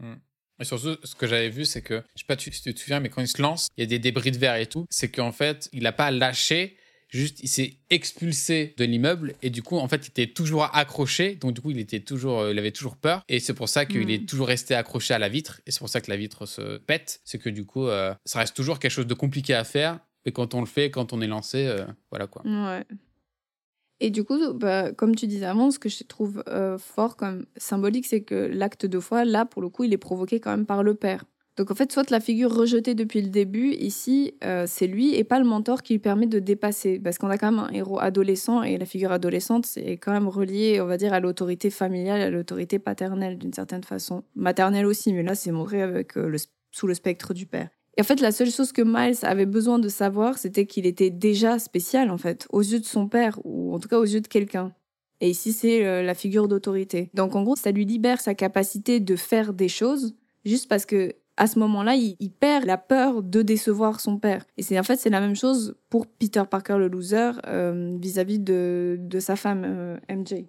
Hmm. 0.00 0.14
Et 0.60 0.64
surtout, 0.64 0.96
ce 1.04 1.14
que 1.14 1.26
j'avais 1.26 1.50
vu, 1.50 1.64
c'est 1.64 1.82
que, 1.82 2.02
je 2.16 2.22
sais 2.22 2.26
pas 2.26 2.36
si 2.36 2.50
tu 2.50 2.74
te 2.74 2.80
souviens, 2.80 2.98
mais 2.98 3.10
quand 3.10 3.20
il 3.20 3.28
se 3.28 3.40
lance, 3.40 3.68
il 3.76 3.82
y 3.82 3.84
a 3.84 3.86
des 3.86 4.00
débris 4.00 4.32
de 4.32 4.38
verre 4.38 4.56
et 4.56 4.66
tout. 4.66 4.86
C'est 4.90 5.08
qu'en 5.08 5.30
fait, 5.30 5.68
il 5.72 5.84
n'a 5.84 5.92
pas 5.92 6.10
lâché 6.10 6.77
Juste, 7.08 7.40
il 7.42 7.48
s'est 7.48 7.78
expulsé 7.88 8.74
de 8.76 8.84
l'immeuble 8.84 9.34
et 9.40 9.48
du 9.48 9.62
coup, 9.62 9.78
en 9.78 9.88
fait, 9.88 10.06
il 10.06 10.10
était 10.10 10.32
toujours 10.32 10.64
accroché. 10.74 11.36
Donc, 11.36 11.54
du 11.54 11.62
coup, 11.62 11.70
il 11.70 11.78
était 11.78 12.00
toujours, 12.00 12.40
euh, 12.40 12.52
il 12.52 12.58
avait 12.58 12.70
toujours 12.70 12.96
peur. 12.96 13.22
Et 13.28 13.40
c'est 13.40 13.54
pour 13.54 13.68
ça 13.70 13.86
qu'il 13.86 14.10
est 14.10 14.22
hmm. 14.22 14.26
toujours 14.26 14.46
resté 14.46 14.74
accroché 14.74 15.14
à 15.14 15.18
la 15.18 15.30
vitre. 15.30 15.62
Et 15.66 15.70
c'est 15.70 15.78
pour 15.78 15.88
ça 15.88 16.02
que 16.02 16.10
la 16.10 16.18
vitre 16.18 16.44
se 16.44 16.76
pète. 16.76 17.20
C'est 17.24 17.38
que 17.38 17.48
du 17.48 17.64
coup, 17.64 17.86
euh, 17.86 18.14
ça 18.26 18.40
reste 18.40 18.54
toujours 18.54 18.78
quelque 18.78 18.90
chose 18.90 19.06
de 19.06 19.14
compliqué 19.14 19.54
à 19.54 19.64
faire. 19.64 20.00
Et 20.26 20.32
quand 20.32 20.52
on 20.52 20.60
le 20.60 20.66
fait, 20.66 20.90
quand 20.90 21.14
on 21.14 21.22
est 21.22 21.26
lancé, 21.26 21.66
euh, 21.66 21.86
voilà 22.10 22.26
quoi. 22.26 22.42
Ouais. 22.44 22.84
Et 24.00 24.10
du 24.10 24.22
coup, 24.22 24.52
bah, 24.52 24.92
comme 24.92 25.16
tu 25.16 25.26
disais 25.26 25.46
avant, 25.46 25.70
ce 25.70 25.78
que 25.78 25.88
je 25.88 26.04
trouve 26.04 26.44
fort 26.78 27.16
comme 27.16 27.46
symbolique, 27.56 28.06
c'est 28.06 28.20
que 28.20 28.34
l'acte 28.34 28.86
de 28.86 29.00
foi, 29.00 29.24
là, 29.24 29.46
pour 29.46 29.62
le 29.62 29.70
coup, 29.70 29.84
il 29.84 29.92
est 29.92 29.98
provoqué 29.98 30.40
quand 30.40 30.50
même 30.50 30.66
par 30.66 30.82
le 30.82 30.94
père. 30.94 31.24
Donc 31.58 31.72
en 31.72 31.74
fait, 31.74 31.90
soit 31.90 32.08
la 32.10 32.20
figure 32.20 32.54
rejetée 32.54 32.94
depuis 32.94 33.20
le 33.20 33.30
début, 33.30 33.72
ici, 33.72 34.34
euh, 34.44 34.64
c'est 34.68 34.86
lui 34.86 35.16
et 35.16 35.24
pas 35.24 35.40
le 35.40 35.44
mentor 35.44 35.82
qui 35.82 35.94
lui 35.94 35.98
permet 35.98 36.28
de 36.28 36.38
dépasser. 36.38 37.00
Parce 37.00 37.18
qu'on 37.18 37.28
a 37.30 37.36
quand 37.36 37.50
même 37.50 37.60
un 37.60 37.72
héros 37.72 37.98
adolescent 37.98 38.62
et 38.62 38.78
la 38.78 38.86
figure 38.86 39.10
adolescente, 39.10 39.66
c'est 39.66 39.96
quand 39.96 40.12
même 40.12 40.28
relié, 40.28 40.80
on 40.80 40.86
va 40.86 40.96
dire, 40.96 41.12
à 41.12 41.18
l'autorité 41.18 41.70
familiale, 41.70 42.20
à 42.20 42.30
l'autorité 42.30 42.78
paternelle 42.78 43.38
d'une 43.38 43.52
certaine 43.52 43.82
façon. 43.82 44.22
Maternelle 44.36 44.86
aussi, 44.86 45.12
mais 45.12 45.24
là, 45.24 45.34
c'est 45.34 45.50
montré 45.50 45.82
avec, 45.82 46.16
euh, 46.16 46.28
le, 46.28 46.38
sous 46.70 46.86
le 46.86 46.94
spectre 46.94 47.34
du 47.34 47.46
père. 47.46 47.70
Et 47.96 48.02
en 48.02 48.04
fait, 48.04 48.20
la 48.20 48.30
seule 48.30 48.52
chose 48.52 48.70
que 48.70 48.82
Miles 48.82 49.18
avait 49.22 49.46
besoin 49.46 49.80
de 49.80 49.88
savoir, 49.88 50.38
c'était 50.38 50.64
qu'il 50.64 50.86
était 50.86 51.10
déjà 51.10 51.58
spécial, 51.58 52.12
en 52.12 52.18
fait, 52.18 52.46
aux 52.50 52.62
yeux 52.62 52.78
de 52.78 52.84
son 52.84 53.08
père, 53.08 53.40
ou 53.42 53.74
en 53.74 53.80
tout 53.80 53.88
cas 53.88 53.98
aux 53.98 54.06
yeux 54.06 54.20
de 54.20 54.28
quelqu'un. 54.28 54.72
Et 55.20 55.30
ici, 55.30 55.52
c'est 55.52 55.84
euh, 55.84 56.04
la 56.04 56.14
figure 56.14 56.46
d'autorité. 56.46 57.10
Donc 57.14 57.34
en 57.34 57.42
gros, 57.42 57.56
ça 57.56 57.72
lui 57.72 57.84
libère 57.84 58.20
sa 58.20 58.36
capacité 58.36 59.00
de 59.00 59.16
faire 59.16 59.52
des 59.52 59.68
choses, 59.68 60.14
juste 60.44 60.68
parce 60.68 60.86
que 60.86 61.16
à 61.38 61.46
ce 61.46 61.58
moment-là, 61.60 61.94
il, 61.94 62.30
perd 62.30 62.64
la 62.64 62.76
peur 62.76 63.22
de 63.22 63.42
décevoir 63.42 64.00
son 64.00 64.18
père. 64.18 64.44
Et 64.56 64.62
c'est 64.62 64.78
en 64.78 64.82
fait 64.82 64.96
c'est 64.96 65.08
la 65.08 65.20
même 65.20 65.36
chose 65.36 65.76
pour 65.88 66.06
Peter 66.06 66.42
Parker 66.50 66.76
le 66.78 66.88
loser 66.88 67.30
euh, 67.46 67.96
vis-à-vis 68.00 68.40
de, 68.40 68.98
sa 69.20 69.36
femme 69.36 69.62
euh, 69.64 69.96
MJ. 70.10 70.44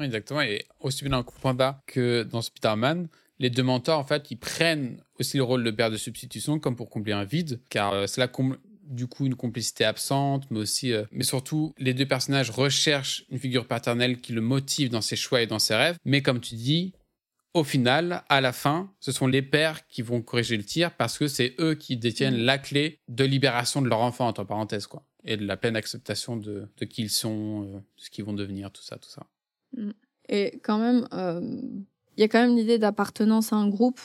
Exactement. 0.00 0.40
Et 0.40 0.64
aussi 0.80 1.04
bien 1.04 1.10
dans 1.10 1.24
Panda 1.24 1.82
que 1.86 2.22
dans 2.22 2.40
Spider-Man, 2.40 3.08
les 3.40 3.50
deux 3.50 3.64
mentors 3.64 3.98
en 3.98 4.04
fait 4.04 4.30
ils 4.30 4.36
prennent 4.36 4.98
aussi 5.18 5.36
le 5.36 5.42
rôle 5.42 5.64
de 5.64 5.70
père 5.72 5.90
de 5.90 5.96
substitution 5.96 6.60
comme 6.60 6.76
pour 6.76 6.88
combler 6.88 7.12
un 7.12 7.24
vide, 7.24 7.60
car 7.68 7.92
euh, 7.92 8.06
c'est 8.06 8.20
là 8.20 8.30
du 8.84 9.08
coup 9.08 9.26
une 9.26 9.34
complicité 9.34 9.84
absente, 9.84 10.44
mais 10.50 10.60
aussi, 10.60 10.94
mais 11.12 11.24
surtout, 11.24 11.74
les 11.76 11.92
deux 11.92 12.06
personnages 12.06 12.48
recherchent 12.48 13.26
une 13.28 13.38
figure 13.38 13.66
paternelle 13.66 14.18
qui 14.20 14.32
le 14.32 14.40
motive 14.40 14.88
dans 14.88 15.02
ses 15.02 15.16
choix 15.16 15.42
et 15.42 15.46
dans 15.46 15.58
ses 15.58 15.74
rêves. 15.74 15.98
Mais 16.06 16.22
comme 16.22 16.40
tu 16.40 16.54
dis, 16.54 16.94
au 17.54 17.64
final, 17.64 18.22
à 18.28 18.40
la 18.40 18.52
fin, 18.52 18.92
ce 19.00 19.12
sont 19.12 19.26
les 19.26 19.42
pères 19.42 19.86
qui 19.86 20.02
vont 20.02 20.22
corriger 20.22 20.56
le 20.56 20.64
tir 20.64 20.94
parce 20.96 21.18
que 21.18 21.28
c'est 21.28 21.54
eux 21.60 21.74
qui 21.74 21.96
détiennent 21.96 22.42
mm. 22.42 22.44
la 22.44 22.58
clé 22.58 23.00
de 23.08 23.24
libération 23.24 23.82
de 23.82 23.88
leur 23.88 24.00
enfant, 24.00 24.26
entre 24.26 24.44
parenthèses, 24.44 24.86
quoi. 24.86 25.04
Et 25.24 25.36
de 25.36 25.44
la 25.44 25.56
pleine 25.56 25.76
acceptation 25.76 26.36
de, 26.36 26.68
qui 26.88 27.02
ils 27.02 27.10
sont, 27.10 27.64
euh, 27.64 27.78
de 27.78 27.82
ce 27.96 28.10
qu'ils 28.10 28.24
vont 28.24 28.32
devenir, 28.32 28.70
tout 28.70 28.82
ça, 28.82 28.96
tout 28.96 29.08
ça. 29.08 29.26
Mm. 29.76 29.90
Et 30.28 30.60
quand 30.62 30.78
même, 30.78 31.08
euh, 31.12 31.40
il 32.16 32.20
y 32.20 32.24
a 32.24 32.28
quand 32.28 32.40
même 32.40 32.56
l'idée 32.56 32.78
d'appartenance 32.78 33.52
à 33.52 33.56
un 33.56 33.68
groupe 33.68 34.00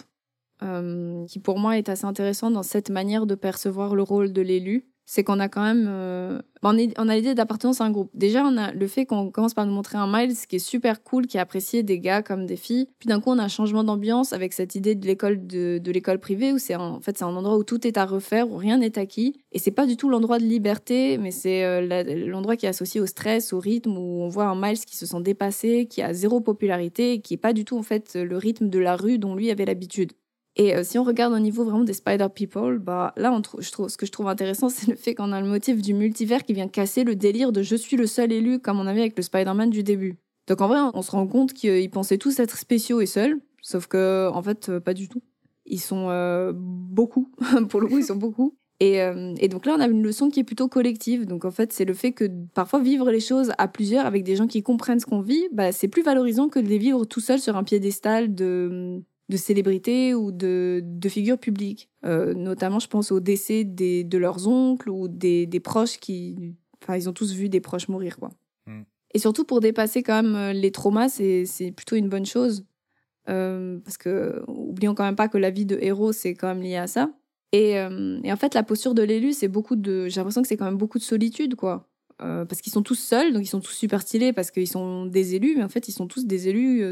euh, 0.61 1.25
qui, 1.27 1.39
pour 1.39 1.59
moi, 1.59 1.77
est 1.77 1.89
assez 1.89 2.05
intéressant 2.05 2.49
dans 2.49 2.63
cette 2.63 2.89
manière 2.89 3.25
de 3.25 3.35
percevoir 3.35 3.95
le 3.95 4.03
rôle 4.03 4.31
de 4.31 4.41
l'élu 4.41 4.87
c'est 5.05 5.23
qu'on 5.23 5.39
a 5.39 5.49
quand 5.49 5.63
même 5.63 5.87
euh, 5.89 6.39
on, 6.63 7.09
a 7.09 7.15
l'idée 7.15 7.35
d'appartenance 7.35 7.81
à 7.81 7.85
un 7.85 7.91
groupe. 7.91 8.09
Déjà, 8.13 8.45
on 8.45 8.57
a 8.57 8.71
le 8.71 8.87
fait 8.87 9.05
qu'on 9.05 9.31
commence 9.31 9.53
par 9.53 9.65
nous 9.65 9.73
montrer 9.73 9.97
un 9.97 10.07
Miles 10.07 10.35
qui 10.47 10.55
est 10.55 10.59
super 10.59 11.03
cool, 11.03 11.27
qui 11.27 11.37
est 11.37 11.39
apprécié 11.39 11.83
des 11.83 11.99
gars 11.99 12.21
comme 12.21 12.45
des 12.45 12.55
filles. 12.55 12.87
Puis 12.99 13.07
d'un 13.07 13.19
coup, 13.19 13.31
on 13.31 13.37
a 13.37 13.43
un 13.43 13.49
changement 13.49 13.83
d'ambiance 13.83 14.33
avec 14.33 14.53
cette 14.53 14.75
idée 14.75 14.95
de 14.95 15.05
l'école 15.05 15.45
de, 15.45 15.81
l'école 15.91 16.19
privée 16.19 16.53
où 16.53 16.57
c'est 16.57 16.75
en 16.75 17.01
fait 17.01 17.17
c'est 17.17 17.25
un 17.25 17.35
endroit 17.35 17.57
où 17.57 17.63
tout 17.63 17.85
est 17.85 17.97
à 17.97 18.05
refaire, 18.05 18.49
où 18.49 18.55
rien 18.55 18.77
n'est 18.77 18.97
acquis. 18.97 19.41
Et 19.51 19.59
c'est 19.59 19.71
pas 19.71 19.85
du 19.85 19.97
tout 19.97 20.09
l'endroit 20.09 20.39
de 20.39 20.45
liberté, 20.45 21.17
mais 21.17 21.31
c'est 21.31 21.63
euh, 21.63 22.25
l'endroit 22.27 22.55
qui 22.55 22.65
est 22.65 22.69
associé 22.69 23.01
au 23.01 23.05
stress, 23.05 23.53
au 23.53 23.59
rythme, 23.59 23.97
où 23.97 24.21
on 24.21 24.29
voit 24.29 24.45
un 24.45 24.59
Miles 24.59 24.79
qui 24.79 24.95
se 24.95 25.05
sent 25.05 25.21
dépassé, 25.21 25.87
qui 25.89 26.01
a 26.01 26.13
zéro 26.13 26.39
popularité, 26.39 27.19
qui 27.19 27.33
est 27.33 27.37
pas 27.37 27.53
du 27.53 27.65
tout 27.65 27.77
en 27.77 27.83
fait 27.83 28.15
le 28.15 28.37
rythme 28.37 28.69
de 28.69 28.79
la 28.79 28.95
rue 28.95 29.17
dont 29.17 29.35
lui 29.35 29.51
avait 29.51 29.65
l'habitude. 29.65 30.13
Et 30.55 30.75
euh, 30.75 30.83
si 30.83 30.99
on 30.99 31.03
regarde 31.03 31.33
au 31.33 31.39
niveau 31.39 31.63
vraiment 31.63 31.83
des 31.83 31.93
Spider 31.93 32.27
People, 32.33 32.77
bah 32.77 33.13
là, 33.17 33.35
je 33.59 33.71
trouve, 33.71 33.89
ce 33.89 33.97
que 33.97 34.05
je 34.05 34.11
trouve 34.11 34.27
intéressant, 34.27 34.69
c'est 34.69 34.87
le 34.87 34.95
fait 34.95 35.15
qu'on 35.15 35.31
a 35.31 35.41
le 35.41 35.47
motif 35.47 35.81
du 35.81 35.93
multivers 35.93 36.43
qui 36.43 36.53
vient 36.53 36.67
casser 36.67 37.03
le 37.03 37.15
délire 37.15 37.51
de 37.51 37.63
je 37.63 37.75
suis 37.75 37.97
le 37.97 38.07
seul 38.07 38.31
élu, 38.31 38.59
comme 38.59 38.79
on 38.79 38.87
avait 38.87 39.01
avec 39.01 39.17
le 39.17 39.23
Spider-Man 39.23 39.69
du 39.69 39.83
début. 39.83 40.17
Donc 40.47 40.61
en 40.61 40.67
vrai, 40.67 40.79
on 40.93 41.01
se 41.01 41.11
rend 41.11 41.25
compte 41.25 41.53
qu'ils 41.53 41.89
pensaient 41.89 42.17
tous 42.17 42.39
être 42.39 42.57
spéciaux 42.57 43.01
et 43.01 43.05
seuls, 43.05 43.39
sauf 43.61 43.87
que 43.87 44.29
en 44.31 44.43
fait, 44.43 44.69
euh, 44.69 44.79
pas 44.79 44.93
du 44.93 45.07
tout. 45.07 45.21
Ils 45.65 45.79
sont 45.79 46.09
euh, 46.09 46.51
beaucoup, 46.53 47.31
pour 47.69 47.79
le 47.79 47.87
coup, 47.87 47.97
ils 47.97 48.05
sont 48.05 48.17
beaucoup. 48.17 48.55
Et, 48.79 48.97
et, 49.37 49.47
donc 49.47 49.65
là, 49.65 49.75
on 49.77 49.79
a 49.79 49.87
une 49.87 50.03
leçon 50.03 50.29
qui 50.29 50.41
est 50.41 50.43
plutôt 50.43 50.67
collective. 50.67 51.25
Donc 51.25 51.45
en 51.45 51.51
fait, 51.51 51.71
c'est 51.71 51.85
le 51.85 51.93
fait 51.93 52.11
que 52.11 52.25
parfois 52.53 52.81
vivre 52.81 53.09
les 53.11 53.21
choses 53.21 53.53
à 53.57 53.69
plusieurs 53.69 54.05
avec 54.05 54.23
des 54.25 54.35
gens 54.35 54.45
qui 54.45 54.61
comprennent 54.61 54.99
ce 54.99 55.05
qu'on 55.05 55.21
vit, 55.21 55.47
bah, 55.53 55.71
c'est 55.71 55.87
plus 55.87 56.03
valorisant 56.03 56.49
que 56.49 56.59
de 56.59 56.67
les 56.67 56.79
vivre 56.79 57.05
tout 57.05 57.21
seul 57.21 57.39
sur 57.39 57.55
un 57.55 57.63
piédestal 57.63 58.35
de 58.35 59.01
de 59.29 59.37
célébrités 59.37 60.13
ou 60.13 60.31
de, 60.31 60.81
de 60.83 61.09
figures 61.09 61.37
publiques. 61.37 61.89
Euh, 62.05 62.33
notamment, 62.33 62.79
je 62.79 62.87
pense 62.87 63.11
au 63.11 63.19
décès 63.19 63.63
des, 63.63 64.03
de 64.03 64.17
leurs 64.17 64.47
oncles 64.47 64.89
ou 64.89 65.07
des, 65.07 65.45
des, 65.45 65.59
proches 65.59 65.97
qui... 65.97 66.55
Enfin, 66.81 66.97
ils 66.97 67.07
ont 67.07 67.13
tous 67.13 67.33
vu 67.33 67.47
des 67.49 67.61
proches 67.61 67.87
mourir, 67.87 68.17
quoi. 68.17 68.31
Hmm. 68.67 68.81
Et 69.13 69.19
surtout, 69.19 69.45
pour 69.45 69.61
dépasser 69.61 70.03
quand 70.03 70.21
même 70.21 70.35
euh, 70.35 70.53
les 70.53 70.71
traumas, 70.71 71.07
c'est 71.09 71.73
plutôt 71.75 71.95
une 71.95 72.09
bonne 72.09 72.25
chose. 72.25 72.65
Euh, 73.29 73.79
parce 73.79 73.97
que, 73.97 74.43
oublions 74.47 74.93
quand 74.93 75.05
même 75.05 75.15
pas 75.15 75.29
que 75.29 75.37
la 75.37 75.49
vie 75.49 75.65
de 75.65 75.77
héros, 75.79 76.11
c'est 76.11 76.33
quand 76.33 76.47
même 76.47 76.61
lié 76.61 76.75
à 76.75 76.87
ça. 76.87 77.11
Et, 77.53 77.73
et 77.73 78.33
en 78.33 78.35
fait, 78.35 78.55
la 78.55 78.63
posture 78.63 78.95
de 78.95 79.03
l'élu, 79.03 79.31
c'est 79.31 79.47
beaucoup 79.47 79.75
de... 79.75 80.07
J'ai 80.07 80.19
l'impression 80.19 80.41
que 80.41 80.47
c'est 80.47 80.57
quand 80.57 80.65
même 80.65 80.77
beaucoup 80.77 80.97
de 80.97 81.03
solitude, 81.03 81.53
quoi. 81.53 81.87
parce 82.17 82.61
qu'ils 82.61 82.73
sont 82.73 82.81
tous 82.81 82.95
seuls, 82.95 83.31
donc 83.31 83.43
ils 83.43 83.47
sont 83.47 83.59
tous 83.59 83.73
super 83.73 84.01
stylés 84.01 84.33
parce 84.33 84.49
qu'ils 84.49 84.67
sont 84.67 85.05
des 85.05 85.35
élus, 85.35 85.53
mais 85.55 85.63
en 85.63 85.69
fait, 85.69 85.87
ils 85.87 85.91
sont 85.91 86.07
tous 86.07 86.25
des 86.25 86.47
élus 86.47 86.83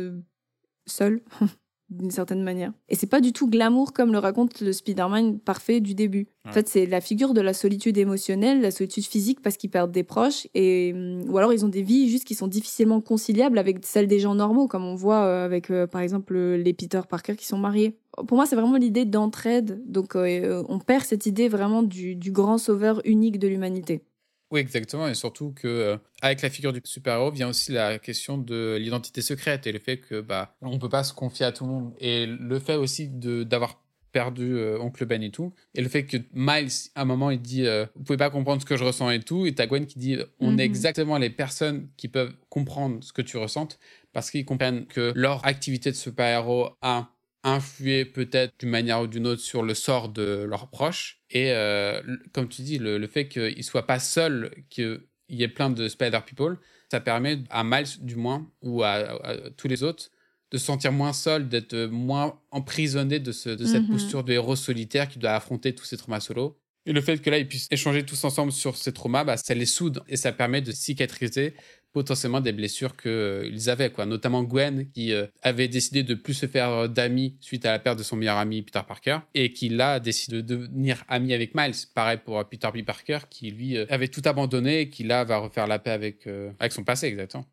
seuls. 0.86 1.24
d'une 1.92 2.10
certaine 2.10 2.42
manière. 2.42 2.72
Et 2.90 2.96
c'est 2.96 3.08
pas 3.08 3.22
du 3.22 3.34
tout 3.34 3.48
glamour 3.48 3.94
comme 3.94 4.12
le 4.12 4.18
raconte 4.18 4.62
le 4.62 4.72
Spider-Man 4.72 5.40
parfait 5.40 5.82
du 5.82 5.94
début. 5.94 6.28
En 6.48 6.52
fait, 6.52 6.68
c'est 6.68 6.88
la 6.88 7.02
figure 7.02 7.36
de 7.36 7.42
la 7.42 7.54
solitude 7.54 7.98
émotionnelle, 8.00 8.62
la 8.62 8.72
solitude 8.72 9.06
physique 9.06 9.42
parce 9.42 9.58
qu'ils 9.58 9.70
perdent 9.70 9.92
des 9.92 10.04
proches, 10.04 10.48
et 10.56 10.96
ou 11.28 11.38
alors 11.38 11.54
ils 11.54 11.64
ont 11.66 11.70
des 11.70 11.84
vies 11.84 12.10
juste 12.10 12.26
qui 12.26 12.34
sont 12.34 12.48
difficilement 12.48 13.00
conciliables 13.00 13.60
avec 13.60 13.86
celles 13.86 14.08
des 14.08 14.20
gens 14.20 14.34
normaux, 14.34 14.68
comme 14.68 14.86
on 14.86 14.96
voit 14.96 15.24
euh, 15.26 15.46
avec 15.46 15.70
euh, 15.70 15.86
par 15.86 16.02
exemple 16.02 16.36
les 16.36 16.74
Peter 16.74 17.02
Parker 17.08 17.36
qui 17.36 17.46
sont 17.46 17.60
mariés. 17.60 17.96
Pour 18.28 18.38
moi, 18.38 18.46
c'est 18.46 18.56
vraiment 18.56 18.78
l'idée 18.78 19.06
d'entraide. 19.06 19.82
Donc, 19.86 20.16
euh, 20.16 20.64
on 20.68 20.80
perd 20.80 21.04
cette 21.06 21.26
idée 21.28 21.48
vraiment 21.48 21.84
du 21.84 22.32
grand 22.32 22.58
sauveur 22.58 23.02
unique 23.06 23.40
de 23.40 23.48
l'humanité. 23.48 24.02
Oui, 24.52 24.60
exactement. 24.60 25.08
Et 25.08 25.14
surtout 25.16 25.54
que 25.54 25.68
euh, 25.68 25.98
avec 26.22 26.42
la 26.42 26.50
figure 26.50 26.74
du 26.74 26.82
super-héros 26.84 27.32
vient 27.32 27.48
aussi 27.50 27.72
la 27.72 27.98
question 28.00 28.38
de 28.38 28.78
l'identité 28.80 29.22
secrète 29.22 29.66
et 29.66 29.72
le 29.72 29.80
fait 29.80 29.98
que 29.98 30.20
bah 30.22 30.56
on 30.62 30.78
peut 30.78 30.90
pas 30.90 31.04
se 31.04 31.14
confier 31.14 31.46
à 31.46 31.52
tout 31.52 31.66
le 31.66 31.72
monde. 31.72 31.94
Et 32.00 32.26
le 32.26 32.60
fait 32.60 32.76
aussi 32.76 33.08
de 33.08 33.44
d'avoir 33.44 33.82
perdu 34.12 34.58
euh, 34.58 34.78
Oncle 34.78 35.06
Ben 35.06 35.24
et 35.24 35.32
tout. 35.32 35.54
Et 35.74 35.82
le 35.82 35.88
fait 35.88 36.04
que 36.06 36.18
Miles, 36.34 36.68
à 36.96 37.04
un 37.04 37.06
moment, 37.06 37.32
il 37.32 37.42
dit 37.42 37.66
euh, 37.66 37.86
Vous 37.96 38.04
pouvez 38.04 38.18
pas 38.18 38.30
comprendre 38.30 38.62
ce 38.62 38.66
que 38.66 38.76
je 38.76 38.84
ressens 38.84 39.10
et 39.12 39.22
tout. 39.22 39.46
Et 39.46 39.56
t'as 39.56 39.68
Gwen 39.68 39.86
qui 39.86 40.00
dit 40.00 40.18
On 40.42 40.50
est 40.52 40.56
Mhm. 40.56 40.60
exactement 40.60 41.18
les 41.18 41.30
personnes 41.30 41.88
qui 41.96 42.10
peuvent 42.10 42.34
comprendre 42.50 43.02
ce 43.02 43.14
que 43.14 43.22
tu 43.22 43.38
ressentes 43.38 43.80
parce 44.12 44.30
qu'ils 44.30 44.44
comprennent 44.44 44.86
que 44.86 45.14
leur 45.16 45.46
activité 45.48 45.90
de 45.92 45.96
super-héros 45.96 46.72
a 46.82 47.08
influé 47.44 48.06
peut-être 48.06 48.54
d'une 48.60 48.70
manière 48.70 49.02
ou 49.02 49.08
d'une 49.08 49.28
autre 49.28 49.42
sur 49.42 49.64
le 49.64 49.74
sort 49.74 50.10
de 50.10 50.44
leurs 50.48 50.70
proches. 50.70 51.22
Et 51.30 51.52
euh, 51.52 52.02
comme 52.34 52.48
tu 52.50 52.62
dis, 52.62 52.78
le, 52.78 52.98
le 52.98 53.08
fait 53.08 53.28
qu'ils 53.28 53.64
soient 53.64 53.88
pas 53.88 54.00
seuls, 54.00 54.52
qu'il 54.70 55.02
y 55.30 55.44
ait 55.44 55.48
plein 55.48 55.70
de 55.70 55.88
Spider-People, 55.88 56.60
ça 56.92 57.00
permet 57.00 57.40
à 57.50 57.64
Miles, 57.64 57.88
du 58.02 58.16
moins, 58.16 58.52
ou 58.62 58.84
à, 58.84 58.92
à 59.26 59.50
tous 59.52 59.68
les 59.68 59.84
autres, 59.84 60.10
de 60.52 60.58
se 60.58 60.66
sentir 60.66 60.92
moins 60.92 61.14
seul, 61.14 61.48
d'être 61.48 61.76
moins 61.86 62.42
emprisonné 62.52 63.20
de, 63.20 63.32
ce- 63.32 63.50
de 63.50 63.66
cette 63.66 63.88
Mhm. 63.88 63.90
posture 63.90 64.24
de 64.24 64.34
héros 64.34 64.56
solitaire 64.56 65.08
qui 65.08 65.18
doit 65.20 65.32
affronter 65.32 65.74
tous 65.74 65.86
ces 65.86 65.98
traumas 65.98 66.20
solo. 66.20 66.60
Et 66.86 66.94
le 66.94 67.02
fait 67.02 67.20
que 67.22 67.30
là, 67.30 67.38
ils 67.38 67.48
puissent 67.48 67.68
échanger 67.72 68.04
tous 68.06 68.24
ensemble 68.24 68.52
sur 68.52 68.76
ces 68.76 68.92
traumas, 68.92 69.24
bah, 69.24 69.38
ça 69.38 69.54
les 69.54 69.66
soude 69.68 70.02
et 70.08 70.18
ça 70.18 70.32
permet 70.32 70.62
de 70.62 70.72
cicatriser 70.72 71.54
potentiellement 71.94 72.42
des 72.42 72.52
blessures 72.52 72.96
qu'ils 72.96 73.70
avaient, 73.70 73.92
quoi. 73.92 74.06
Notamment 74.06 74.44
Gwen, 74.44 74.90
qui 74.92 75.14
euh, 75.14 75.28
avait 75.42 75.68
décidé 75.68 76.04
de 76.04 76.16
plus 76.16 76.34
se 76.34 76.46
faire 76.46 76.70
euh, 76.70 76.88
d'amis 76.88 77.36
suite 77.40 77.66
à 77.66 77.72
la 77.72 77.80
perte 77.80 77.98
de 77.98 78.04
son 78.04 78.16
meilleur 78.16 78.38
ami 78.38 78.62
Peter 78.62 78.82
Parker, 78.88 79.20
et 79.34 79.54
qui 79.54 79.70
là 79.70 80.00
décide 80.00 80.34
de 80.34 80.42
devenir 80.42 81.04
ami 81.08 81.34
avec 81.34 81.56
Miles. 81.56 81.76
Pareil 81.94 82.20
pour 82.24 82.40
euh, 82.40 82.44
Peter 82.44 82.70
B. 82.74 82.84
Parker, 82.84 83.20
qui 83.30 83.52
lui 83.52 83.78
euh, 83.78 83.86
avait 83.90 84.08
tout 84.08 84.22
abandonné 84.26 84.82
et 84.82 84.90
qui 84.90 85.04
là 85.04 85.24
va 85.24 85.38
refaire 85.38 85.68
la 85.68 85.80
paix 85.80 85.92
avec, 85.92 86.28
euh, 86.28 86.52
avec 86.60 86.72
son 86.72 86.84
passé, 86.84 87.08
exactement. 87.08 87.46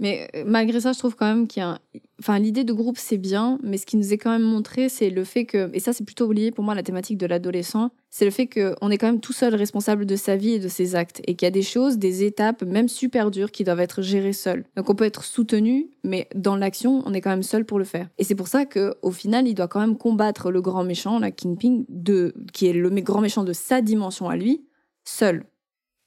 Mais 0.00 0.28
euh, 0.34 0.42
malgré 0.46 0.80
ça, 0.80 0.92
je 0.92 0.98
trouve 0.98 1.14
quand 1.14 1.26
même 1.26 1.46
qu'il 1.46 1.60
y 1.60 1.64
a. 1.64 1.68
un- 1.70 1.78
Enfin, 2.22 2.38
l'idée 2.38 2.64
de 2.64 2.72
groupe, 2.74 2.98
c'est 2.98 3.16
bien, 3.16 3.58
mais 3.62 3.78
ce 3.78 3.86
qui 3.86 3.96
nous 3.96 4.12
est 4.12 4.18
quand 4.18 4.30
même 4.30 4.42
montré, 4.42 4.90
c'est 4.90 5.08
le 5.08 5.24
fait 5.24 5.46
que. 5.46 5.70
Et 5.72 5.80
ça, 5.80 5.94
c'est 5.94 6.04
plutôt 6.04 6.30
lié 6.32 6.50
pour 6.50 6.62
moi 6.64 6.74
la 6.74 6.82
thématique 6.82 7.16
de 7.16 7.24
l'adolescent. 7.26 7.90
C'est 8.10 8.26
le 8.26 8.30
fait 8.30 8.46
qu'on 8.46 8.90
est 8.90 8.98
quand 8.98 9.06
même 9.06 9.20
tout 9.20 9.32
seul 9.32 9.54
responsable 9.54 10.04
de 10.04 10.16
sa 10.16 10.36
vie 10.36 10.50
et 10.52 10.58
de 10.58 10.68
ses 10.68 10.96
actes. 10.96 11.22
Et 11.26 11.34
qu'il 11.34 11.46
y 11.46 11.48
a 11.48 11.50
des 11.50 11.62
choses, 11.62 11.96
des 11.96 12.24
étapes, 12.24 12.62
même 12.62 12.88
super 12.88 13.30
dures, 13.30 13.50
qui 13.50 13.64
doivent 13.64 13.80
être 13.80 14.02
gérées 14.02 14.34
seul. 14.34 14.64
Donc 14.76 14.90
on 14.90 14.94
peut 14.94 15.04
être 15.06 15.24
soutenu, 15.24 15.88
mais 16.04 16.28
dans 16.34 16.56
l'action, 16.56 17.02
on 17.06 17.14
est 17.14 17.22
quand 17.22 17.30
même 17.30 17.42
seul 17.42 17.64
pour 17.64 17.78
le 17.78 17.86
faire. 17.86 18.08
Et 18.18 18.24
c'est 18.24 18.34
pour 18.34 18.48
ça 18.48 18.66
qu'au 18.66 19.10
final, 19.12 19.48
il 19.48 19.54
doit 19.54 19.68
quand 19.68 19.80
même 19.80 19.96
combattre 19.96 20.50
le 20.50 20.60
grand 20.60 20.84
méchant, 20.84 21.18
la 21.20 21.30
Kingpin, 21.30 21.84
de... 21.88 22.34
qui 22.52 22.66
est 22.66 22.74
le 22.74 22.90
grand 22.90 23.22
méchant 23.22 23.44
de 23.44 23.54
sa 23.54 23.80
dimension 23.80 24.28
à 24.28 24.36
lui, 24.36 24.66
seul. 25.04 25.44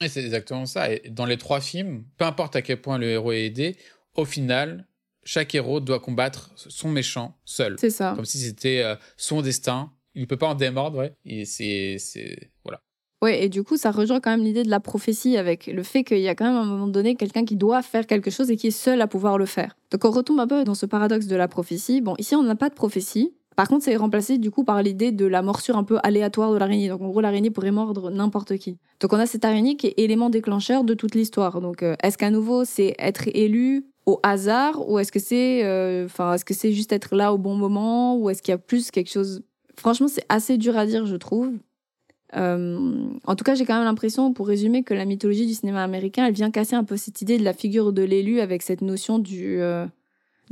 Et 0.03 0.09
c'est 0.09 0.23
exactement 0.23 0.65
ça. 0.65 0.91
Et 0.91 1.01
dans 1.09 1.25
les 1.25 1.37
trois 1.37 1.61
films, 1.61 2.03
peu 2.17 2.25
importe 2.25 2.55
à 2.55 2.61
quel 2.61 2.81
point 2.81 2.97
le 2.97 3.07
héros 3.09 3.31
est 3.31 3.45
aidé, 3.45 3.75
au 4.15 4.25
final, 4.25 4.87
chaque 5.23 5.55
héros 5.55 5.79
doit 5.79 5.99
combattre 5.99 6.51
son 6.55 6.89
méchant 6.89 7.37
seul. 7.45 7.75
C'est 7.79 7.89
ça. 7.89 8.13
Comme 8.15 8.25
si 8.25 8.37
c'était 8.39 8.81
euh, 8.83 8.95
son 9.17 9.41
destin. 9.41 9.91
Il 10.15 10.21
ne 10.21 10.25
peut 10.27 10.37
pas 10.37 10.47
en 10.47 10.55
démordre, 10.55 10.99
ouais. 10.99 11.15
Et 11.25 11.45
c'est. 11.45 11.95
c'est- 11.97 12.51
Voilà. 12.63 12.79
Ouais, 13.23 13.45
et 13.45 13.49
du 13.49 13.63
coup, 13.63 13.77
ça 13.77 13.89
rejoint 13.89 14.19
quand 14.19 14.31
même 14.31 14.43
l'idée 14.43 14.63
de 14.63 14.69
la 14.69 14.81
prophétie 14.81 15.37
avec 15.37 15.67
le 15.67 15.81
fait 15.81 16.03
qu'il 16.03 16.19
y 16.19 16.27
a 16.27 16.35
quand 16.35 16.43
même 16.45 16.57
à 16.57 16.59
un 16.59 16.65
moment 16.65 16.87
donné 16.87 17.15
quelqu'un 17.15 17.45
qui 17.45 17.55
doit 17.55 17.81
faire 17.81 18.05
quelque 18.05 18.29
chose 18.29 18.51
et 18.51 18.57
qui 18.57 18.67
est 18.67 18.71
seul 18.71 19.01
à 19.01 19.07
pouvoir 19.07 19.37
le 19.37 19.45
faire. 19.45 19.77
Donc 19.91 20.03
on 20.03 20.11
retombe 20.11 20.39
un 20.41 20.47
peu 20.47 20.65
dans 20.65 20.75
ce 20.75 20.85
paradoxe 20.85 21.25
de 21.27 21.35
la 21.37 21.47
prophétie. 21.47 22.01
Bon, 22.01 22.15
ici, 22.19 22.35
on 22.35 22.43
n'a 22.43 22.55
pas 22.57 22.67
de 22.69 22.75
prophétie. 22.75 23.33
Par 23.55 23.67
contre, 23.67 23.83
c'est 23.83 23.95
remplacé 23.95 24.37
du 24.37 24.51
coup 24.51 24.63
par 24.63 24.81
l'idée 24.81 25.11
de 25.11 25.25
la 25.25 25.41
morsure 25.41 25.77
un 25.77 25.83
peu 25.83 25.99
aléatoire 26.03 26.51
de 26.51 26.57
l'araignée. 26.57 26.89
Donc 26.89 27.01
en 27.01 27.09
gros, 27.09 27.21
l'araignée 27.21 27.51
pourrait 27.51 27.71
mordre 27.71 28.09
n'importe 28.09 28.57
qui. 28.57 28.77
Donc 28.99 29.13
on 29.13 29.17
a 29.17 29.25
cette 29.25 29.45
araignée 29.45 29.75
qui 29.75 29.87
est 29.87 29.93
élément 29.97 30.29
déclencheur 30.29 30.83
de 30.83 30.93
toute 30.93 31.15
l'histoire. 31.15 31.61
Donc 31.61 31.83
euh, 31.83 31.95
est-ce 32.01 32.17
qu'à 32.17 32.31
nouveau, 32.31 32.65
c'est 32.65 32.95
être 32.99 33.27
élu 33.33 33.85
au 34.05 34.19
hasard 34.23 34.89
ou 34.89 34.99
est-ce 34.99 35.11
que 35.11 35.19
c'est 35.19 35.63
euh, 35.63 36.05
enfin 36.05 36.33
est-ce 36.33 36.45
que 36.45 36.53
c'est 36.53 36.73
juste 36.73 36.91
être 36.91 37.15
là 37.15 37.33
au 37.33 37.37
bon 37.37 37.55
moment 37.55 38.17
ou 38.17 38.29
est-ce 38.29 38.41
qu'il 38.41 38.51
y 38.51 38.55
a 38.55 38.57
plus 38.57 38.91
quelque 38.91 39.09
chose? 39.09 39.43
Franchement, 39.77 40.07
c'est 40.07 40.25
assez 40.29 40.57
dur 40.57 40.77
à 40.77 40.85
dire, 40.85 41.05
je 41.05 41.15
trouve. 41.15 41.51
Euh, 42.35 43.07
en 43.25 43.35
tout 43.35 43.43
cas, 43.43 43.55
j'ai 43.55 43.65
quand 43.65 43.75
même 43.75 43.83
l'impression, 43.83 44.33
pour 44.33 44.47
résumer, 44.47 44.83
que 44.83 44.93
la 44.93 45.05
mythologie 45.05 45.45
du 45.45 45.53
cinéma 45.53 45.83
américain, 45.83 46.25
elle 46.25 46.33
vient 46.33 46.51
casser 46.51 46.75
un 46.75 46.83
peu 46.83 46.97
cette 46.97 47.21
idée 47.21 47.37
de 47.37 47.43
la 47.43 47.53
figure 47.53 47.93
de 47.93 48.01
l'élu 48.01 48.39
avec 48.39 48.61
cette 48.63 48.81
notion 48.81 49.19
du, 49.19 49.61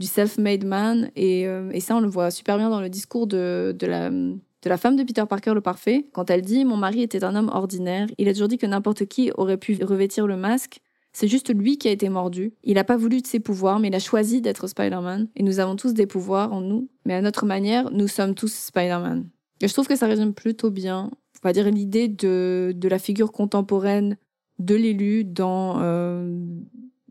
du 0.02 0.08
self-made 0.08 0.66
man. 0.66 1.12
Et, 1.16 1.48
euh, 1.48 1.70
et 1.72 1.80
ça, 1.80 1.96
on 1.96 2.02
le 2.02 2.10
voit 2.10 2.32
super 2.32 2.58
bien 2.58 2.70
dans 2.70 2.82
le 2.82 2.90
discours 2.90 3.28
de, 3.28 3.76
de, 3.78 3.88
la, 3.88 4.10
de 4.10 4.36
la 4.66 4.78
femme 4.78 4.98
de 4.98 5.04
Peter 5.04 5.24
Parker 5.28 5.54
le 5.54 5.62
parfait, 5.62 6.08
quand 6.12 6.30
elle 6.30 6.42
dit 6.42 6.66
Mon 6.66 6.78
mari 6.78 7.02
était 7.02 7.24
un 7.24 7.36
homme 7.36 7.50
ordinaire. 7.54 8.08
Il 8.18 8.28
a 8.28 8.34
toujours 8.34 8.50
dit 8.50 8.58
que 8.58 8.66
n'importe 8.66 9.06
qui 9.06 9.32
aurait 9.36 9.58
pu 9.58 9.78
revêtir 9.84 10.28
le 10.28 10.36
masque. 10.36 10.80
C'est 11.14 11.28
juste 11.28 11.54
lui 11.54 11.78
qui 11.78 11.88
a 11.88 11.92
été 11.92 12.08
mordu. 12.10 12.54
Il 12.64 12.76
n'a 12.76 12.86
pas 12.86 12.96
voulu 12.98 13.22
de 13.22 13.28
ses 13.28 13.40
pouvoirs, 13.40 13.80
mais 13.80 13.90
il 13.90 13.96
a 13.96 14.00
choisi 14.00 14.42
d'être 14.42 14.68
Spider-Man. 14.68 15.28
Et 15.36 15.44
nous 15.44 15.60
avons 15.60 15.76
tous 15.76 15.94
des 15.94 16.08
pouvoirs 16.08 16.54
en 16.54 16.62
nous, 16.62 16.90
mais 17.06 17.14
à 17.14 17.22
notre 17.22 17.46
manière, 17.46 17.92
nous 17.92 18.08
sommes 18.08 18.34
tous 18.34 18.54
Spider-Man. 18.54 19.28
Et 19.60 19.68
je 19.68 19.74
trouve 19.74 19.88
que 19.88 19.96
ça 19.98 20.08
résume 20.08 20.34
plutôt 20.34 20.72
bien 20.72 21.12
on 21.44 21.48
va 21.48 21.54
dire 21.54 21.70
l'idée 21.70 22.08
de, 22.08 22.74
de 22.76 22.88
la 22.88 23.00
figure 23.00 23.32
contemporaine 23.32 24.18
de 24.60 24.76
l'élu 24.76 25.24
dans, 25.24 25.82
euh, 25.82 26.40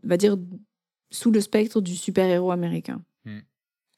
on 0.03 0.07
va 0.07 0.17
dire, 0.17 0.37
sous 1.11 1.31
le 1.31 1.41
spectre 1.41 1.81
du 1.81 1.95
super-héros 1.95 2.51
américain. 2.51 3.01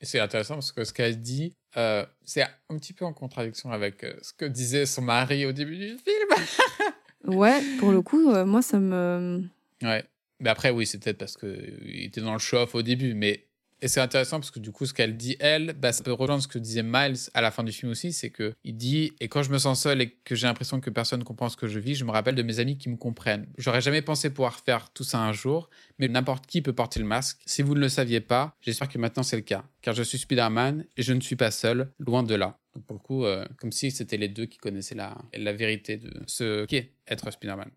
Et 0.04 0.06
c'est 0.06 0.20
intéressant 0.20 0.56
parce 0.56 0.74
que 0.74 0.84
ce 0.84 0.92
qu'elle 0.92 1.22
dit, 1.22 1.56
euh, 1.78 2.06
c'est 2.26 2.42
un 2.42 2.78
petit 2.78 2.92
peu 2.92 3.06
en 3.06 3.14
contradiction 3.14 3.72
avec 3.72 4.04
euh, 4.04 4.14
ce 4.22 4.34
que 4.34 4.44
disait 4.44 4.86
son 4.86 5.02
mari 5.02 5.46
au 5.46 5.54
début 5.54 5.78
du 5.78 5.98
film. 5.98 6.30
Ouais, 7.26 7.62
pour 7.80 7.94
le 7.94 8.02
coup, 8.02 8.32
euh, 8.32 8.46
moi, 8.46 8.62
ça 8.62 8.82
me... 8.82 9.46
ouais. 9.82 10.04
Mais 10.42 10.50
après, 10.50 10.72
oui, 10.72 10.86
c'est 10.86 11.02
peut-être 11.02 11.18
parce 11.18 11.38
qu'il 11.38 12.04
était 12.04 12.20
dans 12.20 12.34
le 12.34 12.40
show-off 12.40 12.76
au 12.76 12.82
début. 12.82 13.14
Mais... 13.14 13.48
Et 13.84 13.90
c'est 13.90 14.00
intéressant 14.00 14.40
parce 14.40 14.50
que 14.50 14.60
du 14.60 14.72
coup, 14.72 14.86
ce 14.86 14.94
qu'elle 14.94 15.18
dit, 15.18 15.36
elle, 15.42 15.74
bah, 15.74 15.92
ça 15.92 16.06
peut 16.06 16.14
rejoindre 16.14 16.42
ce 16.42 16.48
que 16.48 16.58
disait 16.58 16.84
Miles 16.84 17.18
à 17.34 17.42
la 17.42 17.52
fin 17.52 17.66
du 17.66 17.74
film 17.74 17.92
aussi. 17.92 18.14
C'est 18.14 18.32
qu'il 18.32 18.78
dit 18.78 19.12
Et 19.20 19.28
quand 19.28 19.44
je 19.44 19.52
me 19.52 19.58
sens 19.58 19.82
seul 19.82 20.02
et 20.02 20.12
que 20.24 20.36
j'ai 20.36 20.48
l'impression 20.48 20.80
que 20.80 20.90
personne 20.90 21.20
ne 21.20 21.26
comprend 21.26 21.50
ce 21.50 21.58
que 21.58 21.68
je 21.68 21.80
vis, 21.80 21.96
je 21.96 22.06
me 22.06 22.12
rappelle 22.12 22.36
de 22.36 22.44
mes 22.44 22.60
amis 22.60 22.78
qui 22.78 22.88
me 22.88 22.96
comprennent. 22.96 23.46
J'aurais 23.58 23.82
jamais 23.82 24.02
pensé 24.02 24.30
pouvoir 24.30 24.58
faire 24.62 24.90
tout 24.94 25.04
ça 25.04 25.20
un 25.20 25.34
jour, 25.34 25.70
mais 26.00 26.08
n'importe 26.08 26.48
qui 26.48 26.62
peut 26.62 26.72
porter 26.72 27.02
le 27.02 27.06
masque. 27.06 27.42
Si 27.46 27.62
vous 27.62 27.76
ne 27.76 27.82
le 27.82 27.90
saviez 27.90 28.22
pas, 28.22 28.56
j'espère 28.62 28.88
que 28.88 28.98
maintenant 28.98 29.22
c'est 29.22 29.36
le 29.36 29.42
cas. 29.42 29.66
Car 29.82 29.94
je 29.94 30.04
suis 30.04 30.18
Spider-Man 30.18 30.86
et 30.96 31.04
je 31.04 31.12
ne 31.12 31.20
suis 31.20 31.36
pas 31.36 31.52
seul, 31.52 31.92
loin 32.00 32.24
de 32.24 32.36
là. 32.36 32.58
Donc 32.76 32.86
pour 32.86 32.96
le 32.96 33.02
coup, 33.02 33.26
euh, 33.26 33.46
comme 33.58 33.74
si 33.74 33.92
c'était 33.92 34.16
les 34.16 34.30
deux 34.30 34.46
qui 34.46 34.60
connaissaient 34.60 34.96
la, 34.96 35.18
la 35.38 35.52
vérité 35.52 35.98
de 35.98 36.10
ce 36.26 36.64
qu'est 36.68 36.94
être 37.06 37.30
Spider-Man. 37.30 37.70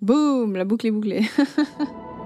Boum, 0.00 0.56
la 0.56 0.64
boucle 0.64 0.86
est 0.86 0.90
bouclée. 0.90 1.20